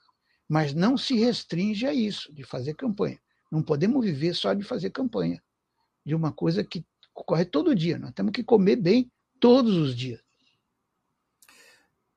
Mas 0.50 0.74
não 0.74 0.98
se 0.98 1.16
restringe 1.16 1.86
a 1.86 1.94
isso, 1.94 2.34
de 2.34 2.44
fazer 2.44 2.76
campanha. 2.76 3.20
Não 3.52 3.62
podemos 3.62 4.04
viver 4.04 4.34
só 4.34 4.54
de 4.54 4.64
fazer 4.64 4.90
campanha, 4.90 5.42
de 6.06 6.16
uma 6.16 6.32
coisa 6.32 6.64
que 6.64 6.86
ocorre 7.14 7.46
todo 7.46 7.76
dia. 7.76 8.00
Nós 8.00 8.14
temos 8.14 8.32
que 8.32 8.44
comer 8.44 8.78
bem 8.78 9.12
todos 9.40 9.76
os 9.76 9.96
dias. 9.96 10.23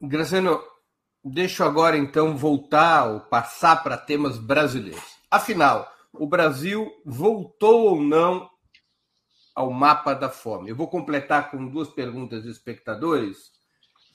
Graciano, 0.01 0.63
deixa 1.25 1.63
eu 1.63 1.69
agora 1.69 1.97
então 1.97 2.37
voltar 2.37 3.11
ou 3.11 3.21
passar 3.21 3.83
para 3.83 3.97
temas 3.97 4.37
brasileiros. 4.37 5.17
Afinal, 5.31 5.91
o 6.13 6.27
Brasil 6.27 6.91
voltou 7.05 7.91
ou 7.91 8.03
não 8.03 8.49
ao 9.55 9.71
mapa 9.71 10.13
da 10.13 10.29
fome? 10.29 10.69
Eu 10.69 10.77
vou 10.77 10.87
completar 10.87 11.51
com 11.51 11.67
duas 11.67 11.89
perguntas 11.89 12.43
de 12.43 12.51
espectadores. 12.51 13.51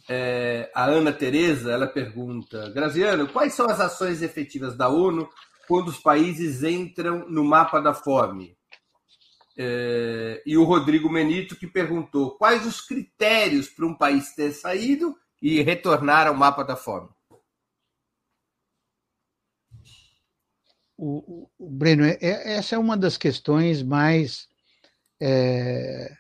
É, 0.08 0.72
a 0.76 0.86
Ana 0.86 1.12
Tereza 1.12 1.72
ela 1.72 1.88
pergunta: 1.88 2.70
Graziano, 2.70 3.28
quais 3.28 3.54
são 3.54 3.66
as 3.66 3.80
ações 3.80 4.22
efetivas 4.22 4.78
da 4.78 4.88
ONU 4.88 5.28
quando 5.68 5.88
os 5.88 5.98
países 5.98 6.64
entram 6.64 7.28
no 7.28 7.44
mapa 7.44 7.80
da 7.80 7.94
fome? 7.94 8.56
É, 9.58 10.44
e 10.46 10.56
o 10.58 10.64
Rodrigo 10.64 11.10
Menito 11.10 11.56
que 11.56 11.66
perguntou: 11.66 12.38
quais 12.38 12.68
os 12.68 12.82
critérios 12.82 13.68
para 13.68 13.88
um 13.88 13.98
país 13.98 14.36
ter 14.36 14.52
saído 14.52 15.16
e 15.42 15.62
retornar 15.62 16.28
ao 16.28 16.36
mapa 16.36 16.64
da 16.64 16.76
fome? 16.76 17.10
o, 21.02 21.50
o 21.58 21.68
Breno, 21.68 22.06
é, 22.06 22.18
é, 22.22 22.54
essa 22.54 22.76
é 22.76 22.78
uma 22.78 22.96
das 22.96 23.18
questões 23.18 23.82
mais, 23.82 24.48
é, 25.20 26.16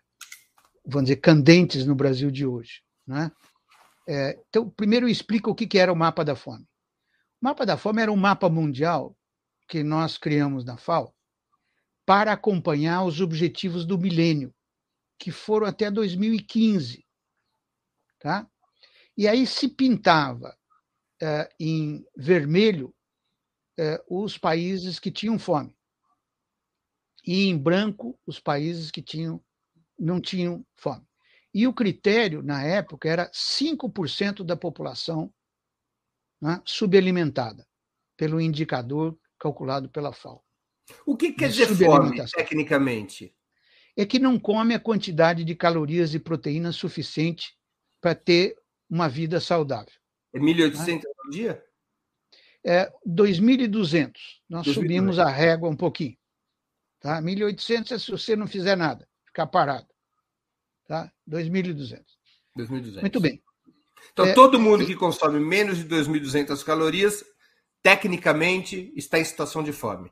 vamos 0.83 1.07
dizer, 1.07 1.17
candentes 1.17 1.85
no 1.85 1.93
Brasil 1.93 2.31
de 2.31 2.47
hoje. 2.47 2.81
Né? 3.05 3.31
É, 4.09 4.39
então, 4.49 4.67
primeiro 4.71 5.07
explica 5.07 5.51
o 5.51 5.55
que, 5.55 5.67
que 5.67 5.77
era 5.77 5.93
o 5.93 5.95
mapa 5.95 6.25
da 6.25 6.35
fome. 6.35 6.63
O 7.39 7.45
mapa 7.45 7.63
da 7.63 7.77
fome 7.77 8.01
era 8.01 8.11
um 8.11 8.17
mapa 8.17 8.49
mundial 8.49 9.15
que 9.67 9.83
nós 9.83 10.17
criamos 10.17 10.65
na 10.65 10.77
FAO 10.77 11.13
para 12.03 12.33
acompanhar 12.33 13.03
os 13.03 13.21
objetivos 13.21 13.85
do 13.85 13.99
milênio, 13.99 14.51
que 15.19 15.31
foram 15.31 15.67
até 15.67 15.91
2015. 15.91 17.05
Tá? 18.19 18.49
E 19.21 19.27
aí 19.27 19.45
se 19.45 19.67
pintava 19.67 20.57
é, 21.21 21.47
em 21.59 22.03
vermelho 22.17 22.91
é, 23.77 24.03
os 24.09 24.35
países 24.35 24.97
que 24.97 25.11
tinham 25.11 25.37
fome. 25.37 25.77
E 27.23 27.45
em 27.45 27.55
branco, 27.55 28.19
os 28.25 28.39
países 28.39 28.89
que 28.89 28.99
tinham, 28.99 29.39
não 29.99 30.19
tinham 30.19 30.65
fome. 30.75 31.05
E 31.53 31.67
o 31.67 31.73
critério, 31.73 32.41
na 32.41 32.63
época, 32.63 33.07
era 33.07 33.29
5% 33.29 34.43
da 34.43 34.57
população 34.57 35.31
né, 36.41 36.59
subalimentada, 36.65 37.67
pelo 38.17 38.41
indicador 38.41 39.15
calculado 39.37 39.87
pela 39.87 40.11
FAO. 40.11 40.43
O 41.05 41.15
que 41.15 41.31
quer 41.31 41.49
dizer 41.49 41.67
fome, 41.67 42.25
tecnicamente? 42.25 43.35
É 43.95 44.03
que 44.03 44.17
não 44.17 44.39
come 44.39 44.73
a 44.73 44.79
quantidade 44.79 45.43
de 45.43 45.53
calorias 45.53 46.15
e 46.15 46.19
proteínas 46.19 46.75
suficiente 46.75 47.55
para 48.01 48.15
ter 48.15 48.59
uma 48.91 49.09
vida 49.09 49.39
saudável. 49.39 49.93
É 50.33 50.39
1.800 50.39 50.93
né? 50.93 51.01
por 51.15 51.31
dia? 51.31 51.63
é 52.63 52.91
2.200. 53.07 54.13
Nós 54.49 54.65
2, 54.65 54.75
subimos 54.75 55.19
a 55.19 55.29
régua 55.29 55.69
um 55.69 55.75
pouquinho. 55.75 56.15
Tá? 56.99 57.21
1.800 57.21 57.91
é 57.91 57.99
se 57.99 58.11
você 58.11 58.35
não 58.35 58.47
fizer 58.47 58.75
nada, 58.75 59.07
ficar 59.25 59.47
parado. 59.47 59.87
Tá? 60.87 61.11
2.200. 61.27 62.01
2.200. 62.57 63.01
Muito 63.01 63.19
bem. 63.19 63.41
Então, 64.11 64.25
é, 64.25 64.33
todo 64.33 64.59
mundo 64.59 64.85
que 64.85 64.95
consome 64.95 65.39
menos 65.39 65.77
de 65.77 65.85
2.200 65.85 66.63
calorias, 66.63 67.23
tecnicamente, 67.81 68.91
está 68.95 69.17
em 69.19 69.23
situação 69.23 69.63
de 69.63 69.71
fome. 69.71 70.11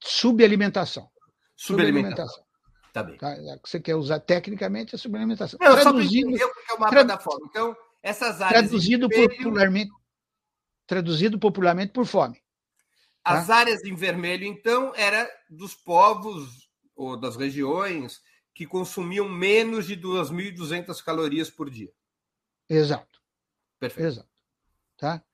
Subalimentação. 0.00 1.08
Subalimentação. 1.56 2.44
Tá 2.92 3.02
bem. 3.02 3.16
Tá? 3.16 3.34
Você 3.64 3.80
quer 3.80 3.96
usar 3.96 4.20
tecnicamente 4.20 4.94
a 4.94 4.98
subalimentação. 4.98 5.58
Não, 5.60 5.74
Traduzindo, 5.74 6.36
só 6.38 6.44
para 6.44 6.44
entender 6.44 6.44
o 6.44 6.52
que 6.52 6.72
é 6.72 6.74
o 6.74 6.80
mapa 6.80 7.04
da 7.04 7.18
fome. 7.18 7.46
Então, 7.48 7.76
essas 8.04 8.42
áreas. 8.42 8.68
Traduzido 8.68 9.08
popularmente, 9.08 9.90
traduzido 10.86 11.38
popularmente 11.38 11.92
por 11.92 12.04
fome. 12.04 12.36
Tá? 13.22 13.38
As 13.38 13.48
áreas 13.48 13.82
em 13.82 13.94
vermelho, 13.94 14.44
então, 14.44 14.92
era 14.94 15.26
dos 15.48 15.74
povos 15.74 16.68
ou 16.94 17.18
das 17.18 17.34
regiões 17.34 18.22
que 18.54 18.66
consumiam 18.66 19.26
menos 19.26 19.86
de 19.86 19.96
2.200 19.96 21.02
calorias 21.02 21.48
por 21.48 21.70
dia. 21.70 21.90
Exato. 22.68 23.22
Perfeito. 23.80 24.06
Exato. 24.06 24.28
Tá? 24.98 25.24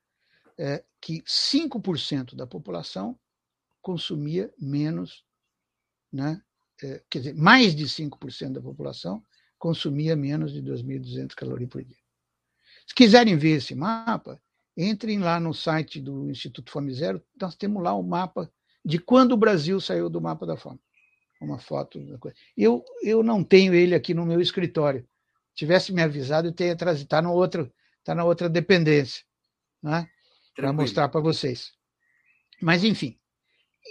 É, 0.57 0.83
que 1.01 1.21
5% 1.23 2.35
da 2.35 2.47
população 2.47 3.19
consumia 3.81 4.51
menos, 4.57 5.25
né? 6.11 6.41
É, 6.81 7.03
quer 7.09 7.19
dizer, 7.19 7.35
mais 7.35 7.75
de 7.75 7.85
5% 7.85 8.53
da 8.53 8.61
população 8.61 9.23
consumia 9.59 10.15
menos 10.15 10.53
de 10.53 10.63
2.200 10.63 11.35
calorias 11.35 11.69
por 11.69 11.83
dia. 11.83 12.00
Se 12.91 12.95
quiserem 12.95 13.37
ver 13.37 13.57
esse 13.57 13.73
mapa, 13.73 14.37
Entrem 14.75 15.19
lá 15.19 15.39
no 15.39 15.53
site 15.53 15.99
do 15.99 16.29
Instituto 16.29 16.71
Fome 16.71 16.93
Zero, 16.93 17.21
nós 17.39 17.55
temos 17.55 17.83
lá 17.83 17.93
o 17.93 17.99
um 17.99 18.07
mapa 18.07 18.51
de 18.83 18.97
quando 18.97 19.33
o 19.33 19.37
Brasil 19.37 19.79
saiu 19.79 20.09
do 20.09 20.21
mapa 20.21 20.45
da 20.45 20.55
fome. 20.55 20.79
Uma 21.41 21.59
foto. 21.59 21.99
Eu, 22.55 22.83
eu 23.03 23.21
não 23.21 23.43
tenho 23.43 23.73
ele 23.73 23.93
aqui 23.93 24.13
no 24.13 24.25
meu 24.25 24.39
escritório. 24.39 25.07
Tivesse 25.53 25.91
me 25.91 26.01
avisado, 26.01 26.47
eu 26.47 26.53
teria 26.53 26.75
trazido. 26.75 27.03
Está 27.03 27.21
na 27.21 27.31
outra, 27.31 27.71
tá 28.03 28.15
na 28.15 28.23
outra 28.23 28.47
dependência, 28.47 29.23
né? 29.83 30.07
para 30.55 30.71
mostrar 30.71 31.09
para 31.09 31.19
vocês. 31.19 31.73
Mas, 32.61 32.83
enfim. 32.83 33.19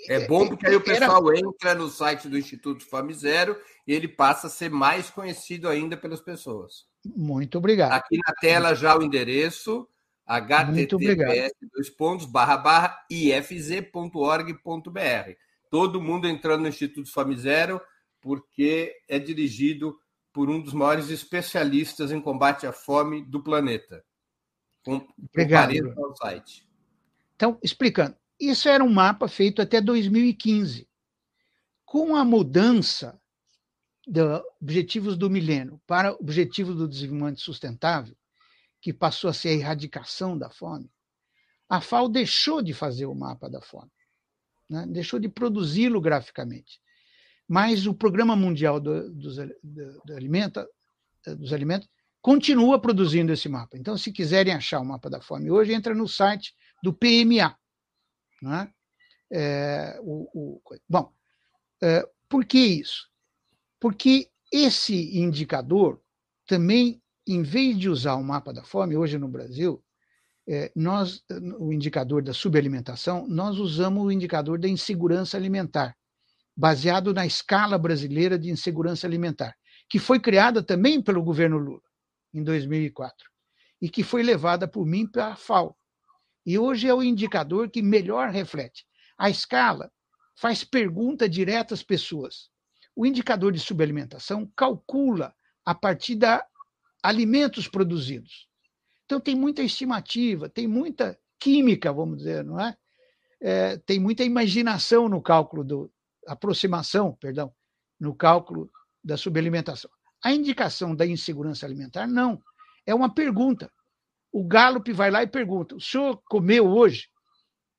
É 0.09 0.27
bom 0.27 0.49
porque 0.49 0.67
aí 0.67 0.77
o 0.77 0.81
pessoal 0.81 1.31
era... 1.31 1.41
entra 1.41 1.75
no 1.75 1.89
site 1.89 2.29
do 2.29 2.39
Instituto 2.39 2.85
Fome 2.85 3.13
Zero 3.13 3.61
e 3.87 3.93
ele 3.93 4.09
passa 4.09 4.47
a 4.47 4.51
ser 4.51 4.71
mais 4.71 5.11
conhecido 5.11 5.69
ainda 5.69 5.97
pelas 5.97 6.21
pessoas. 6.21 6.90
Muito 7.05 7.59
obrigado. 7.59 7.93
Aqui 7.93 8.19
na 8.27 8.35
tela 8.35 8.75
já 8.75 8.97
o 8.97 9.03
endereço 9.03 9.89
https 10.27 11.53
dois 11.75 11.91
pontos 11.91 12.27
barra 12.27 12.57
barra 12.57 13.05
ifz.org.br. 13.11 14.53
Todo 15.69 16.03
mundo 16.03 16.29
entrando 16.29 16.63
no 16.63 16.69
Instituto 16.69 17.11
Fome 17.11 17.37
Zero 17.37 17.81
porque 18.21 18.95
é 19.09 19.19
dirigido 19.19 19.99
por 20.33 20.49
um 20.49 20.61
dos 20.61 20.73
maiores 20.73 21.11
especialistas 21.11 22.13
em 22.13 22.21
combate 22.21 22.67
à 22.67 22.73
fome 22.73 23.23
do 23.25 23.43
planeta. 23.43 24.05
Com, 24.85 25.07
Obrigado. 25.31 25.73
ao 25.99 26.15
site. 26.17 26.69
Então, 27.35 27.59
explicando, 27.63 28.17
isso 28.39 28.69
era 28.69 28.85
um 28.85 28.93
mapa 28.93 29.27
feito 29.29 29.61
até 29.61 29.81
2015. 29.81 30.89
Com 31.85 32.15
a 32.15 32.25
mudança 32.25 33.20
dos 34.07 34.43
objetivos 34.61 35.17
do 35.17 35.31
milênio 35.31 35.81
para 35.87 36.13
objetivos 36.15 36.77
do 36.77 36.89
desenvolvimento 36.89 37.41
sustentável, 37.41 38.17
que 38.81 38.93
passou 38.93 39.31
a 39.31 39.33
ser 39.33 39.51
a 39.51 39.53
erradicação 39.53 40.37
da 40.37 40.49
fome, 40.49 40.91
a 41.69 41.81
FAO 41.81 42.09
deixou 42.09 42.63
de 42.63 42.73
fazer 42.73 43.07
o 43.07 43.15
mapa 43.15 43.49
da 43.49 43.61
fome, 43.61 43.91
né? 44.69 44.87
deixou 44.89 45.21
de 45.21 45.29
produzi-lo 45.29 46.01
graficamente. 46.01 46.81
Mas 47.47 47.87
o 47.87 47.95
Programa 47.95 48.35
Mundial 48.35 48.81
do, 48.81 49.13
dos, 49.13 49.37
do, 49.37 50.03
do 50.05 50.17
alimenta, 50.17 50.69
dos 51.27 51.53
Alimentos 51.53 51.89
continua 52.23 52.81
produzindo 52.81 53.33
esse 53.33 53.49
mapa. 53.49 53.77
Então, 53.77 53.97
se 53.97 54.13
quiserem 54.13 54.55
achar 54.55 54.81
o 54.81 54.85
mapa 54.85 55.11
da 55.11 55.21
fome 55.21 55.51
hoje, 55.51 55.73
entra 55.73 55.95
no 55.95 56.07
site 56.07 56.55
do 56.83 56.93
PMA. 56.93 57.57
Né? 58.43 58.73
É, 59.33 59.99
o, 60.03 60.59
o, 60.65 60.81
bom, 60.89 61.13
é, 61.83 62.07
por 62.29 62.45
que 62.45 62.59
isso? 62.59 63.10
Porque 63.81 64.29
esse 64.53 65.19
indicador 65.19 66.01
também, 66.47 67.03
em 67.27 67.43
vez 67.43 67.79
de 67.79 67.89
usar 67.89 68.15
o 68.15 68.23
mapa 68.23 68.53
da 68.53 68.63
fome, 68.63 68.97
hoje 68.97 69.17
no 69.19 69.29
Brasil, 69.29 69.83
é, 70.47 70.71
nós, 70.75 71.25
o 71.59 71.73
indicador 71.73 72.23
da 72.23 72.35
subalimentação, 72.35 73.27
nós 73.29 73.59
usamos 73.59 74.05
o 74.05 74.11
indicador 74.11 74.59
da 74.59 74.69
insegurança 74.69 75.37
alimentar, 75.37 75.97
baseado 76.57 77.15
na 77.15 77.25
escala 77.25 77.79
brasileira 77.79 78.39
de 78.39 78.51
insegurança 78.51 79.07
alimentar, 79.07 79.57
que 79.89 79.99
foi 79.99 80.21
criada 80.21 80.63
também 80.63 81.01
pelo 81.01 81.23
governo 81.23 81.57
Lula, 81.57 81.83
em 82.35 82.43
2004, 82.43 83.31
e 83.81 83.89
que 83.89 84.03
foi 84.03 84.23
levada 84.23 84.69
por 84.69 84.85
mim 84.85 85.07
para 85.07 85.29
a 85.29 85.37
FAO. 85.37 85.77
E 86.45 86.59
hoje 86.59 86.89
é 86.89 86.95
o 86.95 87.03
indicador 87.03 87.71
que 87.71 87.81
melhor 87.81 88.31
reflete. 88.31 88.85
A 89.17 89.31
escala 89.31 89.91
faz 90.37 90.65
pergunta 90.65 91.29
direta 91.29 91.75
às 91.75 91.83
pessoas. 91.83 92.51
O 93.01 93.07
indicador 93.07 93.51
de 93.51 93.59
subalimentação 93.59 94.45
calcula 94.55 95.35
a 95.65 95.75
partir 95.75 96.17
de 96.17 96.27
alimentos 97.03 97.67
produzidos. 97.67 98.47
Então 99.07 99.19
tem 99.19 99.35
muita 99.35 99.63
estimativa, 99.63 100.51
tem 100.51 100.69
muita 100.69 101.19
química, 101.39 101.91
vamos 101.95 102.19
dizer, 102.19 102.45
não 102.45 102.61
é? 102.61 102.77
é 103.41 103.79
tem 103.79 103.99
muita 103.99 104.23
imaginação 104.23 105.09
no 105.09 105.23
cálculo 105.23 105.65
do 105.65 105.91
aproximação, 106.27 107.17
perdão, 107.19 107.51
no 107.99 108.15
cálculo 108.15 108.71
da 109.03 109.17
subalimentação. 109.17 109.91
A 110.23 110.35
indicação 110.35 110.95
da 110.95 111.07
insegurança 111.07 111.65
alimentar 111.65 112.07
não, 112.07 112.39
é 112.85 112.95
uma 112.95 113.15
pergunta. 113.15 113.73
O 114.31 114.45
Gallup 114.45 114.93
vai 114.93 115.11
lá 115.11 115.23
e 115.23 115.27
pergunta: 115.27 115.75
o 115.75 115.81
senhor 115.81 116.21
comeu 116.29 116.69
hoje? 116.69 117.09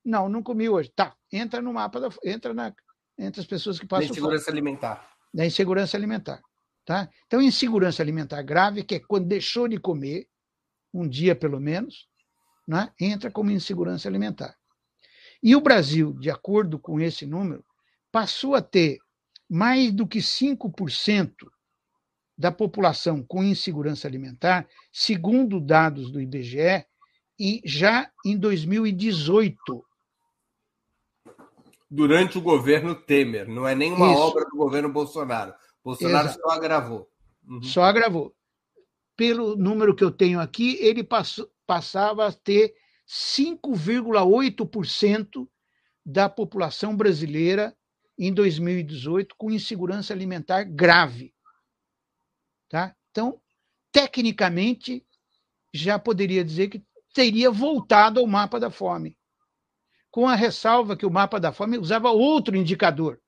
Não, 0.03 0.28
não 0.28 0.41
comi 0.41 0.67
hoje. 0.67 0.91
Tá, 0.95 1.15
entra 1.32 1.61
no 1.61 1.72
mapa, 1.72 1.99
da, 1.99 2.09
entra 2.26 2.55
na, 2.55 2.74
entre 3.19 3.39
as 3.39 3.45
pessoas 3.45 3.78
que 3.78 3.86
passam. 3.86 4.07
Da 4.07 4.11
insegurança 4.13 4.49
alimentar. 4.49 5.11
Da 5.34 5.45
insegurança 5.45 5.97
alimentar. 5.97 6.41
Tá? 6.86 7.09
Então, 7.27 7.41
insegurança 7.41 8.01
alimentar 8.01 8.41
grave, 8.41 8.84
que 8.84 8.95
é 8.95 8.99
quando 8.99 9.27
deixou 9.27 9.67
de 9.67 9.77
comer, 9.77 10.27
um 10.93 11.07
dia 11.07 11.36
pelo 11.36 11.59
menos, 11.59 12.07
né, 12.67 12.91
entra 12.99 13.32
como 13.32 13.51
insegurança 13.51 14.09
alimentar. 14.09 14.55
E 15.41 15.55
o 15.55 15.61
Brasil, 15.61 16.13
de 16.13 16.29
acordo 16.29 16.77
com 16.77 16.99
esse 16.99 17.25
número, 17.25 17.63
passou 18.11 18.55
a 18.55 18.61
ter 18.61 18.99
mais 19.49 19.91
do 19.91 20.07
que 20.07 20.19
5% 20.19 21.34
da 22.38 22.51
população 22.51 23.23
com 23.23 23.43
insegurança 23.43 24.07
alimentar, 24.07 24.67
segundo 24.91 25.59
dados 25.59 26.11
do 26.11 26.21
IBGE, 26.21 26.86
e 27.39 27.61
já 27.65 28.11
em 28.25 28.38
2018. 28.38 29.84
Durante 31.93 32.37
o 32.37 32.41
governo 32.41 32.95
Temer, 32.95 33.49
não 33.49 33.67
é 33.67 33.75
nenhuma 33.75 34.13
Isso. 34.13 34.21
obra 34.21 34.45
do 34.45 34.55
governo 34.55 34.89
Bolsonaro. 34.89 35.53
Bolsonaro 35.83 36.29
Exato. 36.29 36.41
só 36.41 36.51
agravou. 36.51 37.11
Uhum. 37.45 37.61
Só 37.61 37.83
agravou. 37.83 38.33
Pelo 39.17 39.57
número 39.57 39.93
que 39.93 40.03
eu 40.03 40.09
tenho 40.09 40.39
aqui, 40.39 40.77
ele 40.79 41.03
passou, 41.03 41.51
passava 41.67 42.27
a 42.27 42.31
ter 42.31 42.73
5,8% 43.05 45.45
da 46.05 46.29
população 46.29 46.95
brasileira 46.95 47.75
em 48.17 48.33
2018 48.33 49.35
com 49.35 49.51
insegurança 49.51 50.13
alimentar 50.13 50.63
grave. 50.63 51.33
Tá? 52.69 52.95
Então, 53.09 53.41
tecnicamente, 53.91 55.05
já 55.73 55.99
poderia 55.99 56.43
dizer 56.43 56.69
que 56.69 56.81
teria 57.13 57.51
voltado 57.51 58.21
ao 58.21 58.27
mapa 58.27 58.61
da 58.61 58.71
fome, 58.71 59.17
com 60.12 60.28
a 60.28 60.36
ressalva 60.36 60.97
que 60.97 61.05
o 61.05 61.12
mapa 61.12 61.39
da 61.39 61.53
fome 61.53 61.78
usava 61.78 62.12
outro 62.12 62.55
indicador 62.55 63.20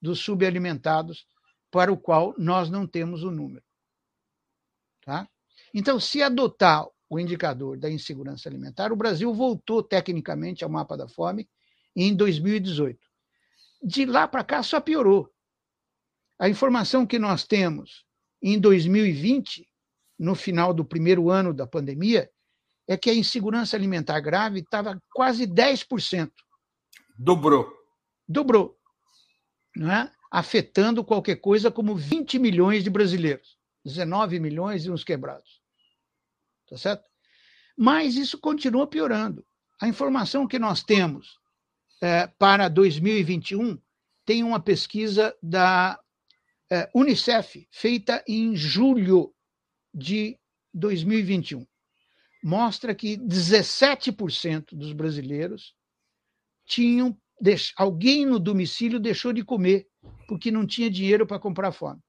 dos 0.00 0.18
subalimentados, 0.18 1.24
para 1.70 1.92
o 1.92 1.96
qual 1.96 2.34
nós 2.36 2.68
não 2.68 2.86
temos 2.86 3.22
o 3.22 3.30
número. 3.30 3.64
Tá? 5.04 5.26
Então, 5.72 5.98
se 5.98 6.22
adotar 6.22 6.86
o 7.08 7.18
indicador 7.18 7.78
da 7.78 7.90
insegurança 7.90 8.48
alimentar, 8.48 8.92
o 8.92 8.96
Brasil 8.96 9.32
voltou 9.32 9.82
tecnicamente 9.82 10.64
ao 10.64 10.70
mapa 10.70 10.96
da 10.96 11.08
fome 11.08 11.48
em 11.94 12.14
2018. 12.14 12.98
De 13.82 14.04
lá 14.04 14.28
para 14.28 14.44
cá 14.44 14.62
só 14.62 14.80
piorou. 14.80 15.32
A 16.38 16.48
informação 16.48 17.06
que 17.06 17.18
nós 17.18 17.44
temos 17.44 18.04
em 18.42 18.58
2020, 18.58 19.66
no 20.18 20.34
final 20.34 20.74
do 20.74 20.84
primeiro 20.84 21.30
ano 21.30 21.54
da 21.54 21.66
pandemia, 21.66 22.30
é 22.88 22.96
que 22.96 23.10
a 23.10 23.14
insegurança 23.14 23.76
alimentar 23.76 24.20
grave 24.20 24.60
estava 24.60 25.00
quase 25.12 25.46
10%. 25.46 26.30
Dobrou. 27.18 27.72
Dobrou. 28.28 28.78
Não 29.76 29.90
é? 29.90 30.12
Afetando 30.30 31.04
qualquer 31.04 31.36
coisa 31.36 31.70
como 31.70 31.94
20 31.94 32.38
milhões 32.38 32.82
de 32.82 32.90
brasileiros. 32.90 33.56
19 33.84 34.38
milhões 34.40 34.84
e 34.84 34.90
uns 34.90 35.04
quebrados. 35.04 35.60
Tá 36.68 36.76
certo? 36.76 37.04
Mas 37.76 38.16
isso 38.16 38.38
continua 38.38 38.86
piorando. 38.86 39.44
A 39.80 39.88
informação 39.88 40.46
que 40.46 40.58
nós 40.58 40.82
temos 40.82 41.38
é, 42.00 42.26
para 42.26 42.68
2021 42.68 43.80
tem 44.24 44.42
uma 44.42 44.60
pesquisa 44.60 45.36
da 45.42 45.98
é, 46.70 46.88
Unicef, 46.94 47.66
feita 47.70 48.24
em 48.26 48.54
julho 48.56 49.34
de 49.92 50.38
2021, 50.72 51.66
mostra 52.42 52.94
que 52.94 53.16
17% 53.16 54.74
dos 54.74 54.92
brasileiros 54.92 55.74
tinham. 56.66 57.16
Alguém 57.76 58.26
no 58.26 58.38
domicílio 58.38 59.00
deixou 59.00 59.32
de 59.32 59.44
comer 59.44 59.88
porque 60.26 60.50
não 60.50 60.66
tinha 60.66 60.90
dinheiro 60.90 61.26
para 61.26 61.38
comprar 61.38 61.72
fome. 61.72 62.00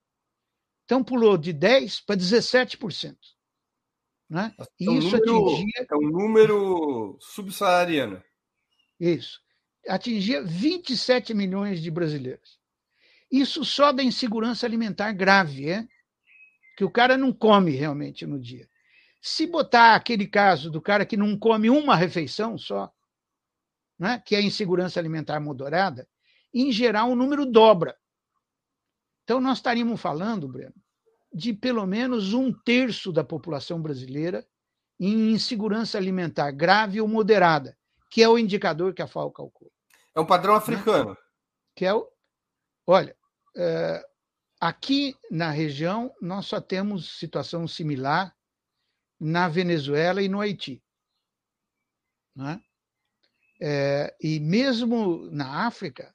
Então 0.85 1.03
pulou 1.03 1.37
de 1.37 1.53
10% 1.53 2.03
para 2.05 2.17
17%. 2.17 3.15
Né? 4.29 4.53
É 4.57 4.89
um 4.89 4.97
isso 4.97 5.17
número, 5.17 5.47
atingia. 5.47 5.87
É 5.91 5.95
um 5.95 6.09
número 6.09 7.17
subsaariano. 7.19 8.23
Isso. 8.99 9.39
Atingia 9.87 10.43
27 10.43 11.33
milhões 11.33 11.81
de 11.81 11.91
brasileiros. 11.91 12.59
Isso 13.31 13.65
só 13.65 13.91
da 13.91 14.03
insegurança 14.03 14.65
alimentar 14.65 15.11
grave, 15.11 15.69
é? 15.69 15.87
Que 16.77 16.83
o 16.83 16.89
cara 16.89 17.17
não 17.17 17.33
come 17.33 17.71
realmente 17.71 18.25
no 18.25 18.39
dia. 18.39 18.67
Se 19.25 19.47
botar 19.47 19.95
aquele 19.95 20.27
caso 20.27 20.69
do 20.69 20.81
cara 20.81 21.05
que 21.05 21.15
não 21.15 21.39
come 21.39 21.69
uma 21.69 21.95
refeição 21.95 22.57
só, 22.57 22.91
né, 23.97 24.21
que 24.25 24.35
é 24.35 24.39
a 24.39 24.41
insegurança 24.41 24.99
alimentar 24.99 25.39
moderada, 25.39 26.05
em 26.53 26.73
geral 26.73 27.09
o 27.09 27.15
número 27.15 27.45
dobra. 27.45 27.97
Então 29.23 29.39
nós 29.39 29.59
estaríamos 29.59 30.01
falando, 30.01 30.45
Breno, 30.49 30.75
de 31.33 31.53
pelo 31.53 31.87
menos 31.87 32.33
um 32.33 32.51
terço 32.51 33.13
da 33.13 33.23
população 33.23 33.81
brasileira 33.81 34.45
em 34.99 35.31
insegurança 35.31 35.97
alimentar 35.97 36.51
grave 36.51 36.99
ou 36.99 37.07
moderada, 37.07 37.77
que 38.09 38.21
é 38.21 38.27
o 38.27 38.37
indicador 38.37 38.93
que 38.93 39.01
a 39.01 39.07
FAO 39.07 39.31
calcula. 39.31 39.71
É 40.13 40.19
um 40.19 40.25
padrão 40.25 40.55
africano. 40.55 41.11
Né? 41.11 41.17
Que 41.73 41.85
é 41.85 41.93
o. 41.93 42.05
Olha, 42.85 43.15
é, 43.55 44.05
aqui 44.59 45.15
na 45.31 45.49
região, 45.49 46.13
nós 46.21 46.45
só 46.45 46.59
temos 46.59 47.17
situação 47.17 47.65
similar 47.69 48.35
na 49.23 49.47
Venezuela 49.47 50.21
e 50.21 50.27
no 50.27 50.41
Haiti. 50.41 50.83
Né? 52.35 52.61
É, 53.61 54.15
e 54.19 54.39
mesmo 54.39 55.29
na 55.31 55.65
África, 55.65 56.13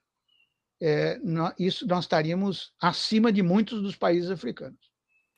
é, 0.80 1.18
nós, 1.18 1.54
isso 1.58 1.86
nós 1.86 2.04
estaríamos 2.04 2.72
acima 2.80 3.32
de 3.32 3.42
muitos 3.42 3.80
dos 3.80 3.96
países 3.96 4.30
africanos. 4.30 4.78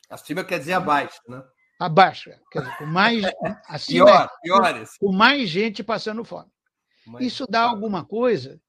Acima 0.08 0.42
quer 0.42 0.58
dizer 0.58 0.72
abaixo, 0.72 1.20
né? 1.28 1.42
Abaixo, 1.78 2.30
é. 2.30 2.40
quer 2.50 2.62
dizer, 2.62 2.76
com 2.76 2.86
mais 2.86 3.22
acima, 3.68 4.06
Pior, 4.06 4.30
piores. 4.42 4.96
com 4.98 5.12
mais 5.12 5.48
gente 5.48 5.82
passando 5.82 6.24
fome. 6.24 6.50
Mas... 7.06 7.24
Isso 7.24 7.46
dá 7.48 7.62
alguma 7.62 8.04
coisa 8.04 8.60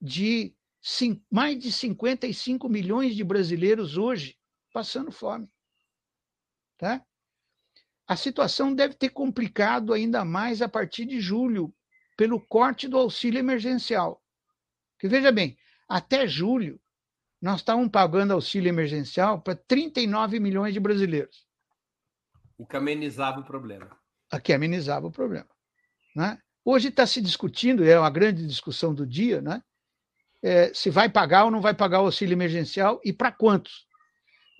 de 0.00 0.54
sim, 0.82 1.22
mais 1.30 1.58
de 1.58 1.70
55 1.70 2.68
milhões 2.68 3.14
de 3.14 3.22
brasileiros 3.22 3.96
hoje 3.96 4.36
passando 4.72 5.12
fome. 5.12 5.48
Tá? 6.76 7.04
A 8.10 8.16
situação 8.16 8.74
deve 8.74 8.94
ter 8.94 9.10
complicado 9.10 9.92
ainda 9.92 10.24
mais 10.24 10.60
a 10.60 10.68
partir 10.68 11.04
de 11.04 11.20
julho, 11.20 11.72
pelo 12.16 12.40
corte 12.40 12.88
do 12.88 12.98
auxílio 12.98 13.38
emergencial. 13.38 14.20
Que 14.98 15.06
veja 15.06 15.30
bem, 15.30 15.56
até 15.88 16.26
julho, 16.26 16.80
nós 17.40 17.60
estávamos 17.60 17.88
pagando 17.88 18.32
auxílio 18.32 18.68
emergencial 18.68 19.40
para 19.40 19.54
39 19.54 20.40
milhões 20.40 20.74
de 20.74 20.80
brasileiros. 20.80 21.46
O 22.58 22.66
que 22.66 22.76
amenizava 22.76 23.38
o 23.38 23.44
problema. 23.44 23.96
O 24.32 24.40
que 24.40 24.52
amenizava 24.52 25.06
o 25.06 25.12
problema. 25.12 25.48
Né? 26.16 26.36
Hoje 26.64 26.88
está 26.88 27.06
se 27.06 27.22
discutindo, 27.22 27.84
é 27.84 27.96
uma 27.96 28.10
grande 28.10 28.44
discussão 28.44 28.92
do 28.92 29.06
dia, 29.06 29.40
né? 29.40 29.62
É, 30.42 30.74
se 30.74 30.90
vai 30.90 31.08
pagar 31.08 31.44
ou 31.44 31.50
não 31.52 31.60
vai 31.60 31.74
pagar 31.74 32.00
o 32.00 32.06
auxílio 32.06 32.34
emergencial 32.34 33.00
e 33.04 33.12
para 33.12 33.30
quantos. 33.30 33.86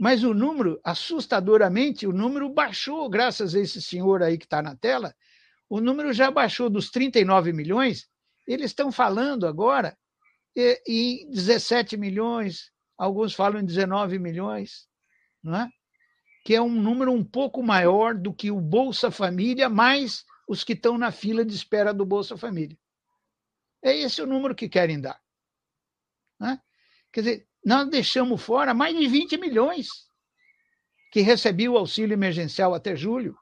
Mas 0.01 0.25
o 0.25 0.33
número, 0.33 0.81
assustadoramente, 0.83 2.07
o 2.07 2.13
número 2.13 2.49
baixou, 2.49 3.07
graças 3.11 3.55
a 3.55 3.61
esse 3.61 3.83
senhor 3.83 4.23
aí 4.23 4.39
que 4.39 4.47
está 4.47 4.63
na 4.63 4.75
tela, 4.75 5.15
o 5.69 5.79
número 5.79 6.11
já 6.11 6.31
baixou 6.31 6.71
dos 6.71 6.91
39 6.91 7.53
milhões, 7.53 8.09
eles 8.47 8.71
estão 8.71 8.91
falando 8.91 9.47
agora 9.47 9.95
em 10.57 11.31
17 11.31 11.99
milhões, 11.99 12.73
alguns 12.97 13.35
falam 13.35 13.61
em 13.61 13.65
19 13.67 14.19
milhões, 14.19 14.89
não 15.43 15.55
é? 15.55 15.71
que 16.47 16.55
é 16.55 16.63
um 16.63 16.71
número 16.71 17.13
um 17.13 17.23
pouco 17.23 17.63
maior 17.63 18.15
do 18.15 18.33
que 18.33 18.51
o 18.51 18.59
Bolsa 18.59 19.11
Família, 19.11 19.69
mais 19.69 20.25
os 20.49 20.65
que 20.65 20.73
estão 20.73 20.97
na 20.97 21.13
fila 21.13 21.45
de 21.45 21.55
espera 21.55 21.93
do 21.93 22.07
Bolsa 22.07 22.39
Família. 22.39 22.79
É 23.83 23.95
esse 23.95 24.23
o 24.23 24.27
número 24.27 24.55
que 24.55 24.67
querem 24.67 24.99
dar. 24.99 25.21
Né? 26.41 26.59
Quer 27.13 27.21
dizer, 27.21 27.50
nós 27.65 27.89
deixamos 27.89 28.43
fora 28.43 28.73
mais 28.73 28.97
de 28.97 29.07
20 29.07 29.37
milhões 29.37 29.89
que 31.13 31.21
recebiam 31.21 31.75
o 31.75 31.79
auxílio 31.79 32.15
emergencial 32.15 32.75
até 32.75 32.97
julho 32.97 33.37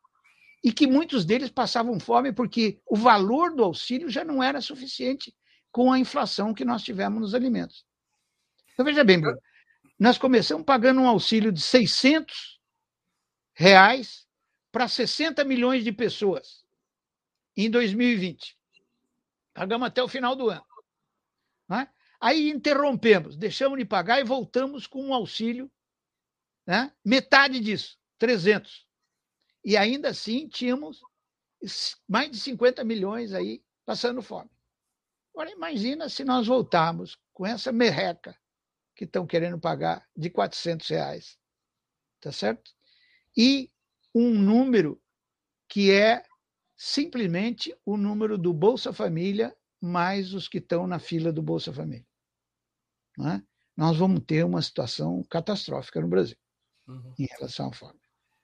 e 0.65 0.73
que 0.73 0.87
muitos 0.87 1.25
deles 1.25 1.51
passavam 1.51 2.01
fome 2.01 2.33
porque 2.33 2.81
o 2.87 2.97
valor 2.97 3.55
do 3.55 3.63
auxílio 3.63 4.11
já 4.11 4.25
não 4.25 4.43
era 4.43 4.61
suficiente 4.61 5.35
com 5.71 5.93
a 5.93 5.99
inflação 5.99 6.55
que 6.55 6.65
nós 6.65 6.83
tivemos 6.83 7.21
nos 7.21 7.35
alimentos. 7.35 7.87
Então, 8.73 8.85
veja 8.85 9.05
bem, 9.05 9.21
Bruno, 9.21 9.39
nós 9.99 10.19
começamos 10.19 10.65
pagando 10.65 11.01
um 11.01 11.09
auxílio 11.09 11.53
de 11.53 11.61
600 11.61 12.61
reais 13.55 14.27
para 14.71 14.89
60 14.89 15.45
milhões 15.45 15.85
de 15.85 15.93
pessoas 15.93 16.65
em 17.57 17.71
2020. 17.71 18.57
Pagamos 19.53 19.89
até 19.89 20.03
o 20.03 20.09
final 20.09 20.37
do 20.37 20.49
ano. 20.49 20.65
Né? 21.69 21.89
Aí 22.21 22.51
interrompemos, 22.51 23.37
deixamos 23.37 23.79
de 23.79 23.85
pagar 23.85 24.21
e 24.21 24.25
voltamos 24.25 24.87
com 24.87 25.05
um 25.05 25.15
auxílio, 25.15 25.71
né? 26.67 26.93
metade 27.05 27.61
disso, 27.61 27.97
300. 28.19 28.87
E 29.65 29.77
ainda 29.77 30.09
assim 30.09 30.49
tínhamos 30.49 31.01
mais 32.09 32.31
de 32.31 32.39
50 32.41 32.83
milhões 32.85 33.33
aí 33.33 33.63
passando 33.85 34.21
fome. 34.21 34.51
Agora 35.33 35.51
imagina 35.51 36.09
se 36.09 36.25
nós 36.25 36.49
voltarmos 36.49 37.17
com 37.33 37.47
essa 37.47 37.71
merreca 37.71 38.37
que 38.97 39.05
estão 39.05 39.25
querendo 39.25 39.59
pagar 39.61 40.05
de 40.17 40.29
400 40.29 40.89
reais, 40.89 41.39
tá 42.21 42.33
certo? 42.33 42.73
E 43.37 43.71
um 44.13 44.35
número 44.35 45.01
que 45.69 45.93
é 45.93 46.25
simplesmente 46.77 47.77
o 47.85 47.97
número 47.97 48.37
do 48.37 48.53
Bolsa 48.53 48.93
Família 48.93 49.57
mais 49.81 50.35
os 50.35 50.49
que 50.49 50.59
estão 50.59 50.89
na 50.89 50.99
fila 50.99 51.33
do 51.33 51.41
Bolsa 51.41 51.73
Família 51.73 52.08
né, 53.19 53.43
nós 53.77 53.97
vamos 53.97 54.21
ter 54.25 54.45
uma 54.45 54.63
situação 54.63 55.23
catastrófica 55.29 56.01
no 56.01 56.09
Brasil 56.09 56.37
uhum. 56.87 57.15
em 57.19 57.27
relação 57.27 57.69
à 57.69 57.73
fome. 57.73 57.99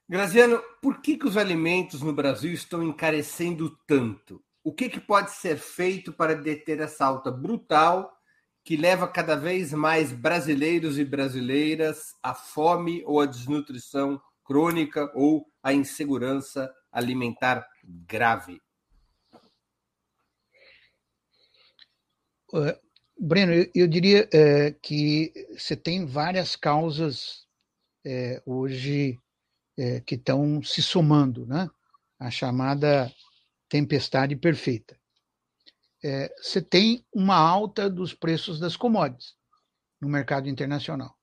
Graziano, 0.09 0.63
por 0.83 1.01
que, 1.01 1.17
que 1.17 1.27
os 1.27 1.37
alimentos 1.37 2.03
no 2.03 2.13
Brasil 2.13 2.53
estão 2.53 2.83
encarecendo 2.83 3.79
tanto? 3.87 4.45
O 4.63 4.73
que, 4.73 4.89
que 4.89 5.01
pode 5.01 5.31
ser 5.31 5.57
feito 5.57 6.13
para 6.13 6.35
deter 6.35 6.81
essa 6.81 7.07
alta 7.07 7.31
brutal 7.31 8.13
que 8.63 8.77
leva 8.77 9.09
cada 9.09 9.35
vez 9.35 9.73
mais 9.73 10.13
brasileiros 10.13 10.99
e 10.99 11.05
brasileiras 11.05 12.15
à 12.23 12.35
fome 12.35 13.03
ou 13.07 13.21
à 13.21 13.27
desnutrição 13.27 14.21
crônica 14.43 15.11
ou 15.15 15.47
à 15.63 15.73
insegurança 15.73 16.73
alimentar 16.93 17.67
grave? 17.83 18.61
Breno, 23.19 23.53
eu, 23.53 23.71
eu 23.75 23.87
diria 23.87 24.29
é, 24.33 24.73
que 24.73 25.33
você 25.57 25.77
tem 25.77 26.05
várias 26.05 26.57
causas 26.57 27.47
é, 28.05 28.43
hoje 28.45 29.19
é, 29.79 30.01
que 30.01 30.17
estão 30.17 30.63
se 30.63 30.83
somando, 30.83 31.47
né? 31.47 31.71
A 32.19 32.31
chamada 32.31 33.13
tempestade 33.69 34.37
perfeita. 34.37 34.99
É, 36.03 36.35
você 36.37 36.61
tem 36.61 37.05
uma 37.13 37.37
alta 37.37 37.89
dos 37.89 38.13
preços 38.13 38.59
das 38.59 38.77
commodities 38.77 39.35
no 40.01 40.09
mercado 40.09 40.49
internacional. 40.49 41.17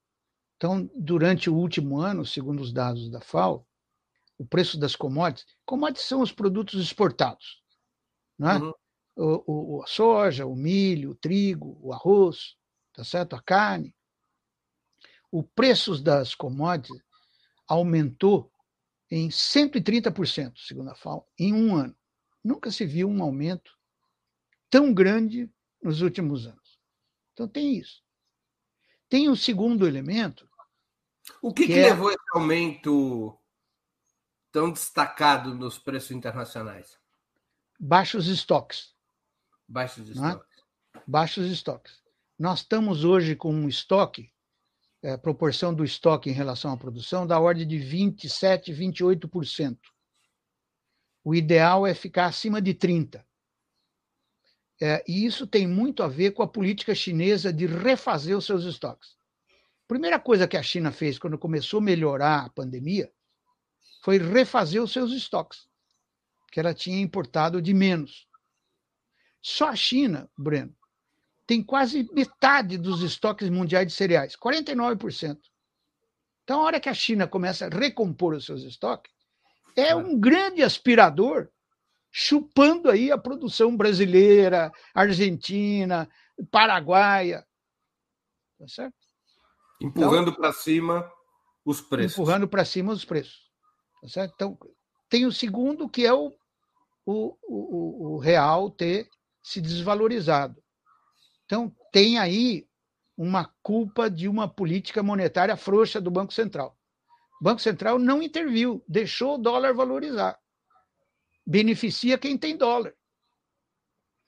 Então, 0.57 0.89
durante 0.95 1.49
o 1.49 1.55
último 1.55 1.99
ano, 1.99 2.25
segundo 2.25 2.61
os 2.61 2.71
dados 2.71 3.09
da 3.09 3.21
FAO, 3.21 3.65
o 4.37 4.45
preço 4.45 4.79
das 4.79 4.95
commodities, 4.95 5.45
commodities 5.65 6.07
são 6.07 6.21
os 6.21 6.31
produtos 6.31 6.81
exportados, 6.81 7.61
né? 8.39 8.55
Uhum 8.55 8.73
o, 9.15 9.77
o, 9.77 9.83
a 9.83 9.87
soja, 9.87 10.45
o 10.45 10.55
milho, 10.55 11.11
o 11.11 11.15
trigo, 11.15 11.77
o 11.81 11.93
arroz, 11.93 12.55
tá 12.93 13.03
certo? 13.03 13.35
a 13.35 13.41
carne. 13.41 13.95
O 15.31 15.43
preço 15.43 16.01
das 16.01 16.35
commodities 16.35 17.01
aumentou 17.67 18.51
em 19.09 19.29
130%, 19.29 20.53
segundo 20.57 20.89
a 20.89 20.95
FAO, 20.95 21.27
em 21.37 21.53
um 21.53 21.75
ano. 21.75 21.95
Nunca 22.43 22.71
se 22.71 22.85
viu 22.85 23.09
um 23.09 23.21
aumento 23.21 23.77
tão 24.69 24.93
grande 24.93 25.51
nos 25.81 26.01
últimos 26.01 26.47
anos. 26.47 26.79
Então 27.33 27.47
tem 27.47 27.77
isso. 27.77 28.03
Tem 29.09 29.27
o 29.27 29.33
um 29.33 29.35
segundo 29.35 29.87
elemento. 29.87 30.49
O 31.41 31.53
que, 31.53 31.67
que, 31.67 31.73
que 31.73 31.79
é... 31.79 31.89
levou 31.89 32.09
esse 32.09 32.19
aumento 32.33 33.37
tão 34.51 34.71
destacado 34.71 35.53
nos 35.53 35.77
preços 35.77 36.11
internacionais? 36.11 36.97
Baixos 37.79 38.27
estoques. 38.27 38.95
Baixos 39.71 40.09
é? 40.09 40.11
estoques. 40.11 40.63
Baixos 41.07 41.49
estoques. 41.49 42.01
Nós 42.37 42.59
estamos 42.59 43.05
hoje 43.05 43.37
com 43.37 43.53
um 43.53 43.69
estoque, 43.69 44.29
é, 45.01 45.15
proporção 45.15 45.73
do 45.73 45.85
estoque 45.85 46.29
em 46.29 46.33
relação 46.33 46.73
à 46.73 46.77
produção, 46.77 47.25
da 47.25 47.39
ordem 47.39 47.65
de 47.65 47.77
27%, 47.77 48.65
28%. 48.75 49.77
O 51.23 51.33
ideal 51.33 51.87
é 51.87 51.93
ficar 51.93 52.25
acima 52.25 52.61
de 52.61 52.73
30%. 52.73 53.23
É, 54.83 55.03
e 55.07 55.25
isso 55.25 55.45
tem 55.47 55.67
muito 55.67 56.03
a 56.03 56.07
ver 56.07 56.31
com 56.31 56.41
a 56.41 56.47
política 56.47 56.93
chinesa 56.93 57.53
de 57.53 57.67
refazer 57.67 58.35
os 58.35 58.45
seus 58.45 58.65
estoques. 58.65 59.15
A 59.85 59.87
primeira 59.87 60.19
coisa 60.19 60.47
que 60.47 60.57
a 60.57 60.63
China 60.63 60.91
fez 60.91 61.19
quando 61.19 61.37
começou 61.37 61.79
a 61.79 61.83
melhorar 61.83 62.45
a 62.45 62.49
pandemia 62.49 63.09
foi 64.03 64.17
refazer 64.17 64.81
os 64.81 64.91
seus 64.91 65.13
estoques, 65.13 65.67
que 66.51 66.59
ela 66.59 66.73
tinha 66.73 66.99
importado 66.99 67.61
de 67.61 67.73
menos. 67.73 68.27
Só 69.41 69.69
a 69.69 69.75
China, 69.75 70.29
Breno, 70.37 70.75
tem 71.47 71.63
quase 71.63 72.07
metade 72.13 72.77
dos 72.77 73.01
estoques 73.01 73.49
mundiais 73.49 73.87
de 73.87 73.93
cereais, 73.93 74.35
49%. 74.35 75.37
Então, 76.43 76.61
a 76.61 76.63
hora 76.63 76.79
que 76.79 76.89
a 76.89 76.93
China 76.93 77.27
começa 77.27 77.65
a 77.65 77.69
recompor 77.69 78.33
os 78.35 78.45
seus 78.45 78.63
estoques, 78.63 79.11
é 79.75 79.95
um 79.95 80.19
grande 80.19 80.61
aspirador 80.61 81.49
chupando 82.11 82.89
aí 82.89 83.11
a 83.11 83.17
produção 83.17 83.75
brasileira, 83.75 84.71
argentina, 84.93 86.09
paraguaia. 86.51 87.45
Tá 88.59 88.67
certo? 88.67 88.95
Empurrando 89.81 90.29
então, 90.29 90.41
para 90.41 90.53
cima 90.53 91.11
os 91.65 91.81
preços. 91.81 92.13
Empurrando 92.13 92.47
para 92.47 92.65
cima 92.65 92.91
os 92.91 93.05
preços. 93.05 93.49
Tá 94.01 94.07
certo? 94.09 94.33
Então, 94.35 94.57
tem 95.09 95.25
o 95.25 95.31
segundo, 95.31 95.89
que 95.89 96.05
é 96.05 96.13
o, 96.13 96.31
o, 97.05 97.37
o, 97.43 98.13
o 98.13 98.17
real 98.19 98.69
ter 98.69 99.09
se 99.41 99.61
desvalorizado. 99.61 100.61
Então, 101.45 101.75
tem 101.91 102.17
aí 102.17 102.67
uma 103.17 103.45
culpa 103.61 104.09
de 104.09 104.27
uma 104.27 104.47
política 104.47 105.03
monetária 105.03 105.55
frouxa 105.55 105.99
do 105.99 106.09
Banco 106.09 106.33
Central. 106.33 106.77
O 107.39 107.43
Banco 107.43 107.61
Central 107.61 107.99
não 107.99 108.21
interviu, 108.21 108.83
deixou 108.87 109.35
o 109.35 109.37
dólar 109.37 109.73
valorizar. 109.73 110.39
Beneficia 111.45 112.17
quem 112.17 112.37
tem 112.37 112.55
dólar. 112.55 112.93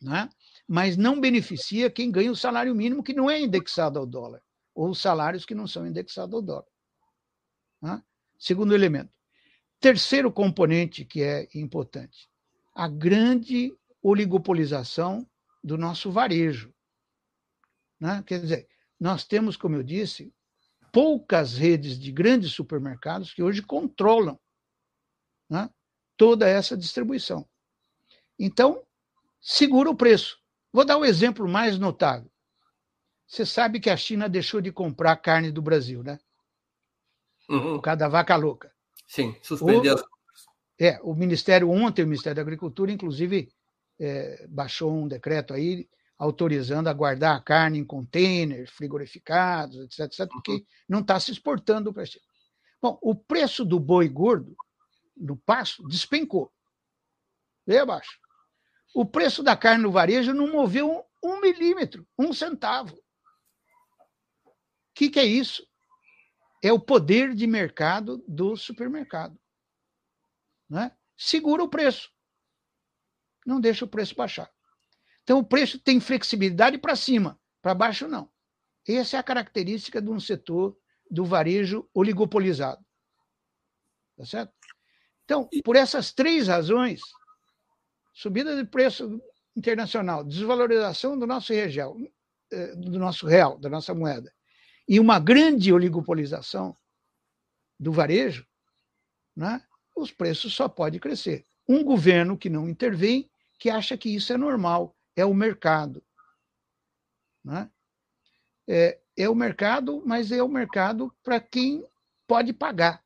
Né? 0.01 0.29
Mas 0.67 0.97
não 0.97 1.19
beneficia 1.19 1.89
quem 1.89 2.11
ganha 2.11 2.31
o 2.31 2.35
salário 2.35 2.75
mínimo 2.75 3.03
que 3.03 3.13
não 3.13 3.29
é 3.29 3.39
indexado 3.39 3.99
ao 3.99 4.05
dólar, 4.05 4.41
ou 4.73 4.89
os 4.89 4.99
salários 4.99 5.45
que 5.45 5.55
não 5.55 5.67
são 5.67 5.87
indexados 5.87 6.33
ao 6.33 6.41
dólar. 6.41 6.65
Né? 7.81 8.03
Segundo 8.37 8.73
elemento. 8.73 9.11
Terceiro 9.79 10.31
componente 10.31 11.05
que 11.05 11.21
é 11.21 11.47
importante: 11.53 12.29
a 12.73 12.87
grande 12.87 13.75
oligopolização 14.03 15.25
do 15.63 15.77
nosso 15.77 16.11
varejo. 16.11 16.73
Né? 17.99 18.21
Quer 18.27 18.41
dizer, 18.41 18.67
nós 18.99 19.25
temos, 19.25 19.55
como 19.55 19.75
eu 19.75 19.83
disse, 19.83 20.33
poucas 20.91 21.57
redes 21.57 21.97
de 21.97 22.11
grandes 22.11 22.51
supermercados 22.51 23.33
que 23.33 23.41
hoje 23.41 23.61
controlam 23.61 24.37
né, 25.49 25.69
toda 26.17 26.47
essa 26.47 26.77
distribuição. 26.77 27.47
Então, 28.37 28.85
segura 29.41 29.89
o 29.89 29.95
preço. 29.95 30.37
Vou 30.71 30.83
dar 30.83 30.97
um 30.97 31.05
exemplo 31.05 31.47
mais 31.47 31.79
notável. 31.79 32.29
Você 33.25 33.45
sabe 33.45 33.79
que 33.79 33.89
a 33.89 33.97
China 33.97 34.27
deixou 34.27 34.59
de 34.61 34.71
comprar 34.71 35.15
carne 35.15 35.51
do 35.51 35.61
Brasil, 35.61 36.03
né? 36.03 36.19
Uhum. 37.49 37.75
Por 37.75 37.81
causa 37.81 37.97
da 37.97 38.07
vaca 38.07 38.35
louca. 38.35 38.71
Sim, 39.07 39.35
suspendeu. 39.41 39.95
O, 39.95 40.03
é, 40.79 40.99
o 41.01 41.13
Ministério, 41.13 41.69
ontem, 41.69 42.03
o 42.03 42.07
Ministério 42.07 42.35
da 42.35 42.41
Agricultura, 42.41 42.91
inclusive, 42.91 43.51
é, 44.03 44.47
baixou 44.47 44.93
um 44.93 45.07
decreto 45.07 45.53
aí 45.53 45.87
autorizando 46.17 46.87
a 46.87 46.93
guardar 46.93 47.35
a 47.35 47.41
carne 47.41 47.79
em 47.79 47.85
containers, 47.85 48.69
frigorificados, 48.69 49.77
etc, 49.77 49.99
etc 49.99 50.27
porque 50.29 50.51
uhum. 50.51 50.65
não 50.87 50.99
está 50.99 51.19
se 51.19 51.31
exportando 51.31 51.93
para 51.93 52.03
a 52.03 52.05
China. 52.05 52.23
Bom, 52.81 52.97
o 53.01 53.15
preço 53.15 53.63
do 53.63 53.79
boi 53.79 54.07
gordo 54.07 54.55
no 55.15 55.37
pasto 55.37 55.87
despencou. 55.87 56.51
Veio 57.65 57.83
abaixo. 57.83 58.19
O 58.93 59.05
preço 59.05 59.41
da 59.41 59.55
carne 59.55 59.83
no 59.83 59.91
varejo 59.91 60.33
não 60.33 60.51
moveu 60.51 60.91
um, 61.23 61.29
um 61.29 61.41
milímetro, 61.41 62.07
um 62.17 62.31
centavo. 62.33 62.95
O 64.45 64.51
que, 64.93 65.09
que 65.09 65.19
é 65.19 65.25
isso? 65.25 65.65
É 66.61 66.71
o 66.71 66.79
poder 66.79 67.33
de 67.33 67.47
mercado 67.47 68.23
do 68.27 68.55
supermercado. 68.55 69.37
Né? 70.69 70.95
Segura 71.17 71.63
o 71.63 71.69
preço. 71.69 72.12
Não 73.45 73.59
deixa 73.59 73.85
o 73.85 73.87
preço 73.87 74.15
baixar. 74.15 74.49
Então, 75.23 75.39
o 75.39 75.43
preço 75.43 75.79
tem 75.79 75.99
flexibilidade 75.99 76.77
para 76.77 76.95
cima, 76.95 77.39
para 77.61 77.73
baixo, 77.73 78.07
não. 78.07 78.29
Essa 78.87 79.17
é 79.17 79.19
a 79.19 79.23
característica 79.23 80.01
de 80.01 80.09
um 80.09 80.19
setor 80.19 80.77
do 81.09 81.23
varejo 81.23 81.87
oligopolizado. 81.93 82.83
Tá 84.17 84.25
certo? 84.25 84.53
Então, 85.23 85.49
por 85.63 85.75
essas 85.75 86.11
três 86.11 86.47
razões, 86.47 87.01
subida 88.13 88.55
de 88.55 88.69
preço 88.69 89.21
internacional, 89.55 90.23
desvalorização 90.23 91.17
do 91.17 91.25
nosso 91.25 91.53
real, 91.53 91.97
eh, 92.51 92.75
do 92.75 92.99
nosso 92.99 93.25
real, 93.25 93.57
da 93.57 93.69
nossa 93.69 93.93
moeda, 93.93 94.33
e 94.87 94.99
uma 94.99 95.19
grande 95.19 95.71
oligopolização 95.71 96.75
do 97.79 97.91
varejo, 97.91 98.45
né, 99.35 99.63
os 99.95 100.11
preços 100.11 100.53
só 100.53 100.67
podem 100.67 100.99
crescer. 100.99 101.45
Um 101.67 101.83
governo 101.83 102.37
que 102.37 102.49
não 102.49 102.67
intervém, 102.67 103.29
que 103.63 103.69
acha 103.69 103.97
que 103.97 104.13
isso 104.13 104.33
é 104.33 104.37
normal, 104.37 104.93
é 105.15 105.23
o 105.23 105.33
mercado. 105.33 106.03
Né? 107.41 107.71
É, 108.67 108.99
é 109.15 109.29
o 109.29 109.33
mercado, 109.33 110.03
mas 110.05 110.33
é 110.33 110.43
o 110.43 110.49
mercado 110.49 111.15
para 111.23 111.39
quem 111.39 111.81
pode 112.27 112.51
pagar. 112.51 113.01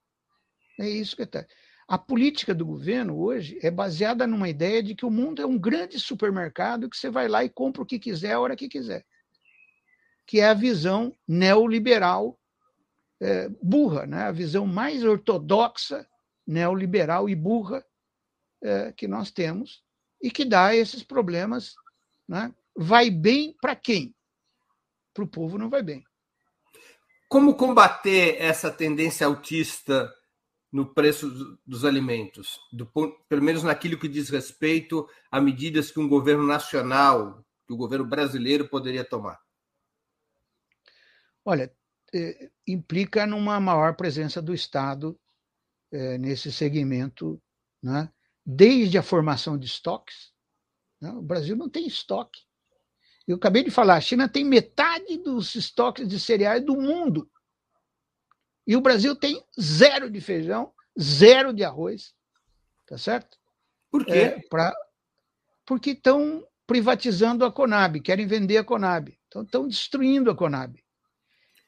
É 0.80 0.90
isso 0.90 1.16
que 1.16 1.22
está. 1.22 1.46
A 1.88 1.96
política 1.96 2.56
do 2.56 2.66
governo 2.66 3.20
hoje 3.20 3.60
é 3.62 3.70
baseada 3.70 4.26
numa 4.26 4.50
ideia 4.50 4.82
de 4.82 4.96
que 4.96 5.06
o 5.06 5.12
mundo 5.12 5.44
é 5.44 5.46
um 5.46 5.60
grande 5.60 6.00
supermercado 6.00 6.90
que 6.90 6.98
você 6.98 7.12
vai 7.12 7.28
lá 7.28 7.44
e 7.44 7.50
compra 7.50 7.84
o 7.84 7.86
que 7.86 8.00
quiser 8.00 8.32
a 8.32 8.40
hora 8.40 8.56
que 8.56 8.68
quiser. 8.68 9.06
Que 10.26 10.40
é 10.40 10.48
a 10.48 10.56
visão 10.56 11.16
neoliberal 11.28 12.36
é, 13.22 13.48
burra, 13.62 14.08
né? 14.08 14.24
a 14.24 14.32
visão 14.32 14.66
mais 14.66 15.04
ortodoxa, 15.04 16.10
neoliberal 16.48 17.30
e 17.30 17.36
burra 17.36 17.86
é, 18.64 18.92
que 18.92 19.08
nós 19.08 19.30
temos 19.30 19.86
e 20.22 20.32
que 20.32 20.46
dá 20.46 20.76
esses 20.76 21.04
problemas 21.04 21.76
né? 22.28 22.54
vai 22.76 23.10
bem 23.10 23.56
para 23.62 23.76
quem? 23.76 24.16
Para 25.14 25.24
o 25.24 25.28
povo 25.28 25.58
não 25.58 25.70
vai 25.70 25.82
bem. 25.82 26.04
Como 27.28 27.56
combater 27.56 28.38
essa 28.40 28.72
tendência 28.72 29.26
autista 29.26 30.14
no 30.72 30.94
preço 30.94 31.58
dos 31.66 31.84
alimentos, 31.84 32.60
do, 32.72 32.86
pelo 33.28 33.42
menos 33.42 33.64
naquilo 33.64 34.00
que 34.00 34.08
diz 34.08 34.30
respeito 34.30 35.08
a 35.32 35.42
medidas 35.42 35.92
que 35.92 36.00
um 36.00 36.08
governo 36.08 36.46
nacional, 36.46 37.44
que 37.66 37.74
o 37.74 37.78
governo 37.78 38.06
brasileiro 38.06 38.68
poderia 38.70 39.04
tomar? 39.04 39.40
Olha, 41.44 41.74
é, 42.14 42.50
implica 42.68 43.26
numa 43.26 43.60
maior 43.60 43.96
presença 43.96 44.42
do 44.42 44.54
Estado 44.54 45.20
é, 45.92 46.18
nesse 46.18 46.52
segmento, 46.52 47.42
né? 47.82 48.12
Desde 48.50 48.98
a 48.98 49.04
formação 49.04 49.58
de 49.58 49.66
estoques, 49.66 50.32
o 51.02 51.22
Brasil 51.22 51.54
não 51.58 51.70
tem 51.70 51.86
estoque. 51.86 52.44
Eu 53.28 53.36
acabei 53.36 53.62
de 53.62 53.70
falar, 53.70 53.96
a 53.96 54.02
China 54.02 54.30
tem 54.30 54.46
metade 54.46 55.18
dos 55.18 55.54
estoques 55.54 56.08
de 56.08 56.18
cereais 56.18 56.64
do 56.64 56.78
mundo. 56.78 57.30
E 58.66 58.74
o 58.78 58.82
Brasil 58.82 59.14
tem 59.18 59.44
zero 59.60 60.10
de 60.10 60.22
feijão, 60.22 60.74
zero 60.98 61.54
de 61.54 61.66
arroz. 61.66 62.16
Tá 62.86 62.98
certo? 62.98 63.38
Por 63.92 64.06
quê? 64.06 64.14
É, 64.14 64.40
pra... 64.50 64.74
Porque 65.66 65.90
estão 65.92 66.48
privatizando 66.66 67.44
a 67.44 67.52
Conab, 67.52 68.00
querem 68.00 68.26
vender 68.26 68.58
a 68.58 68.64
Conab. 68.64 69.18
Então 69.28 69.44
estão 69.44 69.68
destruindo 69.68 70.32
a 70.32 70.36
Conab. 70.36 70.82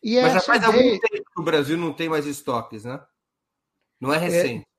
E 0.01 0.21
Mas 0.21 0.31
já 0.31 0.41
faz 0.41 0.63
algum 0.63 0.79
tempo 0.79 1.31
que 1.35 1.41
o 1.41 1.43
Brasil 1.43 1.75
não 1.75 1.93
tem 1.93 2.07
mais 2.07 2.25
estoques, 2.25 2.85
né? 2.85 3.05
Não 3.99 4.13
é, 4.13 4.15
é 4.15 4.19
recente. 4.19 4.63
É, 4.63 4.69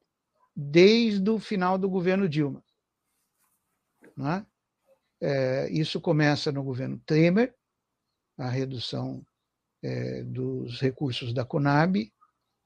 desde 0.60 1.30
o 1.30 1.38
final 1.38 1.78
do 1.78 1.88
governo 1.88 2.28
Dilma. 2.28 2.62
Né? 4.14 4.44
É, 5.20 5.70
isso 5.70 6.00
começa 6.00 6.52
no 6.52 6.62
governo 6.62 7.00
Temer, 7.06 7.54
a 8.38 8.48
redução 8.48 9.24
é, 9.82 10.22
dos 10.22 10.80
recursos 10.80 11.32
da 11.32 11.44
Conab, 11.44 12.12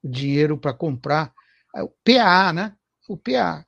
o 0.03 0.09
dinheiro 0.09 0.57
para 0.57 0.73
comprar, 0.73 1.33
é, 1.73 1.83
o 1.83 1.89
PA, 2.03 2.51
né? 2.51 2.75
O 3.07 3.15
PA, 3.15 3.65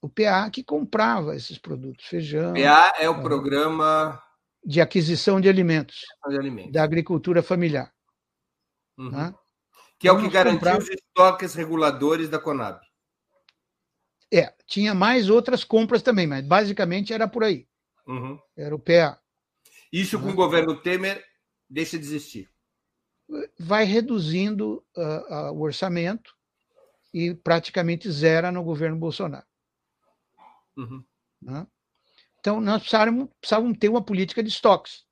o 0.00 0.08
PA 0.08 0.50
que 0.50 0.62
comprava 0.62 1.36
esses 1.36 1.58
produtos, 1.58 2.06
feijão. 2.06 2.54
PA 2.54 2.94
é 2.98 3.10
o 3.10 3.18
é, 3.18 3.22
programa 3.22 4.22
de 4.64 4.80
aquisição 4.80 5.40
de 5.40 5.48
alimentos, 5.48 6.04
de 6.28 6.38
alimentos. 6.38 6.72
da 6.72 6.82
agricultura 6.82 7.42
familiar. 7.42 7.92
Uhum. 8.96 9.10
Né? 9.10 9.34
Que 9.98 10.08
é 10.08 10.12
o 10.12 10.20
que 10.20 10.30
garantiu 10.30 10.58
comprar... 10.58 10.78
os 10.78 10.88
estoques 10.88 11.54
reguladores 11.54 12.28
da 12.28 12.38
Conab. 12.38 12.87
É, 14.32 14.52
tinha 14.66 14.94
mais 14.94 15.30
outras 15.30 15.64
compras 15.64 16.02
também, 16.02 16.26
mas 16.26 16.44
basicamente 16.44 17.12
era 17.12 17.26
por 17.26 17.44
aí. 17.44 17.66
Uhum. 18.06 18.38
Era 18.56 18.74
o 18.74 18.78
PA. 18.78 19.20
Isso 19.92 20.18
com 20.18 20.26
uhum. 20.26 20.32
o 20.32 20.36
governo 20.36 20.80
Temer 20.80 21.24
deixa 21.68 21.98
de 21.98 22.04
existir. 22.04 22.50
Vai 23.58 23.84
reduzindo 23.84 24.84
uh, 24.96 25.50
uh, 25.50 25.52
o 25.52 25.60
orçamento 25.60 26.34
e 27.12 27.34
praticamente 27.34 28.10
zera 28.10 28.50
no 28.52 28.62
governo 28.62 28.96
Bolsonaro. 28.96 29.46
Uhum. 30.76 31.04
Né? 31.42 31.66
Então, 32.40 32.60
nós 32.60 32.80
precisávamos, 32.80 33.28
precisávamos 33.40 33.78
ter 33.78 33.88
uma 33.88 34.02
política 34.02 34.42
de 34.42 34.48
estoques. 34.48 35.04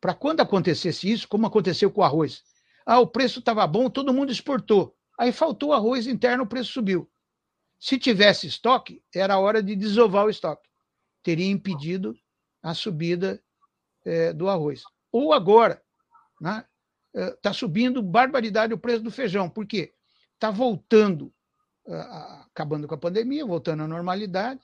Para 0.00 0.14
quando 0.14 0.40
acontecesse 0.40 1.10
isso, 1.10 1.28
como 1.28 1.46
aconteceu 1.46 1.90
com 1.90 2.00
o 2.00 2.04
arroz. 2.04 2.42
Ah, 2.84 2.98
o 2.98 3.06
preço 3.06 3.38
estava 3.38 3.64
bom, 3.66 3.88
todo 3.88 4.12
mundo 4.12 4.32
exportou. 4.32 4.96
Aí 5.18 5.30
faltou 5.30 5.72
arroz 5.72 6.06
interno, 6.06 6.44
o 6.44 6.48
preço 6.48 6.72
subiu. 6.72 7.08
Se 7.82 7.98
tivesse 7.98 8.46
estoque, 8.46 9.02
era 9.12 9.40
hora 9.40 9.60
de 9.60 9.74
desovar 9.74 10.26
o 10.26 10.30
estoque. 10.30 10.68
Teria 11.20 11.50
impedido 11.50 12.16
a 12.62 12.74
subida 12.74 13.42
é, 14.04 14.32
do 14.32 14.48
arroz. 14.48 14.84
Ou 15.10 15.32
agora, 15.32 15.82
está 16.34 16.58
né, 16.58 16.64
é, 17.44 17.52
subindo 17.52 18.00
barbaridade 18.00 18.72
o 18.72 18.78
preço 18.78 19.02
do 19.02 19.10
feijão. 19.10 19.50
Por 19.50 19.66
quê? 19.66 19.92
Está 20.34 20.48
voltando, 20.48 21.34
acabando 22.52 22.86
com 22.86 22.94
a 22.94 22.98
pandemia, 22.98 23.44
voltando 23.44 23.82
à 23.82 23.88
normalidade. 23.88 24.60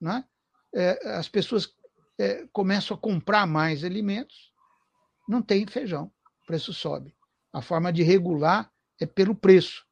Né? 0.00 0.24
É, 0.72 1.16
as 1.16 1.28
pessoas 1.28 1.74
é, 2.16 2.46
começam 2.52 2.96
a 2.96 3.00
comprar 3.00 3.44
mais 3.44 3.82
alimentos, 3.82 4.52
não 5.28 5.42
tem 5.42 5.66
feijão, 5.66 6.12
o 6.44 6.46
preço 6.46 6.72
sobe. 6.72 7.12
A 7.52 7.60
forma 7.60 7.92
de 7.92 8.04
regular 8.04 8.70
é 9.00 9.04
pelo 9.04 9.34
preço 9.34 9.85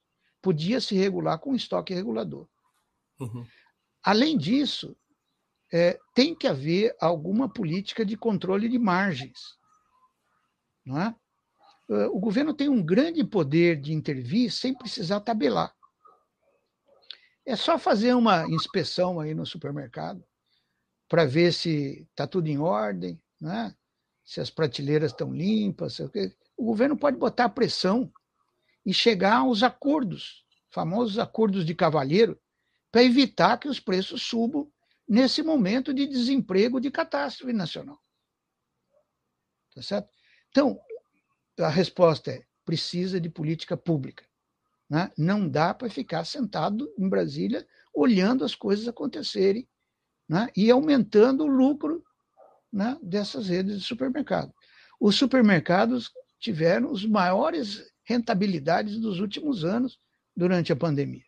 podia 0.45 0.78
se 0.78 0.95
regular 0.95 1.38
com 1.38 1.55
estoque 1.55 1.95
regulador. 1.95 2.47
Uhum. 3.18 3.47
Além 4.03 4.36
disso, 4.36 4.95
é, 5.72 5.99
tem 6.14 6.34
que 6.34 6.47
haver 6.47 6.95
alguma 7.01 7.49
política 7.49 8.05
de 8.05 8.14
controle 8.14 8.68
de 8.68 8.78
margens. 8.78 9.57
Não 10.84 11.01
é? 11.01 11.16
é? 11.88 12.07
O 12.09 12.20
governo 12.20 12.53
tem 12.53 12.68
um 12.68 12.84
grande 12.84 13.24
poder 13.24 13.80
de 13.80 13.95
intervir 13.95 14.53
sem 14.53 14.76
precisar 14.76 15.20
tabelar. 15.20 15.74
É 17.47 17.57
só 17.57 17.78
fazer 17.78 18.12
uma 18.14 18.47
inspeção 18.51 19.18
aí 19.18 19.34
no 19.34 19.47
supermercado 19.47 20.22
para 21.09 21.24
ver 21.24 21.55
se 21.55 22.07
está 22.11 22.26
tudo 22.26 22.49
em 22.49 22.59
ordem, 22.59 23.18
né? 23.40 23.74
se 24.22 24.42
as 24.42 24.51
prateleiras 24.51 25.12
estão 25.12 25.32
limpas. 25.32 26.01
O 26.55 26.64
governo 26.66 26.99
pode 26.99 27.16
botar 27.16 27.49
pressão 27.49 28.12
e 28.85 28.93
chegar 28.93 29.39
aos 29.39 29.62
acordos, 29.62 30.45
famosos 30.70 31.18
acordos 31.18 31.64
de 31.64 31.74
cavalheiro, 31.74 32.41
para 32.91 33.03
evitar 33.03 33.59
que 33.59 33.68
os 33.68 33.80
preços 33.80 34.22
subam 34.22 34.70
nesse 35.09 35.43
momento 35.43 35.93
de 35.93 36.07
desemprego 36.07 36.80
de 36.80 36.91
catástrofe 36.91 37.53
nacional. 37.53 38.01
Tá 39.74 39.82
certo? 39.82 40.09
Então, 40.51 40.78
a 41.59 41.68
resposta 41.68 42.30
é: 42.30 42.45
precisa 42.64 43.20
de 43.20 43.28
política 43.28 43.76
pública. 43.76 44.24
Né? 44.89 45.11
Não 45.16 45.49
dá 45.49 45.74
para 45.74 45.91
ficar 45.91 46.24
sentado 46.24 46.93
em 46.99 47.09
Brasília 47.09 47.66
olhando 47.93 48.45
as 48.45 48.55
coisas 48.55 48.87
acontecerem 48.87 49.68
né? 50.28 50.49
e 50.57 50.70
aumentando 50.70 51.45
o 51.45 51.49
lucro 51.49 52.05
né, 52.72 52.99
dessas 53.03 53.49
redes 53.49 53.78
de 53.78 53.85
supermercado. 53.85 54.53
Os 55.01 55.16
supermercados 55.16 56.12
tiveram 56.39 56.91
os 56.91 57.05
maiores 57.07 57.93
rentabilidades 58.05 59.00
dos 59.00 59.18
últimos 59.18 59.64
anos 59.64 59.98
durante 60.36 60.72
a 60.72 60.76
pandemia. 60.76 61.24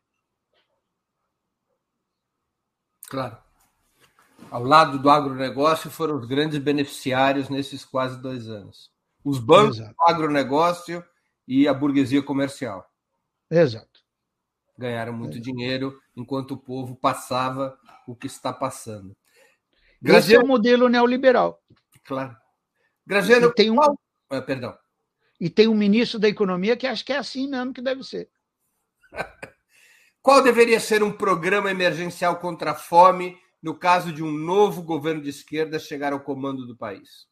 Claro. 3.08 3.38
Ao 4.50 4.62
lado 4.62 4.98
do 4.98 5.10
agronegócio 5.10 5.90
foram 5.90 6.16
os 6.16 6.26
grandes 6.26 6.58
beneficiários 6.58 7.48
nesses 7.48 7.84
quase 7.84 8.20
dois 8.20 8.48
anos. 8.48 8.90
Os 9.24 9.38
bancos, 9.38 9.78
Exato. 9.78 9.94
o 9.98 10.10
agronegócio 10.10 11.04
e 11.48 11.66
a 11.66 11.74
burguesia 11.74 12.22
comercial. 12.22 12.88
Exato. 13.50 14.00
Ganharam 14.78 15.12
muito 15.12 15.38
Exato. 15.38 15.44
dinheiro 15.44 16.00
enquanto 16.14 16.52
o 16.52 16.56
povo 16.56 16.94
passava 16.94 17.78
o 18.06 18.14
que 18.14 18.26
está 18.26 18.52
passando. 18.52 19.16
Graziano... 20.00 20.24
Esse 20.26 20.34
é 20.36 20.44
o 20.44 20.46
modelo 20.46 20.88
neoliberal. 20.88 21.60
Claro. 22.04 22.36
Graziano, 23.06 23.52
tem 23.52 23.70
um... 23.70 23.80
Ah, 24.30 24.42
perdão. 24.42 24.76
E 25.40 25.50
tem 25.50 25.68
um 25.68 25.74
ministro 25.74 26.18
da 26.18 26.28
Economia 26.28 26.76
que 26.76 26.86
acha 26.86 27.04
que 27.04 27.12
é 27.12 27.18
assim 27.18 27.48
mesmo 27.48 27.72
que 27.72 27.82
deve 27.82 28.02
ser. 28.02 28.30
Qual 30.22 30.42
deveria 30.42 30.80
ser 30.80 31.02
um 31.02 31.12
programa 31.12 31.70
emergencial 31.70 32.40
contra 32.40 32.72
a 32.72 32.74
fome 32.74 33.38
no 33.62 33.78
caso 33.78 34.12
de 34.12 34.22
um 34.22 34.30
novo 34.30 34.82
governo 34.82 35.22
de 35.22 35.30
esquerda 35.30 35.78
chegar 35.78 36.12
ao 36.12 36.20
comando 36.20 36.66
do 36.66 36.76
país? 36.76 37.28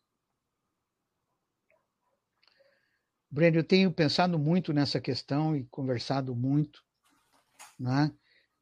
Breno, 3.30 3.58
eu 3.58 3.64
tenho 3.64 3.90
pensado 3.90 4.38
muito 4.38 4.72
nessa 4.72 5.00
questão 5.00 5.56
e 5.56 5.64
conversado 5.64 6.36
muito. 6.36 6.84
Né? 7.76 8.12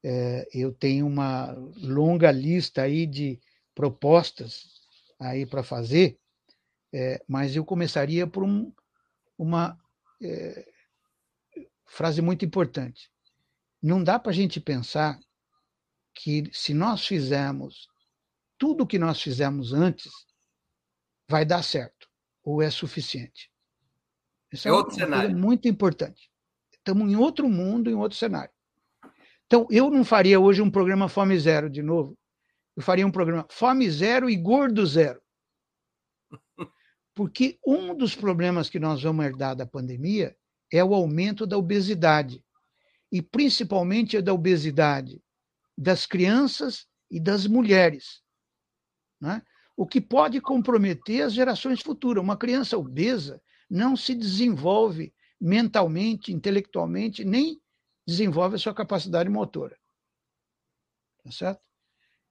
É, 0.02 0.48
eu 0.50 0.72
tenho 0.72 1.06
uma 1.06 1.52
longa 1.76 2.32
lista 2.32 2.80
aí 2.80 3.06
de 3.06 3.38
propostas 3.74 4.80
aí 5.20 5.44
para 5.44 5.62
fazer, 5.62 6.18
é, 6.92 7.22
mas 7.28 7.54
eu 7.54 7.64
começaria 7.64 8.26
por 8.26 8.42
um, 8.42 8.72
uma 9.42 9.76
é, 10.22 10.64
frase 11.84 12.22
muito 12.22 12.44
importante. 12.44 13.10
Não 13.82 14.02
dá 14.02 14.18
para 14.18 14.30
a 14.30 14.34
gente 14.34 14.60
pensar 14.60 15.18
que 16.14 16.48
se 16.52 16.72
nós 16.72 17.04
fizermos 17.04 17.88
tudo 18.56 18.84
o 18.84 18.86
que 18.86 18.98
nós 18.98 19.20
fizemos 19.20 19.72
antes, 19.72 20.12
vai 21.28 21.44
dar 21.44 21.64
certo 21.64 22.08
ou 22.44 22.62
é 22.62 22.70
suficiente. 22.70 23.50
Isso 24.52 24.68
é, 24.68 24.70
é 24.70 24.72
outro 24.74 24.94
cenário. 24.94 25.36
muito 25.36 25.66
importante. 25.66 26.30
Estamos 26.72 27.10
em 27.10 27.16
outro 27.16 27.48
mundo, 27.48 27.90
em 27.90 27.94
outro 27.94 28.16
cenário. 28.16 28.52
Então, 29.46 29.66
eu 29.70 29.90
não 29.90 30.04
faria 30.04 30.38
hoje 30.38 30.62
um 30.62 30.70
programa 30.70 31.08
Fome 31.08 31.38
Zero 31.38 31.68
de 31.68 31.82
novo. 31.82 32.16
Eu 32.76 32.82
faria 32.82 33.06
um 33.06 33.10
programa 33.10 33.46
Fome 33.50 33.90
Zero 33.90 34.30
e 34.30 34.36
Gordo 34.36 34.86
Zero. 34.86 35.20
Porque 37.14 37.58
um 37.66 37.94
dos 37.94 38.14
problemas 38.14 38.70
que 38.70 38.80
nós 38.80 39.02
vamos 39.02 39.24
herdar 39.24 39.54
da 39.54 39.66
pandemia 39.66 40.36
é 40.70 40.82
o 40.82 40.94
aumento 40.94 41.46
da 41.46 41.58
obesidade. 41.58 42.42
E 43.10 43.20
principalmente 43.20 44.20
da 44.22 44.32
obesidade 44.32 45.22
das 45.76 46.06
crianças 46.06 46.86
e 47.10 47.20
das 47.20 47.46
mulheres. 47.46 48.22
Né? 49.20 49.42
O 49.76 49.86
que 49.86 50.00
pode 50.00 50.40
comprometer 50.40 51.22
as 51.22 51.34
gerações 51.34 51.80
futuras. 51.80 52.22
Uma 52.22 52.36
criança 52.36 52.78
obesa 52.78 53.42
não 53.68 53.96
se 53.96 54.14
desenvolve 54.14 55.14
mentalmente, 55.40 56.32
intelectualmente, 56.32 57.24
nem 57.24 57.60
desenvolve 58.06 58.56
a 58.56 58.58
sua 58.58 58.74
capacidade 58.74 59.28
motora. 59.28 59.76
Tá 61.22 61.30
certo? 61.30 61.60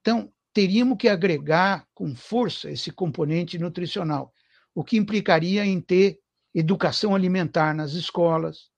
Então, 0.02 0.34
teríamos 0.54 0.98
que 0.98 1.08
agregar 1.08 1.88
com 1.94 2.16
força 2.16 2.70
esse 2.70 2.92
componente 2.92 3.58
nutricional 3.58 4.34
o 4.74 4.84
que 4.84 4.98
implicaria 4.98 5.66
em 5.66 5.80
ter 5.82 6.20
educação 6.54 7.16
alimentar 7.16 7.74
nas 7.74 7.94
escolas, 7.94 8.70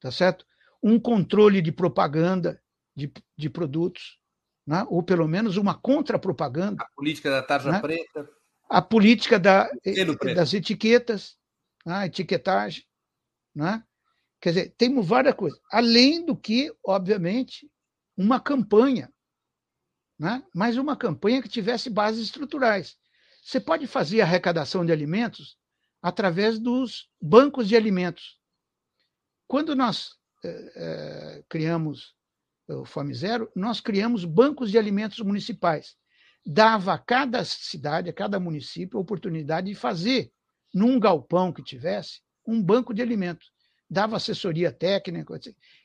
tá 0.00 0.10
certo? 0.10 0.46
Um 0.82 0.98
controle 0.98 1.60
de 1.60 1.72
propaganda 1.72 2.60
de, 2.94 3.12
de 3.36 3.50
produtos, 3.50 4.18
né? 4.66 4.84
ou 4.88 5.02
pelo 5.02 5.28
menos 5.28 5.56
uma 5.56 5.74
contrapropaganda. 5.74 6.82
A 6.82 6.88
política 6.96 7.30
da 7.30 7.42
tarja 7.42 7.70
né? 7.70 7.80
preta. 7.80 8.28
A 8.68 8.82
política 8.82 9.38
da, 9.38 9.70
das 10.34 10.54
etiquetas, 10.54 11.36
né? 11.84 11.94
a 11.94 12.06
etiquetagem. 12.06 12.84
Né? 13.54 13.84
Quer 14.40 14.48
dizer, 14.50 14.74
temos 14.76 15.06
várias 15.06 15.34
coisas. 15.34 15.60
Além 15.70 16.24
do 16.24 16.36
que, 16.36 16.74
obviamente, 16.84 17.70
uma 18.16 18.40
campanha, 18.40 19.12
né? 20.18 20.42
mas 20.54 20.76
uma 20.76 20.96
campanha 20.96 21.42
que 21.42 21.48
tivesse 21.48 21.90
bases 21.90 22.24
estruturais. 22.24 22.96
Você 23.46 23.60
pode 23.60 23.86
fazer 23.86 24.20
arrecadação 24.20 24.84
de 24.84 24.90
alimentos 24.90 25.56
através 26.02 26.58
dos 26.58 27.08
bancos 27.22 27.68
de 27.68 27.76
alimentos. 27.76 28.40
Quando 29.46 29.76
nós 29.76 30.16
é, 30.44 30.48
é, 30.48 31.44
criamos 31.48 32.16
o 32.68 32.84
Fome 32.84 33.14
Zero, 33.14 33.48
nós 33.54 33.80
criamos 33.80 34.24
bancos 34.24 34.72
de 34.72 34.76
alimentos 34.76 35.20
municipais. 35.20 35.94
Dava 36.44 36.94
a 36.94 36.98
cada 36.98 37.44
cidade, 37.44 38.10
a 38.10 38.12
cada 38.12 38.40
município, 38.40 38.98
a 38.98 39.02
oportunidade 39.02 39.68
de 39.68 39.76
fazer, 39.76 40.32
num 40.74 40.98
galpão 40.98 41.52
que 41.52 41.62
tivesse, 41.62 42.22
um 42.44 42.60
banco 42.60 42.92
de 42.92 43.00
alimentos. 43.00 43.52
Dava 43.88 44.16
assessoria 44.16 44.72
técnica. 44.72 45.34
O 45.34 45.40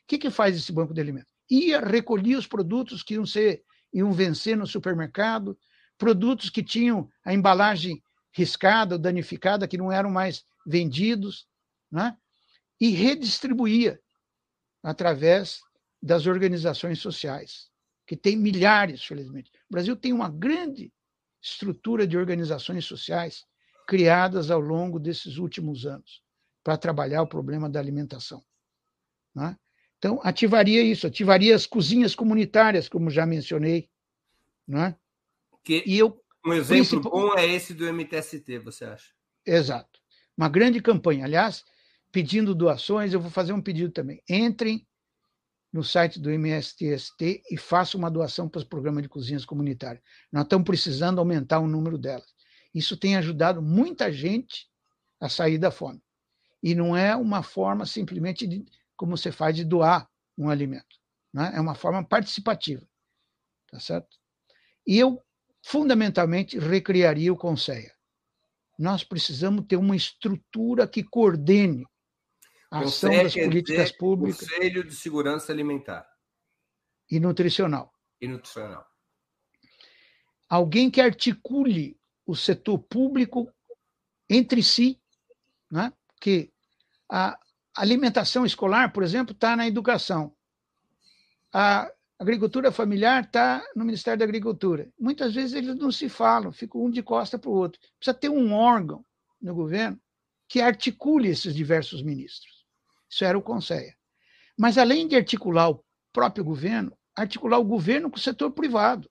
que, 0.08 0.18
que 0.18 0.30
faz 0.30 0.56
esse 0.56 0.72
banco 0.72 0.92
de 0.92 1.00
alimentos? 1.00 1.32
Ia 1.48 1.78
recolher 1.78 2.34
os 2.34 2.46
produtos 2.48 3.04
que 3.04 3.14
iam 3.14 3.24
ser 3.24 3.62
iam 3.92 4.10
vencer 4.10 4.56
no 4.56 4.66
supermercado, 4.66 5.56
produtos 6.02 6.50
que 6.50 6.64
tinham 6.64 7.08
a 7.24 7.32
embalagem 7.32 8.02
riscada 8.32 8.98
danificada, 8.98 9.68
que 9.68 9.78
não 9.78 9.92
eram 9.92 10.10
mais 10.10 10.44
vendidos, 10.66 11.46
né? 11.88 12.16
e 12.80 12.88
redistribuía 12.88 14.00
através 14.82 15.60
das 16.02 16.26
organizações 16.26 16.98
sociais, 16.98 17.70
que 18.04 18.16
tem 18.16 18.36
milhares, 18.36 19.04
felizmente. 19.04 19.52
O 19.70 19.74
Brasil 19.74 19.94
tem 19.94 20.12
uma 20.12 20.28
grande 20.28 20.92
estrutura 21.40 22.04
de 22.04 22.18
organizações 22.18 22.84
sociais 22.84 23.44
criadas 23.86 24.50
ao 24.50 24.58
longo 24.58 24.98
desses 24.98 25.36
últimos 25.36 25.86
anos 25.86 26.20
para 26.64 26.76
trabalhar 26.76 27.22
o 27.22 27.28
problema 27.28 27.70
da 27.70 27.78
alimentação. 27.78 28.42
Né? 29.32 29.56
Então, 29.98 30.18
ativaria 30.24 30.82
isso, 30.82 31.06
ativaria 31.06 31.54
as 31.54 31.64
cozinhas 31.64 32.12
comunitárias, 32.12 32.88
como 32.88 33.08
já 33.08 33.24
mencionei. 33.24 33.88
Né? 34.66 34.96
Que 35.64 35.82
e 35.86 35.98
eu, 35.98 36.20
um 36.44 36.52
exemplo 36.52 37.00
bom 37.00 37.36
é 37.36 37.46
esse 37.46 37.72
do 37.72 37.86
MTST, 37.92 38.58
você 38.58 38.84
acha? 38.84 39.12
Exato. 39.46 40.00
Uma 40.36 40.48
grande 40.48 40.80
campanha. 40.80 41.24
Aliás, 41.24 41.64
pedindo 42.10 42.54
doações, 42.54 43.12
eu 43.12 43.20
vou 43.20 43.30
fazer 43.30 43.52
um 43.52 43.62
pedido 43.62 43.92
também. 43.92 44.22
Entrem 44.28 44.86
no 45.72 45.82
site 45.82 46.20
do 46.20 46.30
MSTST 46.30 47.42
e 47.50 47.56
façam 47.56 47.98
uma 47.98 48.10
doação 48.10 48.48
para 48.48 48.58
os 48.58 48.64
programas 48.64 49.02
de 49.02 49.08
cozinhas 49.08 49.44
comunitárias. 49.44 50.02
Nós 50.30 50.44
estamos 50.44 50.66
precisando 50.66 51.18
aumentar 51.18 51.60
o 51.60 51.66
número 51.66 51.96
delas. 51.96 52.26
Isso 52.74 52.96
tem 52.96 53.16
ajudado 53.16 53.62
muita 53.62 54.12
gente 54.12 54.68
a 55.20 55.28
sair 55.28 55.58
da 55.58 55.70
fome. 55.70 56.02
E 56.62 56.74
não 56.74 56.96
é 56.96 57.16
uma 57.16 57.42
forma 57.42 57.86
simplesmente 57.86 58.46
de, 58.46 58.64
como 58.96 59.16
você 59.16 59.32
faz 59.32 59.56
de 59.56 59.64
doar 59.64 60.08
um 60.36 60.48
alimento. 60.48 60.96
Né? 61.32 61.52
É 61.54 61.60
uma 61.60 61.74
forma 61.74 62.04
participativa. 62.04 62.86
Tá 63.70 63.80
certo? 63.80 64.18
E 64.86 64.98
eu 64.98 65.22
fundamentalmente 65.62 66.58
recriaria 66.58 67.32
o 67.32 67.36
Conselho. 67.36 67.90
Nós 68.78 69.04
precisamos 69.04 69.64
ter 69.66 69.76
uma 69.76 69.94
estrutura 69.94 70.86
que 70.88 71.02
coordene 71.02 71.86
a 72.70 72.80
ação 72.80 73.10
das 73.10 73.34
políticas 73.34 73.92
públicas. 73.92 74.48
Conselho 74.48 74.82
de 74.82 74.94
Segurança 74.94 75.52
Alimentar. 75.52 76.06
E 77.10 77.20
nutricional. 77.20 77.92
E 78.20 78.26
nutricional. 78.26 78.86
Alguém 80.48 80.90
que 80.90 81.00
articule 81.00 81.98
o 82.26 82.34
setor 82.34 82.78
público 82.78 83.52
entre 84.28 84.62
si, 84.62 85.00
né? 85.70 85.92
que 86.20 86.52
a 87.10 87.38
alimentação 87.76 88.44
escolar, 88.46 88.92
por 88.92 89.02
exemplo, 89.02 89.32
está 89.32 89.54
na 89.54 89.66
educação. 89.66 90.34
A 91.52 91.92
agricultura 92.18 92.70
familiar 92.70 93.24
está 93.24 93.64
no 93.74 93.84
Ministério 93.84 94.18
da 94.18 94.24
Agricultura. 94.24 94.90
Muitas 94.98 95.34
vezes 95.34 95.54
eles 95.54 95.76
não 95.76 95.90
se 95.90 96.08
falam, 96.08 96.52
ficam 96.52 96.84
um 96.84 96.90
de 96.90 97.02
costa 97.02 97.38
para 97.38 97.50
o 97.50 97.54
outro. 97.54 97.80
Precisa 97.98 98.14
ter 98.14 98.28
um 98.28 98.52
órgão 98.52 99.04
no 99.40 99.54
governo 99.54 100.00
que 100.48 100.60
articule 100.60 101.28
esses 101.28 101.54
diversos 101.54 102.02
ministros. 102.02 102.64
Isso 103.10 103.24
era 103.24 103.36
o 103.36 103.42
Conselho. 103.42 103.94
Mas, 104.58 104.78
além 104.78 105.08
de 105.08 105.16
articular 105.16 105.70
o 105.70 105.84
próprio 106.12 106.44
governo, 106.44 106.96
articular 107.14 107.58
o 107.58 107.64
governo 107.64 108.10
com 108.10 108.16
o 108.16 108.20
setor 108.20 108.50
privado. 108.52 109.10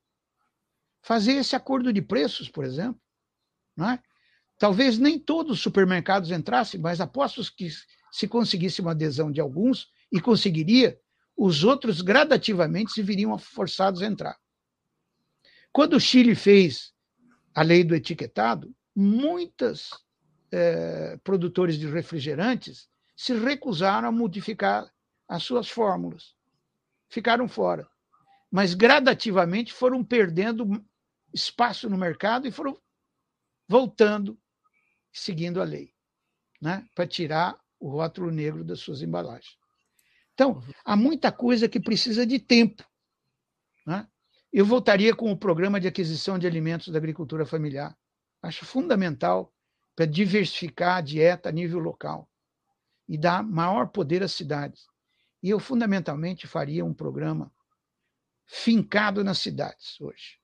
Fazer 1.02 1.34
esse 1.34 1.56
acordo 1.56 1.92
de 1.92 2.02
preços, 2.02 2.48
por 2.48 2.64
exemplo. 2.64 3.02
Não 3.76 3.90
é? 3.90 4.02
Talvez 4.58 5.00
nem 5.00 5.18
todos 5.18 5.54
os 5.54 5.62
supermercados 5.62 6.30
entrassem, 6.30 6.80
mas 6.80 7.02
aposto 7.02 7.42
que 7.56 7.70
se 8.12 8.28
conseguisse 8.28 8.82
uma 8.82 8.92
adesão 8.92 9.32
de 9.32 9.42
alguns, 9.42 9.90
e 10.12 10.20
conseguiria, 10.20 11.00
os 11.44 11.64
outros 11.64 12.02
gradativamente 12.02 12.92
se 12.92 13.02
viriam 13.02 13.36
forçados 13.36 14.04
a 14.04 14.06
entrar. 14.06 14.38
Quando 15.72 15.96
o 15.96 16.00
Chile 16.00 16.36
fez 16.36 16.94
a 17.52 17.64
lei 17.64 17.84
do 17.84 17.96
etiquetado, 17.96 18.72
muitos 18.96 19.90
eh, 20.52 21.18
produtores 21.24 21.80
de 21.80 21.88
refrigerantes 21.88 22.88
se 23.16 23.34
recusaram 23.34 24.08
a 24.08 24.12
modificar 24.12 24.88
as 25.28 25.42
suas 25.42 25.68
fórmulas. 25.68 26.36
Ficaram 27.10 27.48
fora. 27.48 27.90
Mas 28.52 28.76
gradativamente 28.76 29.74
foram 29.74 30.04
perdendo 30.04 30.86
espaço 31.34 31.90
no 31.90 31.98
mercado 31.98 32.48
e 32.48 32.52
foram 32.52 32.78
voltando, 33.68 34.40
seguindo 35.12 35.60
a 35.60 35.64
lei, 35.64 35.92
né? 36.62 36.88
para 36.94 37.08
tirar 37.08 37.60
o 37.80 37.90
rótulo 37.90 38.30
negro 38.30 38.64
das 38.64 38.80
suas 38.80 39.02
embalagens. 39.02 39.61
Então, 40.42 40.60
há 40.84 40.96
muita 40.96 41.32
coisa 41.32 41.70
que 41.70 41.80
precisa 41.80 42.26
de 42.26 42.40
tempo. 42.40 42.84
Né? 43.86 44.08
Eu 44.52 44.66
voltaria 44.66 45.16
com 45.16 45.32
o 45.32 45.38
programa 45.38 45.80
de 45.80 45.88
aquisição 45.88 46.40
de 46.40 46.48
alimentos 46.48 46.88
da 46.88 46.98
agricultura 46.98 47.46
familiar. 47.46 47.96
Acho 48.42 48.66
fundamental 48.66 49.54
para 49.96 50.08
diversificar 50.08 50.98
a 50.98 51.02
dieta 51.02 51.50
a 51.50 51.52
nível 51.52 51.78
local 51.78 52.28
e 53.08 53.20
dar 53.20 53.44
maior 53.44 53.90
poder 53.90 54.24
às 54.24 54.32
cidades. 54.32 54.88
E 55.44 55.50
eu, 55.52 55.60
fundamentalmente, 55.60 56.48
faria 56.48 56.84
um 56.84 56.94
programa 56.94 57.54
fincado 58.48 59.24
nas 59.24 59.38
cidades 59.38 60.02
hoje. 60.02 60.40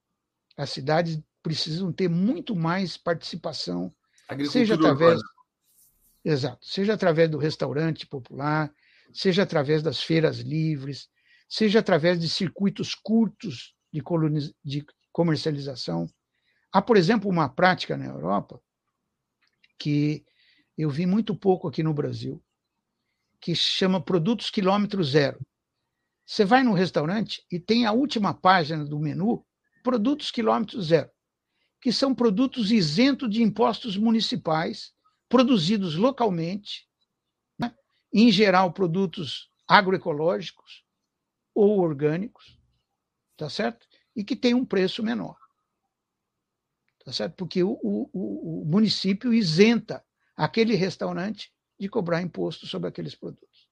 As 0.56 0.70
cidades 0.70 1.20
precisam 1.42 1.92
ter 1.92 2.08
muito 2.08 2.56
mais 2.56 2.98
participação, 2.98 3.92
seja 4.52 4.76
através. 4.76 5.20
Urbana. 5.20 5.38
Exato, 6.24 6.64
seja 6.68 6.94
através 6.94 7.32
do 7.32 7.40
restaurante 7.40 8.06
popular, 8.06 8.72
seja 9.14 9.44
através 9.44 9.82
das 9.82 10.02
feiras 10.02 10.40
livres, 10.40 11.10
seja 11.50 11.80
através 11.80 12.20
de 12.20 12.30
circuitos 12.30 12.94
curtos 12.94 13.76
de, 13.92 14.02
de 14.64 14.86
comercialização. 15.12 16.08
Há, 16.72 16.82
por 16.82 16.98
exemplo, 16.98 17.30
uma 17.30 17.50
prática 17.50 17.98
na 17.98 18.06
Europa 18.06 18.62
que 19.80 20.26
eu 20.78 20.90
vi 20.90 21.06
muito 21.06 21.36
pouco 21.36 21.68
aqui 21.68 21.82
no 21.82 21.94
Brasil, 21.94 22.44
que 23.40 23.56
chama 23.56 24.02
produtos 24.02 24.50
quilômetro 24.50 25.04
zero. 25.04 25.40
Você 26.26 26.44
vai 26.44 26.64
no 26.64 26.74
restaurante 26.74 27.44
e 27.52 27.60
tem 27.60 27.86
a 27.86 27.92
última 27.92 28.34
página 28.34 28.84
do 28.84 29.00
menu, 29.00 29.46
produtos 29.82 30.30
quilômetro 30.30 30.82
zero, 30.82 31.10
que 31.82 31.92
são 31.92 32.14
produtos 32.14 32.72
isentos 32.72 33.30
de 33.30 33.42
impostos 33.42 33.96
municipais, 33.96 34.94
produzidos 35.30 35.96
localmente? 35.96 36.88
Em 38.14 38.32
geral 38.32 38.72
produtos 38.72 39.50
agroecológicos 39.68 40.86
ou 41.54 41.80
orgânicos, 41.80 42.60
tá 43.36 43.50
certo? 43.50 43.88
E 44.16 44.24
que 44.24 44.36
tem 44.36 44.54
um 44.54 44.66
preço 44.66 45.04
menor. 45.04 45.38
Tá 47.04 47.12
certo? 47.12 47.36
Porque 47.36 47.64
o, 47.64 47.80
o, 47.82 48.62
o 48.62 48.66
município 48.66 49.34
isenta 49.34 50.04
aquele 50.36 50.76
restaurante 50.76 51.52
de 51.80 51.88
cobrar 51.88 52.22
imposto 52.22 52.66
sobre 52.66 52.90
aqueles 52.90 53.16
produtos. 53.16 53.68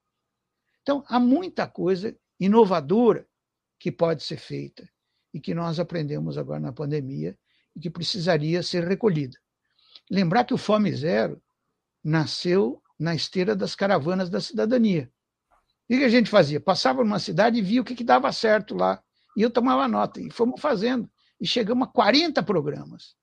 Então, 0.81 1.03
há 1.07 1.19
muita 1.19 1.67
coisa 1.67 2.17
inovadora 2.39 3.27
que 3.79 3.91
pode 3.91 4.23
ser 4.23 4.37
feita 4.37 4.87
e 5.33 5.39
que 5.39 5.53
nós 5.53 5.79
aprendemos 5.79 6.37
agora 6.37 6.59
na 6.59 6.71
pandemia 6.71 7.37
e 7.75 7.79
que 7.79 7.89
precisaria 7.89 8.63
ser 8.63 8.87
recolhida. 8.87 9.37
Lembrar 10.09 10.45
que 10.45 10.53
o 10.53 10.57
Fome 10.57 10.95
Zero 10.95 11.41
nasceu 12.03 12.81
na 12.99 13.13
esteira 13.13 13.55
das 13.55 13.75
caravanas 13.75 14.29
da 14.29 14.39
cidadania. 14.39 15.11
O 15.83 15.87
que 15.87 16.03
a 16.03 16.09
gente 16.09 16.29
fazia? 16.29 16.59
Passava 16.59 17.03
numa 17.03 17.19
cidade 17.19 17.59
e 17.59 17.61
via 17.61 17.81
o 17.81 17.83
que, 17.83 17.95
que 17.95 18.03
dava 18.03 18.31
certo 18.31 18.75
lá. 18.75 19.01
E 19.37 19.41
eu 19.41 19.51
tomava 19.51 19.87
nota. 19.87 20.19
E 20.19 20.31
fomos 20.31 20.59
fazendo. 20.59 21.09
E 21.39 21.45
chegamos 21.45 21.87
a 21.87 21.91
40 21.91 22.41
programas 22.41 23.15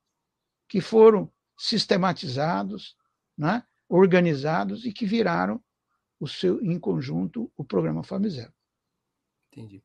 que 0.69 0.81
foram 0.81 1.31
sistematizados, 1.59 2.97
né? 3.37 3.65
organizados 3.89 4.87
e 4.87 4.93
que 4.93 5.05
viraram 5.05 5.63
o 6.19 6.27
seu, 6.27 6.63
em 6.63 6.79
conjunto 6.79 7.53
o 7.57 7.65
programa 7.65 8.03
Fome 8.03 8.31
Zero. 8.31 8.53
Entendi. 9.51 9.83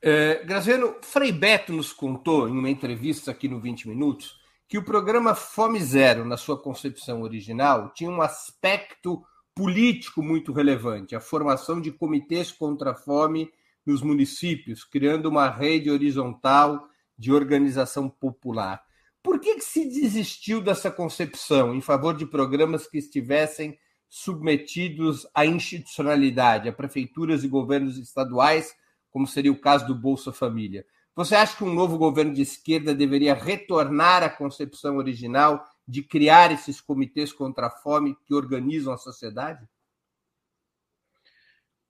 É, 0.00 0.44
Graziano, 0.44 0.96
Frei 1.02 1.30
Beto 1.30 1.72
nos 1.72 1.92
contou 1.92 2.48
em 2.48 2.52
uma 2.52 2.70
entrevista 2.70 3.30
aqui 3.30 3.48
no 3.48 3.60
20 3.60 3.88
Minutos 3.88 4.41
que 4.72 4.78
o 4.78 4.82
programa 4.82 5.34
Fome 5.34 5.78
Zero, 5.82 6.24
na 6.24 6.38
sua 6.38 6.56
concepção 6.56 7.20
original, 7.20 7.92
tinha 7.92 8.08
um 8.08 8.22
aspecto 8.22 9.22
político 9.54 10.22
muito 10.22 10.50
relevante, 10.50 11.14
a 11.14 11.20
formação 11.20 11.78
de 11.78 11.92
comitês 11.92 12.50
contra 12.50 12.92
a 12.92 12.94
fome 12.94 13.52
nos 13.84 14.00
municípios, 14.00 14.82
criando 14.82 15.28
uma 15.28 15.50
rede 15.50 15.90
horizontal 15.90 16.88
de 17.18 17.30
organização 17.30 18.08
popular. 18.08 18.82
Por 19.22 19.38
que, 19.40 19.56
que 19.56 19.60
se 19.60 19.84
desistiu 19.84 20.62
dessa 20.62 20.90
concepção 20.90 21.74
em 21.74 21.82
favor 21.82 22.16
de 22.16 22.24
programas 22.24 22.86
que 22.86 22.96
estivessem 22.96 23.78
submetidos 24.08 25.26
à 25.34 25.44
institucionalidade, 25.44 26.70
a 26.70 26.72
prefeituras 26.72 27.44
e 27.44 27.48
governos 27.48 27.98
estaduais, 27.98 28.74
como 29.10 29.26
seria 29.26 29.52
o 29.52 29.60
caso 29.60 29.86
do 29.86 29.94
Bolsa 29.94 30.32
Família? 30.32 30.86
Você 31.14 31.34
acha 31.34 31.56
que 31.56 31.64
um 31.64 31.74
novo 31.74 31.98
governo 31.98 32.32
de 32.32 32.42
esquerda 32.42 32.94
deveria 32.94 33.34
retornar 33.34 34.22
à 34.22 34.30
concepção 34.30 34.96
original 34.96 35.62
de 35.86 36.02
criar 36.02 36.50
esses 36.50 36.80
comitês 36.80 37.32
contra 37.32 37.66
a 37.66 37.70
fome 37.70 38.16
que 38.24 38.32
organizam 38.32 38.92
a 38.92 38.98
sociedade? 38.98 39.68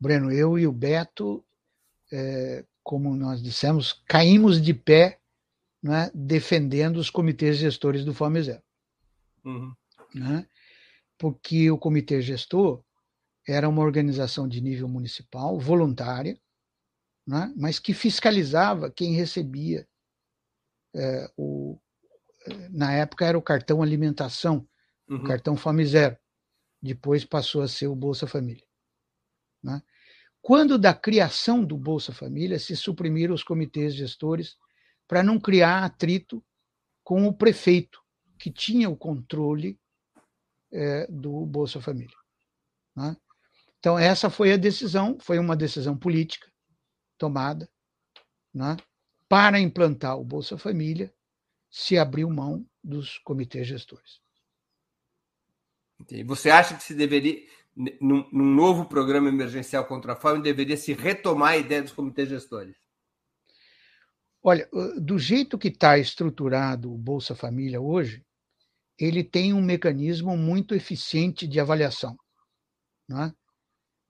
Breno, 0.00 0.32
eu 0.32 0.58
e 0.58 0.66
o 0.66 0.72
Beto, 0.72 1.44
é, 2.10 2.64
como 2.82 3.14
nós 3.14 3.40
dissemos, 3.40 4.02
caímos 4.08 4.60
de 4.60 4.74
pé 4.74 5.20
né, 5.80 6.10
defendendo 6.12 6.96
os 6.96 7.08
comitês 7.08 7.58
gestores 7.58 8.04
do 8.04 8.12
Fome 8.12 8.42
Zero. 8.42 8.62
Uhum. 9.44 9.72
Né? 10.12 10.46
Porque 11.16 11.70
o 11.70 11.78
comitê 11.78 12.20
gestor 12.20 12.82
era 13.46 13.68
uma 13.68 13.82
organização 13.82 14.48
de 14.48 14.60
nível 14.60 14.88
municipal, 14.88 15.58
voluntária, 15.58 16.38
né, 17.26 17.52
mas 17.56 17.78
que 17.78 17.94
fiscalizava 17.94 18.90
quem 18.90 19.14
recebia 19.14 19.86
é, 20.94 21.30
o, 21.36 21.78
é, 22.46 22.68
na 22.68 22.92
época 22.92 23.24
era 23.24 23.38
o 23.38 23.42
cartão 23.42 23.82
alimentação, 23.82 24.68
uhum. 25.08 25.18
o 25.18 25.24
cartão 25.24 25.56
Fome 25.56 25.84
Zero. 25.86 26.16
Depois 26.80 27.24
passou 27.24 27.62
a 27.62 27.68
ser 27.68 27.86
o 27.86 27.94
Bolsa 27.94 28.26
Família. 28.26 28.64
Né? 29.62 29.80
Quando 30.40 30.76
da 30.76 30.92
criação 30.92 31.64
do 31.64 31.76
Bolsa 31.76 32.12
Família 32.12 32.58
se 32.58 32.76
suprimiram 32.76 33.34
os 33.34 33.44
comitês 33.44 33.94
gestores 33.94 34.56
para 35.06 35.22
não 35.22 35.38
criar 35.38 35.84
atrito 35.84 36.44
com 37.04 37.26
o 37.26 37.32
prefeito, 37.32 38.00
que 38.38 38.50
tinha 38.50 38.90
o 38.90 38.96
controle 38.96 39.78
é, 40.72 41.06
do 41.08 41.46
Bolsa 41.46 41.80
Família. 41.80 42.16
Né? 42.96 43.16
Então, 43.78 43.96
essa 43.98 44.28
foi 44.28 44.52
a 44.52 44.56
decisão, 44.56 45.16
foi 45.20 45.38
uma 45.38 45.56
decisão 45.56 45.96
política 45.96 46.51
tomada 47.22 47.70
né, 48.52 48.76
para 49.28 49.60
implantar 49.60 50.18
o 50.18 50.24
Bolsa 50.24 50.58
Família, 50.58 51.14
se 51.70 51.96
abriu 51.96 52.28
mão 52.28 52.66
dos 52.82 53.16
comitês 53.18 53.68
gestores. 53.68 54.20
Você 56.26 56.50
acha 56.50 56.76
que 56.76 56.82
se 56.82 56.94
deveria, 56.94 57.40
num, 57.76 58.28
num 58.32 58.54
novo 58.54 58.86
programa 58.86 59.28
emergencial 59.28 59.86
contra 59.86 60.14
a 60.14 60.16
fome, 60.16 60.42
deveria 60.42 60.76
se 60.76 60.92
retomar 60.94 61.50
a 61.50 61.56
ideia 61.58 61.80
dos 61.80 61.92
comitês 61.92 62.28
gestores? 62.28 62.76
Olha, 64.42 64.68
do 65.00 65.16
jeito 65.16 65.56
que 65.56 65.68
está 65.68 65.96
estruturado 65.96 66.92
o 66.92 66.98
Bolsa 66.98 67.36
Família 67.36 67.80
hoje, 67.80 68.26
ele 68.98 69.22
tem 69.22 69.54
um 69.54 69.62
mecanismo 69.62 70.36
muito 70.36 70.74
eficiente 70.74 71.46
de 71.46 71.60
avaliação. 71.60 72.18
Não 73.08 73.22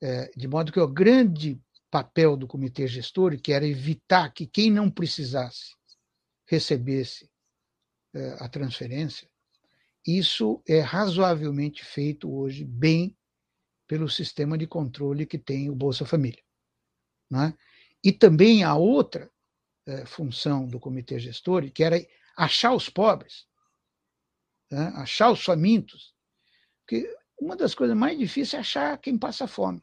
é? 0.01 0.31
De 0.35 0.49
modo 0.49 0.73
que 0.73 0.81
o 0.81 0.89
grande 0.89 1.61
papel 1.93 2.39
do 2.39 2.47
comitê 2.47 2.87
gestor, 2.87 3.39
que 3.39 3.53
era 3.53 3.67
evitar 3.67 4.33
que 4.33 4.47
quem 4.47 4.71
não 4.71 4.91
precisasse 4.91 5.75
recebesse 6.47 7.31
é, 8.15 8.37
a 8.41 8.49
transferência, 8.49 9.29
isso 10.07 10.63
é 10.67 10.81
razoavelmente 10.81 11.85
feito 11.85 12.35
hoje 12.35 12.65
bem 12.65 13.15
pelo 13.87 14.09
sistema 14.09 14.57
de 14.57 14.67
controle 14.67 15.27
que 15.27 15.39
tem 15.39 15.69
o 15.69 15.75
Bolsa 15.75 16.07
Família. 16.07 16.43
É? 17.31 17.53
E 18.03 18.11
também 18.11 18.65
a 18.65 18.75
outra 18.75 19.31
é, 19.87 20.07
função 20.07 20.67
do 20.67 20.81
comitê 20.81 21.21
gestor, 21.21 21.71
que 21.71 21.85
era 21.85 21.97
achar 22.35 22.73
os 22.73 22.89
pobres, 22.89 23.47
né? 24.71 24.93
achar 24.97 25.31
os 25.31 25.45
famintos. 25.45 26.15
Porque 26.81 27.07
uma 27.39 27.55
das 27.55 27.75
coisas 27.75 27.97
mais 27.97 28.19
difíceis 28.19 28.55
é 28.55 28.59
achar 28.59 28.99
quem 28.99 29.19
passa 29.19 29.47
fome. 29.47 29.81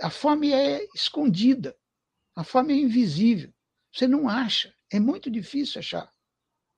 A 0.00 0.10
fome 0.10 0.52
é 0.52 0.86
escondida, 0.94 1.76
a 2.34 2.44
fome 2.44 2.72
é 2.72 2.76
invisível. 2.76 3.52
Você 3.92 4.06
não 4.08 4.28
acha, 4.28 4.74
é 4.90 4.98
muito 4.98 5.30
difícil 5.30 5.80
achar 5.80 6.10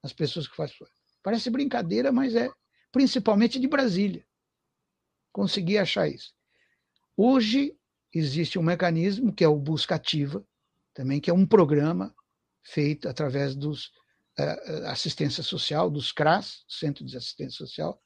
as 0.02 0.12
pessoas 0.12 0.48
que 0.48 0.56
fazem 0.56 0.76
fome. 0.76 0.90
Parece 1.22 1.48
brincadeira, 1.48 2.12
mas 2.12 2.34
é, 2.34 2.50
principalmente 2.92 3.58
de 3.58 3.68
Brasília. 3.68 4.26
Consegui 5.32 5.78
achar 5.78 6.08
isso. 6.08 6.34
Hoje 7.16 7.76
existe 8.12 8.58
um 8.58 8.62
mecanismo 8.62 9.32
que 9.32 9.44
é 9.44 9.48
o 9.48 9.58
Busca 9.58 9.94
Ativa, 9.94 10.46
também 10.92 11.20
que 11.20 11.30
é 11.30 11.34
um 11.34 11.46
programa 11.46 12.14
feito 12.62 13.08
através 13.08 13.54
dos 13.54 13.86
uh, 14.38 14.86
assistência 14.86 15.42
social, 15.42 15.90
dos 15.90 16.12
CRAS, 16.12 16.64
Centro 16.68 17.04
de 17.04 17.16
Assistência 17.16 17.58
Social, 17.58 18.00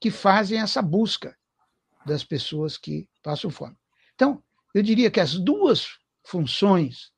que 0.00 0.10
fazem 0.10 0.60
essa 0.60 0.82
busca 0.82 1.36
das 2.06 2.24
pessoas 2.24 2.76
que 2.76 3.08
passam 3.22 3.50
fome. 3.50 3.76
Então, 4.14 4.42
eu 4.74 4.82
diria 4.82 5.10
que 5.10 5.20
as 5.20 5.38
duas 5.38 5.98
funções 6.24 7.12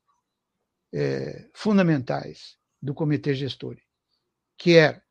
é, 0.93 1.49
fundamentais 1.55 2.59
do 2.81 2.93
comitê 2.93 3.35
gestor, 3.35 3.77
que 4.59 4.75
era 4.75 5.03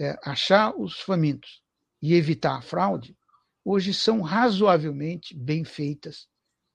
é, 0.00 0.18
achar 0.24 0.74
os 0.76 1.00
famintos 1.00 1.62
e 2.00 2.14
evitar 2.14 2.56
a 2.56 2.62
fraude, 2.62 3.16
hoje 3.64 3.92
são 3.92 4.20
razoavelmente 4.20 5.36
bem 5.36 5.64
feitas 5.64 6.28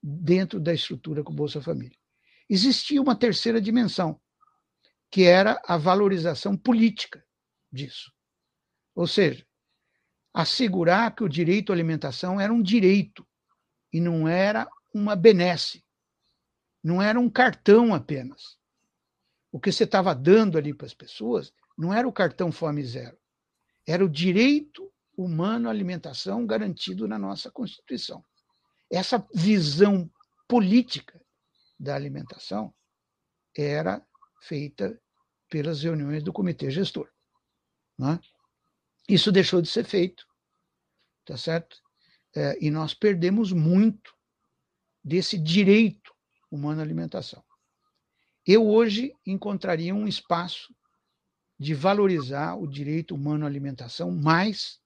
dentro 0.04 0.60
da 0.60 0.74
estrutura 0.74 1.24
com 1.24 1.34
Bolsa 1.34 1.62
Família. 1.62 1.98
Existia 2.50 3.02
uma 3.02 3.16
terceira 3.16 3.60
dimensão, 3.60 4.20
que 5.10 5.24
era 5.24 5.62
a 5.66 5.78
valorização 5.78 6.56
política 6.56 7.26
disso. 7.72 8.12
Ou 8.96 9.08
seja, 9.08 9.46
assegurar 10.34 11.14
que 11.16 11.24
o 11.24 11.30
direito 11.30 11.72
à 11.72 11.76
alimentação 11.76 12.40
era 12.40 12.54
um 12.54 12.62
direito 12.62 13.28
e 13.92 14.00
não 14.00 14.28
era 14.28 14.68
uma 14.98 15.16
benesse, 15.16 15.84
não 16.84 17.02
era 17.02 17.20
um 17.20 17.30
cartão 17.30 17.94
apenas. 17.94 18.58
O 19.52 19.60
que 19.60 19.72
você 19.72 19.84
estava 19.84 20.14
dando 20.14 20.58
ali 20.58 20.74
para 20.74 20.86
as 20.86 20.94
pessoas 20.94 21.54
não 21.78 21.94
era 21.94 22.08
o 22.08 22.14
cartão 22.14 22.52
Fome 22.52 22.84
Zero, 22.84 23.18
era 23.86 24.04
o 24.04 24.10
direito 24.10 24.92
humano 25.16 25.68
à 25.68 25.72
alimentação 25.72 26.46
garantido 26.46 27.08
na 27.08 27.18
nossa 27.18 27.52
Constituição. 27.52 28.24
Essa 28.92 29.26
visão 29.34 30.10
política 30.48 31.20
da 31.80 31.96
alimentação 31.96 32.74
era 33.56 34.06
feita 34.42 35.00
pelas 35.50 35.82
reuniões 35.82 36.24
do 36.24 36.34
comitê 36.34 36.70
gestor. 36.70 37.10
Né? 37.98 38.20
Isso 39.10 39.32
deixou 39.32 39.62
de 39.62 39.70
ser 39.70 39.84
feito, 39.84 40.26
tá 41.26 41.38
certo? 41.38 41.82
É, 42.36 42.58
e 42.64 42.70
nós 42.70 42.94
perdemos 42.94 43.52
muito 43.52 44.17
desse 45.08 45.38
direito 45.38 46.14
humano 46.52 46.82
à 46.82 46.84
alimentação. 46.84 47.42
Eu 48.46 48.68
hoje 48.68 49.14
encontraria 49.26 49.96
um 49.96 50.06
espaço 50.06 50.76
de 51.58 51.74
valorizar 51.74 52.56
o 52.56 52.68
direito 52.68 53.16
humano 53.16 53.46
à 53.46 53.48
alimentação 53.48 54.12
mais 54.12 54.80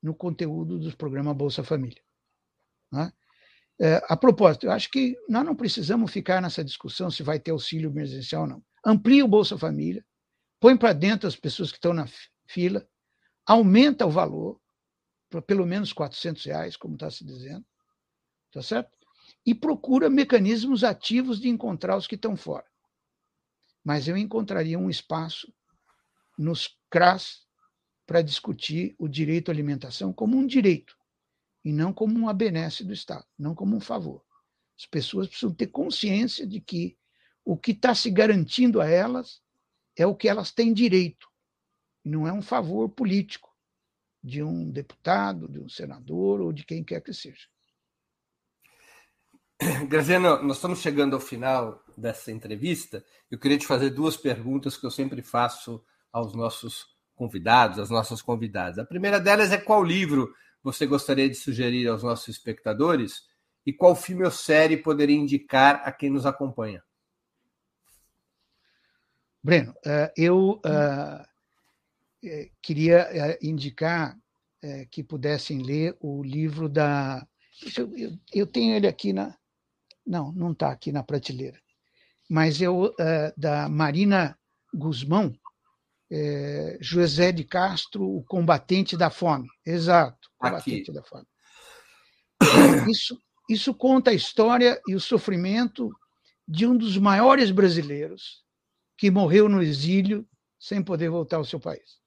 no 0.00 0.14
conteúdo 0.14 0.78
dos 0.78 0.94
programas 0.94 1.36
Bolsa 1.36 1.64
Família. 1.64 2.02
Né? 2.92 3.12
É, 3.80 4.00
a 4.08 4.16
propósito, 4.16 4.66
eu 4.66 4.72
acho 4.72 4.88
que 4.90 5.16
nós 5.28 5.44
não 5.44 5.56
precisamos 5.56 6.12
ficar 6.12 6.40
nessa 6.40 6.64
discussão 6.64 7.10
se 7.10 7.22
vai 7.22 7.40
ter 7.40 7.50
auxílio 7.50 7.90
emergencial 7.90 8.42
ou 8.42 8.48
não. 8.48 8.64
Amplia 8.86 9.24
o 9.24 9.28
Bolsa 9.28 9.58
Família, 9.58 10.04
põe 10.60 10.76
para 10.76 10.92
dentro 10.92 11.26
as 11.26 11.36
pessoas 11.36 11.70
que 11.70 11.76
estão 11.76 11.92
na 11.92 12.06
fila, 12.46 12.86
aumenta 13.44 14.06
o 14.06 14.10
valor 14.10 14.60
para 15.28 15.42
pelo 15.42 15.66
menos 15.66 15.92
400 15.92 16.44
reais, 16.44 16.76
como 16.76 16.94
está 16.94 17.10
se 17.10 17.24
dizendo, 17.24 17.64
tá 18.52 18.62
certo? 18.62 18.99
E 19.44 19.54
procura 19.54 20.10
mecanismos 20.10 20.84
ativos 20.84 21.40
de 21.40 21.48
encontrar 21.48 21.96
os 21.96 22.06
que 22.06 22.14
estão 22.14 22.36
fora. 22.36 22.66
Mas 23.82 24.06
eu 24.06 24.16
encontraria 24.16 24.78
um 24.78 24.90
espaço 24.90 25.52
nos 26.38 26.78
CRAS 26.90 27.46
para 28.06 28.22
discutir 28.22 28.94
o 28.98 29.08
direito 29.08 29.50
à 29.50 29.54
alimentação 29.54 30.12
como 30.12 30.36
um 30.36 30.46
direito 30.46 30.96
e 31.64 31.72
não 31.72 31.92
como 31.92 32.18
uma 32.18 32.34
benesse 32.34 32.84
do 32.84 32.92
Estado, 32.92 33.26
não 33.38 33.54
como 33.54 33.76
um 33.76 33.80
favor. 33.80 34.24
As 34.78 34.86
pessoas 34.86 35.28
precisam 35.28 35.54
ter 35.54 35.68
consciência 35.68 36.46
de 36.46 36.60
que 36.60 36.98
o 37.44 37.56
que 37.56 37.72
está 37.72 37.94
se 37.94 38.10
garantindo 38.10 38.80
a 38.80 38.88
elas 38.88 39.42
é 39.96 40.06
o 40.06 40.14
que 40.14 40.28
elas 40.28 40.50
têm 40.50 40.72
direito, 40.72 41.28
não 42.04 42.26
é 42.26 42.32
um 42.32 42.42
favor 42.42 42.88
político 42.88 43.54
de 44.22 44.42
um 44.42 44.70
deputado, 44.70 45.48
de 45.48 45.58
um 45.58 45.68
senador 45.68 46.40
ou 46.40 46.52
de 46.52 46.64
quem 46.64 46.82
quer 46.82 47.00
que 47.00 47.12
seja. 47.12 47.48
Graziano, 49.88 50.42
nós 50.42 50.56
estamos 50.56 50.80
chegando 50.80 51.14
ao 51.14 51.20
final 51.20 51.84
dessa 51.96 52.32
entrevista. 52.32 53.04
Eu 53.30 53.38
queria 53.38 53.58
te 53.58 53.66
fazer 53.66 53.90
duas 53.90 54.16
perguntas 54.16 54.76
que 54.76 54.86
eu 54.86 54.90
sempre 54.90 55.22
faço 55.22 55.84
aos 56.10 56.34
nossos 56.34 56.86
convidados, 57.14 57.78
às 57.78 57.90
nossas 57.90 58.22
convidadas. 58.22 58.78
A 58.78 58.84
primeira 58.84 59.20
delas 59.20 59.52
é 59.52 59.58
qual 59.58 59.84
livro 59.84 60.34
você 60.62 60.86
gostaria 60.86 61.28
de 61.28 61.34
sugerir 61.34 61.88
aos 61.88 62.02
nossos 62.02 62.28
espectadores 62.28 63.24
e 63.66 63.72
qual 63.72 63.94
filme 63.94 64.24
ou 64.24 64.30
série 64.30 64.78
poderia 64.78 65.16
indicar 65.16 65.82
a 65.84 65.92
quem 65.92 66.08
nos 66.10 66.24
acompanha? 66.24 66.82
Breno, 69.42 69.74
eh, 69.84 70.12
eu 70.16 70.60
eh, 70.64 71.26
eh, 72.24 72.50
queria 72.62 73.38
indicar 73.42 74.18
que 74.90 75.02
pudessem 75.02 75.62
ler 75.62 75.96
o 76.00 76.22
livro 76.22 76.68
da. 76.68 77.26
Eu 78.30 78.46
tenho 78.46 78.76
ele 78.76 78.86
aqui 78.86 79.10
na. 79.10 79.39
Não, 80.10 80.32
não 80.32 80.50
está 80.50 80.72
aqui 80.72 80.90
na 80.90 81.04
prateleira. 81.04 81.56
Mas 82.28 82.60
eu, 82.60 82.92
da 83.36 83.68
Marina 83.68 84.36
Guzmão, 84.74 85.32
é, 86.10 86.78
José 86.80 87.30
de 87.30 87.44
Castro, 87.44 88.04
o 88.04 88.24
combatente 88.24 88.96
da 88.96 89.08
fome. 89.08 89.48
Exato, 89.64 90.28
combatente 90.36 90.90
Aqui. 90.90 90.92
da 90.92 91.04
fome. 91.04 91.26
Isso, 92.90 93.16
isso 93.48 93.72
conta 93.72 94.10
a 94.10 94.14
história 94.14 94.80
e 94.88 94.96
o 94.96 95.00
sofrimento 95.00 95.88
de 96.46 96.66
um 96.66 96.76
dos 96.76 96.98
maiores 96.98 97.52
brasileiros 97.52 98.42
que 98.98 99.12
morreu 99.12 99.48
no 99.48 99.62
exílio 99.62 100.28
sem 100.58 100.82
poder 100.82 101.08
voltar 101.08 101.36
ao 101.36 101.44
seu 101.44 101.60
país, 101.60 102.00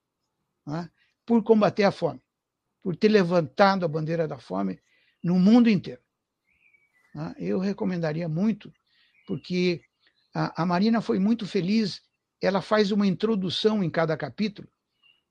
né? 0.67 0.89
por 1.25 1.41
combater 1.41 1.85
a 1.85 1.91
fome, 1.91 2.21
por 2.81 2.97
ter 2.97 3.07
levantado 3.07 3.85
a 3.85 3.87
bandeira 3.87 4.27
da 4.27 4.37
fome 4.37 4.77
no 5.23 5.39
mundo 5.39 5.69
inteiro. 5.69 6.02
Né? 7.13 7.35
Eu 7.37 7.59
recomendaria 7.59 8.27
muito, 8.27 8.73
porque 9.27 9.81
a, 10.33 10.63
a 10.63 10.65
Marina 10.65 11.01
foi 11.01 11.19
muito 11.19 11.45
feliz 11.45 12.01
ela 12.45 12.61
faz 12.61 12.91
uma 12.91 13.07
introdução 13.07 13.81
em 13.81 13.89
cada 13.89 14.17
capítulo 14.17 14.67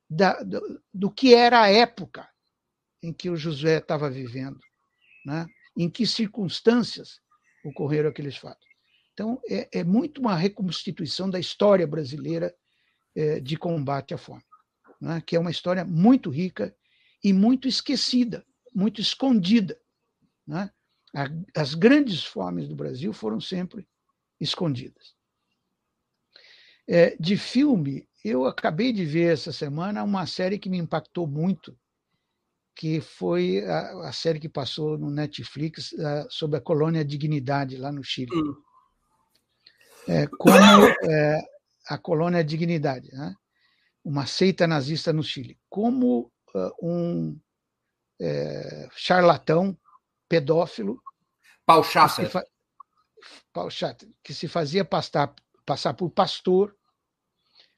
da, 0.09 0.43
do, 0.43 0.83
do, 0.93 1.11
que 1.11 1.35
era 1.35 1.61
a 1.61 1.69
época 1.69 2.27
em 3.03 3.13
que 3.13 3.29
o 3.29 3.37
Josué 3.37 3.79
estava 3.79 4.11
vivendo, 4.11 4.59
né? 5.27 5.47
em 5.77 5.91
que 5.91 6.07
circunstâncias 6.07 7.21
ocorreram 7.65 8.09
aqueles 8.09 8.37
fatos. 8.37 8.67
Então, 9.13 9.41
é, 9.47 9.81
é 9.81 9.85
muito 9.85 10.23
uma 10.23 10.35
reconstituição 10.35 11.29
da 11.29 11.39
história 11.39 11.87
brasileira 11.87 12.55
é, 13.15 13.41
de 13.41 13.59
combate 13.59 14.15
à 14.15 14.19
fome, 14.19 14.43
né? 14.99 15.23
que 15.27 15.37
é 15.37 15.39
uma 15.39 15.51
história 15.51 15.85
muito 15.85 16.31
rica 16.31 16.75
e 17.23 17.31
muito 17.31 17.69
esquecida, 17.69 18.43
muito 18.75 19.03
escondida. 19.03 19.79
Né? 20.47 20.71
As 21.55 21.75
grandes 21.75 22.25
fomes 22.25 22.69
do 22.69 22.75
Brasil 22.75 23.13
foram 23.13 23.41
sempre 23.41 23.87
escondidas. 24.41 25.15
É, 26.89 27.17
de 27.17 27.37
filme, 27.37 28.09
eu 28.25 28.47
acabei 28.47 28.93
de 28.93 29.05
ver 29.05 29.33
essa 29.33 29.53
semana 29.53 30.03
uma 30.03 30.27
série 30.27 30.59
que 30.59 30.69
me 30.69 30.79
impactou 30.79 31.27
muito, 31.27 31.79
que 32.75 33.01
foi 33.01 33.65
a, 33.65 34.09
a 34.09 34.13
série 34.13 34.41
que 34.41 34.49
passou 34.49 34.99
no 34.99 35.11
Netflix 35.11 35.93
a, 35.99 36.27
sobre 36.31 36.57
a 36.59 36.61
colônia 36.61 37.05
Dignidade, 37.05 37.77
lá 37.77 37.93
no 37.93 38.03
Chile. 38.03 38.35
Hum. 38.35 38.55
É, 40.09 40.27
como 40.27 40.57
é, 40.57 41.41
a 41.87 41.99
colônia 41.99 42.43
Dignidade, 42.43 43.13
né? 43.13 43.35
uma 44.05 44.27
seita 44.27 44.67
nazista 44.67 45.13
no 45.13 45.23
Chile. 45.23 45.59
Como 45.69 46.33
uh, 46.55 46.73
um 46.83 47.39
é, 48.21 48.89
charlatão, 48.97 49.77
pedófilo, 50.33 51.03
Paul 51.67 51.85
Schafer. 51.85 52.31
Que, 52.31 52.41
Paul 53.53 53.69
Schafer, 53.69 54.09
que 54.25 54.33
se 54.33 54.49
fazia 54.49 54.83
passar, 54.83 55.35
passar 55.67 55.93
por 55.93 56.09
pastor, 56.09 56.75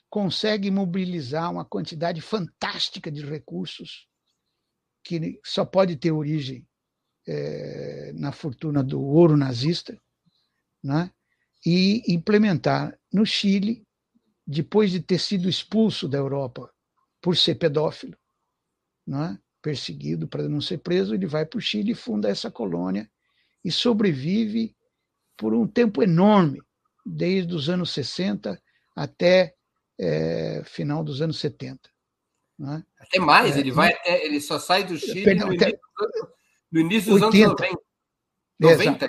consegue 0.09 0.71
mobilizar 0.71 1.51
uma 1.51 1.65
quantidade 1.65 2.21
fantástica 2.21 3.11
de 3.11 3.27
recursos 3.27 4.09
que 5.03 5.41
só 5.45 5.65
pode 5.65 5.97
ter 5.97 6.13
origem 6.13 6.65
é, 7.27 8.13
na 8.15 8.31
fortuna 8.31 8.85
do 8.85 9.03
ouro 9.03 9.37
nazista, 9.37 10.01
né? 10.81 11.11
e 11.67 12.05
implementar 12.07 12.97
no 13.13 13.27
Chile, 13.27 13.85
depois 14.47 14.93
de 14.93 15.03
ter 15.03 15.19
sido 15.19 15.49
expulso 15.49 16.07
da 16.07 16.19
Europa 16.19 16.73
por 17.21 17.37
ser 17.37 17.57
pedófilo, 17.57 18.17
né? 19.05 19.41
Perseguido 19.65 20.29
para 20.29 20.47
não 20.47 20.61
ser 20.61 20.77
preso, 20.77 21.15
ele 21.15 21.27
vai 21.27 21.47
para 21.47 21.57
o 21.57 21.61
Chile 21.61 21.93
e 21.93 21.95
funda 21.95 22.29
essa 22.29 22.51
colônia 22.51 23.11
e 23.65 23.73
sobrevive 23.73 24.77
por 25.39 25.55
um 25.55 25.67
tempo 25.67 26.03
enorme, 26.03 26.61
desde 27.05 27.55
os 27.55 27.71
anos 27.71 27.91
60 27.93 28.61
até 28.95 29.55
é, 29.99 30.63
final 30.67 31.03
dos 31.03 31.23
anos 31.23 31.39
70. 31.39 31.81
Né? 32.59 32.85
Até 33.01 33.19
mais, 33.19 33.57
é, 33.57 33.61
ele 33.61 33.71
vai 33.71 33.95
até, 33.95 34.27
ele 34.27 34.39
só 34.39 34.59
sai 34.59 34.85
do 34.85 34.99
Chile 34.99 35.25
perdão, 35.25 35.49
no, 35.49 35.55
início, 35.55 35.81
no, 36.71 36.81
início, 36.81 37.13
dos 37.13 37.23
80. 37.23 37.47
anos 37.47 37.77
90. 38.61 39.09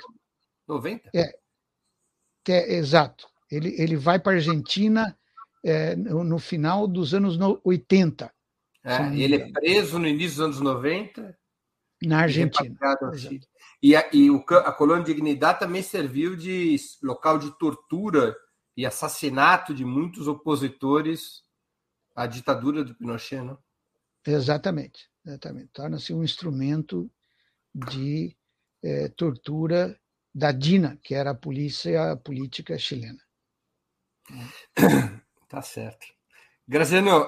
90? 0.66 1.10
É, 1.14 1.38
é, 2.48 2.74
exato. 2.76 3.28
Ele, 3.50 3.78
ele 3.78 3.96
vai 3.96 4.18
para 4.18 4.32
a 4.32 4.36
Argentina 4.36 5.16
é, 5.62 5.94
no, 5.94 6.24
no, 6.24 6.38
final 6.38 6.88
dos 6.88 7.12
anos 7.12 7.36
80. 7.62 8.32
É, 8.86 9.18
ele 9.18 9.34
é 9.34 9.50
preso 9.50 9.98
no 9.98 10.06
início 10.06 10.36
dos 10.36 10.40
anos 10.40 10.60
90. 10.60 11.36
Na 12.04 12.20
Argentina. 12.20 12.78
E, 13.82 13.96
a, 13.96 14.08
e 14.12 14.30
o, 14.30 14.44
a 14.48 14.72
colônia 14.72 15.02
de 15.02 15.12
Dignidade 15.12 15.58
também 15.58 15.82
serviu 15.82 16.36
de 16.36 16.76
local 17.02 17.36
de 17.36 17.50
tortura 17.58 18.36
e 18.76 18.86
assassinato 18.86 19.74
de 19.74 19.84
muitos 19.84 20.28
opositores 20.28 21.42
à 22.14 22.26
ditadura 22.26 22.84
do 22.84 22.94
Pinochet, 22.94 23.42
não? 23.42 23.58
Exatamente, 24.24 25.10
exatamente. 25.24 25.70
Torna-se 25.72 26.14
um 26.14 26.22
instrumento 26.22 27.10
de 27.74 28.36
é, 28.84 29.08
tortura 29.08 29.98
da 30.32 30.52
DINA, 30.52 30.96
que 31.02 31.14
era 31.14 31.30
a 31.30 31.34
polícia 31.34 32.16
política 32.18 32.78
chilena. 32.78 33.20
Tá 35.48 35.62
certo. 35.62 36.06
Graziano, 36.66 37.24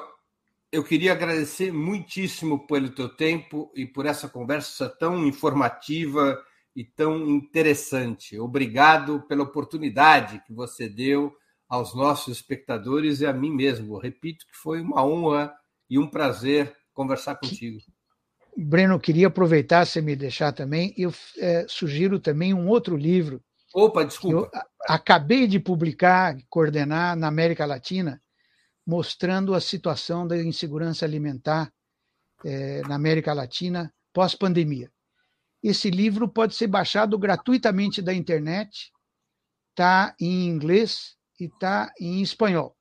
eu 0.70 0.84
queria 0.84 1.12
agradecer 1.12 1.72
muitíssimo 1.72 2.66
pelo 2.66 2.90
teu 2.90 3.08
tempo 3.08 3.72
e 3.74 3.86
por 3.86 4.06
essa 4.06 4.28
conversa 4.28 4.88
tão 4.88 5.26
informativa 5.26 6.38
e 6.76 6.84
tão 6.84 7.26
interessante. 7.28 8.38
Obrigado 8.38 9.22
pela 9.22 9.42
oportunidade 9.42 10.42
que 10.46 10.52
você 10.52 10.88
deu 10.88 11.34
aos 11.68 11.94
nossos 11.94 12.36
espectadores 12.36 13.20
e 13.20 13.26
a 13.26 13.32
mim 13.32 13.50
mesmo. 13.50 13.94
Eu 13.94 13.98
repito 13.98 14.46
que 14.46 14.56
foi 14.56 14.80
uma 14.80 15.04
honra 15.04 15.52
e 15.88 15.98
um 15.98 16.06
prazer 16.06 16.74
conversar 16.92 17.36
contigo. 17.36 17.78
Breno, 18.56 18.98
queria 18.98 19.28
aproveitar, 19.28 19.86
se 19.86 20.00
me 20.02 20.16
deixar 20.16 20.52
também, 20.52 20.92
eu 20.96 21.12
é, 21.38 21.64
sugiro 21.68 22.18
também 22.18 22.52
um 22.52 22.68
outro 22.68 22.96
livro. 22.96 23.40
Opa, 23.72 24.04
desculpa. 24.04 24.50
Eu 24.52 24.60
acabei 24.88 25.46
de 25.46 25.60
publicar, 25.60 26.36
coordenar 26.48 27.16
na 27.16 27.28
América 27.28 27.64
Latina, 27.64 28.20
mostrando 28.88 29.54
a 29.54 29.60
situação 29.60 30.26
da 30.26 30.42
insegurança 30.42 31.04
alimentar 31.04 31.70
é, 32.42 32.80
na 32.88 32.94
América 32.94 33.34
Latina 33.34 33.92
pós-pandemia. 34.14 34.90
Esse 35.62 35.90
livro 35.90 36.26
pode 36.26 36.54
ser 36.54 36.68
baixado 36.68 37.18
gratuitamente 37.18 38.00
da 38.00 38.14
internet, 38.14 38.90
está 39.70 40.16
em 40.18 40.48
inglês 40.48 41.18
e 41.38 41.44
está 41.44 41.92
em 42.00 42.22
espanhol. 42.22 42.74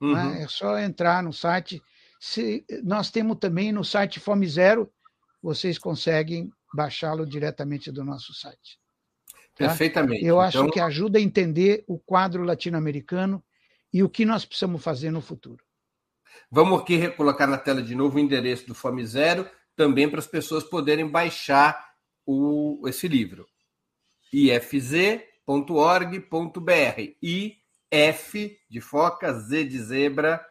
Né? 0.00 0.08
Uhum. 0.08 0.14
Né? 0.14 0.42
É 0.44 0.48
só 0.48 0.78
entrar 0.78 1.22
no 1.22 1.32
site. 1.32 1.82
Se, 2.18 2.64
nós 2.82 3.10
temos 3.10 3.36
também 3.38 3.70
no 3.70 3.84
site 3.84 4.18
Fome 4.18 4.48
Zero, 4.48 4.90
vocês 5.42 5.78
conseguem 5.78 6.50
baixá-lo 6.74 7.26
diretamente 7.26 7.92
do 7.92 8.02
nosso 8.02 8.32
site. 8.32 8.78
Tá? 9.58 9.68
Perfeitamente. 9.68 10.24
Eu 10.24 10.40
acho 10.40 10.56
então... 10.56 10.70
que 10.70 10.80
ajuda 10.80 11.18
a 11.18 11.22
entender 11.22 11.84
o 11.86 11.98
quadro 11.98 12.44
latino-americano 12.44 13.44
e 13.92 14.02
o 14.02 14.08
que 14.08 14.24
nós 14.24 14.44
precisamos 14.44 14.82
fazer 14.82 15.10
no 15.10 15.20
futuro. 15.20 15.64
Vamos 16.50 16.80
aqui 16.80 17.08
colocar 17.10 17.46
na 17.46 17.58
tela 17.58 17.82
de 17.82 17.94
novo 17.94 18.16
o 18.16 18.20
endereço 18.20 18.66
do 18.66 18.74
Fome 18.74 19.04
Zero, 19.06 19.48
também 19.76 20.08
para 20.08 20.18
as 20.18 20.26
pessoas 20.26 20.64
poderem 20.64 21.08
baixar 21.08 21.90
o, 22.26 22.82
esse 22.86 23.08
livro. 23.08 23.46
ifz.org.br. 24.32 25.46
if 27.22 28.34
de 28.68 28.80
foca, 28.80 29.32
z 29.32 29.64
de 29.64 29.78
zebra, 29.80 30.44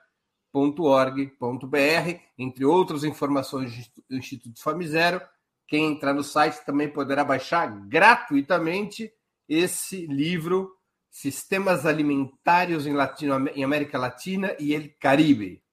.org.br, 0.51 2.19
entre 2.37 2.65
outras 2.65 3.03
informações 3.03 3.91
do 4.09 4.17
Instituto 4.17 4.61
Fome 4.61 4.87
Zero. 4.87 5.21
Quem 5.67 5.93
entrar 5.93 6.13
no 6.13 6.23
site 6.23 6.65
também 6.65 6.89
poderá 6.89 7.23
baixar 7.23 7.67
gratuitamente 7.87 9.13
esse 9.47 10.07
livro 10.07 10.78
Sistemas 11.09 11.85
Alimentários 11.85 12.85
em, 12.85 12.93
Latino, 12.93 13.47
em 13.49 13.63
América 13.63 13.97
Latina 13.97 14.55
e 14.59 14.73
El 14.73 14.89
Caribe. 14.99 15.63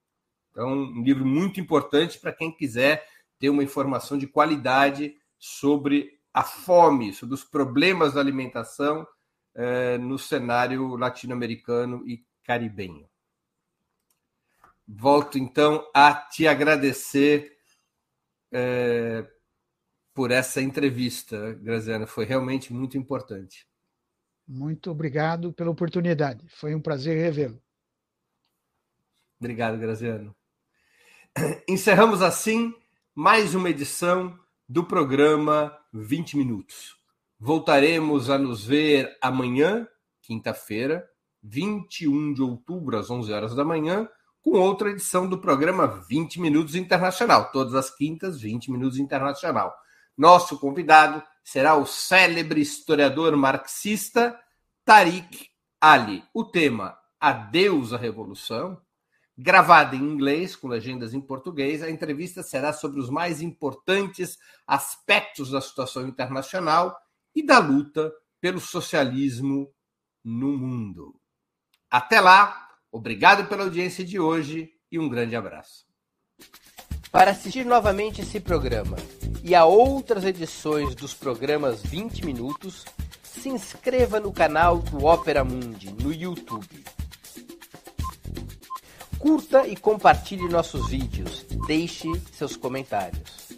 Então, 0.51 0.73
um 0.73 1.03
livro 1.03 1.25
muito 1.25 1.59
importante 1.59 2.19
para 2.19 2.33
quem 2.33 2.51
quiser 2.51 3.07
ter 3.39 3.49
uma 3.49 3.63
informação 3.63 4.17
de 4.17 4.25
qualidade 4.25 5.15
sobre 5.37 6.19
a 6.33 6.43
fome, 6.43 7.13
sobre 7.13 7.35
os 7.35 7.43
problemas 7.43 8.13
da 8.13 8.19
alimentação 8.19 9.07
eh, 9.53 9.97
no 9.97 10.17
cenário 10.17 10.95
latino-americano 10.95 12.03
e 12.07 12.23
caribenho. 12.43 13.07
Volto 14.87 15.37
então 15.37 15.87
a 15.93 16.13
te 16.13 16.47
agradecer 16.47 17.57
eh, 18.51 19.27
por 20.13 20.31
essa 20.31 20.61
entrevista, 20.61 21.53
Graziana. 21.61 22.07
Foi 22.07 22.25
realmente 22.25 22.73
muito 22.73 22.97
importante. 22.97 23.67
Muito 24.47 24.89
obrigado 24.89 25.51
pela 25.51 25.71
oportunidade. 25.71 26.47
Foi 26.47 26.73
um 26.73 26.81
prazer 26.81 27.17
revê-lo. 27.21 27.61
Obrigado, 29.39 29.77
Graziano. 29.77 30.35
Encerramos 31.67 32.21
assim 32.21 32.73
mais 33.13 33.53
uma 33.53 33.69
edição 33.69 34.39
do 34.67 34.83
programa 34.83 35.77
20 35.93 36.37
Minutos. 36.37 36.97
Voltaremos 37.39 38.29
a 38.29 38.37
nos 38.37 38.65
ver 38.65 39.15
amanhã, 39.21 39.87
quinta-feira, 40.21 41.07
21 41.43 42.33
de 42.33 42.41
outubro, 42.41 42.97
às 42.97 43.09
11 43.09 43.31
horas 43.31 43.53
da 43.53 43.63
manhã, 43.63 44.09
com 44.41 44.51
outra 44.51 44.89
edição 44.89 45.27
do 45.27 45.37
programa 45.37 45.85
20 46.09 46.39
Minutos 46.39 46.73
Internacional. 46.73 47.51
Todas 47.51 47.75
as 47.75 47.89
quintas, 47.95 48.39
20 48.39 48.71
Minutos 48.71 48.97
Internacional. 48.97 49.75
Nosso 50.17 50.57
convidado 50.59 51.21
será 51.47 51.77
o 51.77 51.85
célebre 51.85 52.59
historiador 52.59 53.37
marxista 53.37 54.37
Tariq 54.83 55.49
Ali. 55.79 56.21
O 56.33 56.43
tema 56.43 56.99
Adeus 57.21 57.93
à 57.93 57.97
Revolução, 57.97 58.81
gravada 59.37 59.95
em 59.95 60.01
inglês 60.01 60.57
com 60.57 60.67
legendas 60.67 61.13
em 61.13 61.21
português. 61.21 61.81
A 61.81 61.89
entrevista 61.89 62.43
será 62.43 62.73
sobre 62.73 62.99
os 62.99 63.09
mais 63.09 63.41
importantes 63.41 64.37
aspectos 64.67 65.51
da 65.51 65.61
situação 65.61 66.05
internacional 66.05 66.97
e 67.33 67.41
da 67.41 67.59
luta 67.59 68.11
pelo 68.41 68.59
socialismo 68.59 69.73
no 70.25 70.49
mundo. 70.57 71.17
Até 71.89 72.19
lá, 72.19 72.75
obrigado 72.91 73.47
pela 73.47 73.63
audiência 73.63 74.03
de 74.03 74.19
hoje 74.19 74.69
e 74.91 74.99
um 74.99 75.07
grande 75.07 75.33
abraço. 75.33 75.85
Para 77.09 77.31
assistir 77.31 77.65
novamente 77.65 78.19
esse 78.19 78.37
programa 78.37 78.97
e 79.47 79.55
a 79.55 79.63
outras 79.63 80.25
edições 80.25 80.93
dos 80.93 81.13
programas 81.13 81.81
20 81.81 82.25
Minutos, 82.25 82.83
se 83.23 83.47
inscreva 83.47 84.19
no 84.19 84.33
canal 84.33 84.79
do 84.79 85.05
Opera 85.05 85.41
Mundi 85.41 85.95
no 86.03 86.13
YouTube. 86.13 86.83
Curta 89.17 89.65
e 89.65 89.77
compartilhe 89.77 90.49
nossos 90.49 90.89
vídeos, 90.89 91.45
deixe 91.65 92.09
seus 92.33 92.57
comentários. 92.57 93.53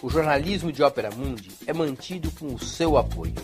O 0.00 0.08
jornalismo 0.08 0.72
de 0.72 0.82
Opera 0.82 1.10
Mundi 1.10 1.50
é 1.66 1.74
mantido 1.74 2.30
com 2.30 2.54
o 2.54 2.58
seu 2.58 2.96
apoio. 2.96 3.34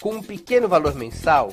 Com 0.00 0.14
um 0.14 0.22
pequeno 0.22 0.66
valor 0.66 0.94
mensal, 0.94 1.52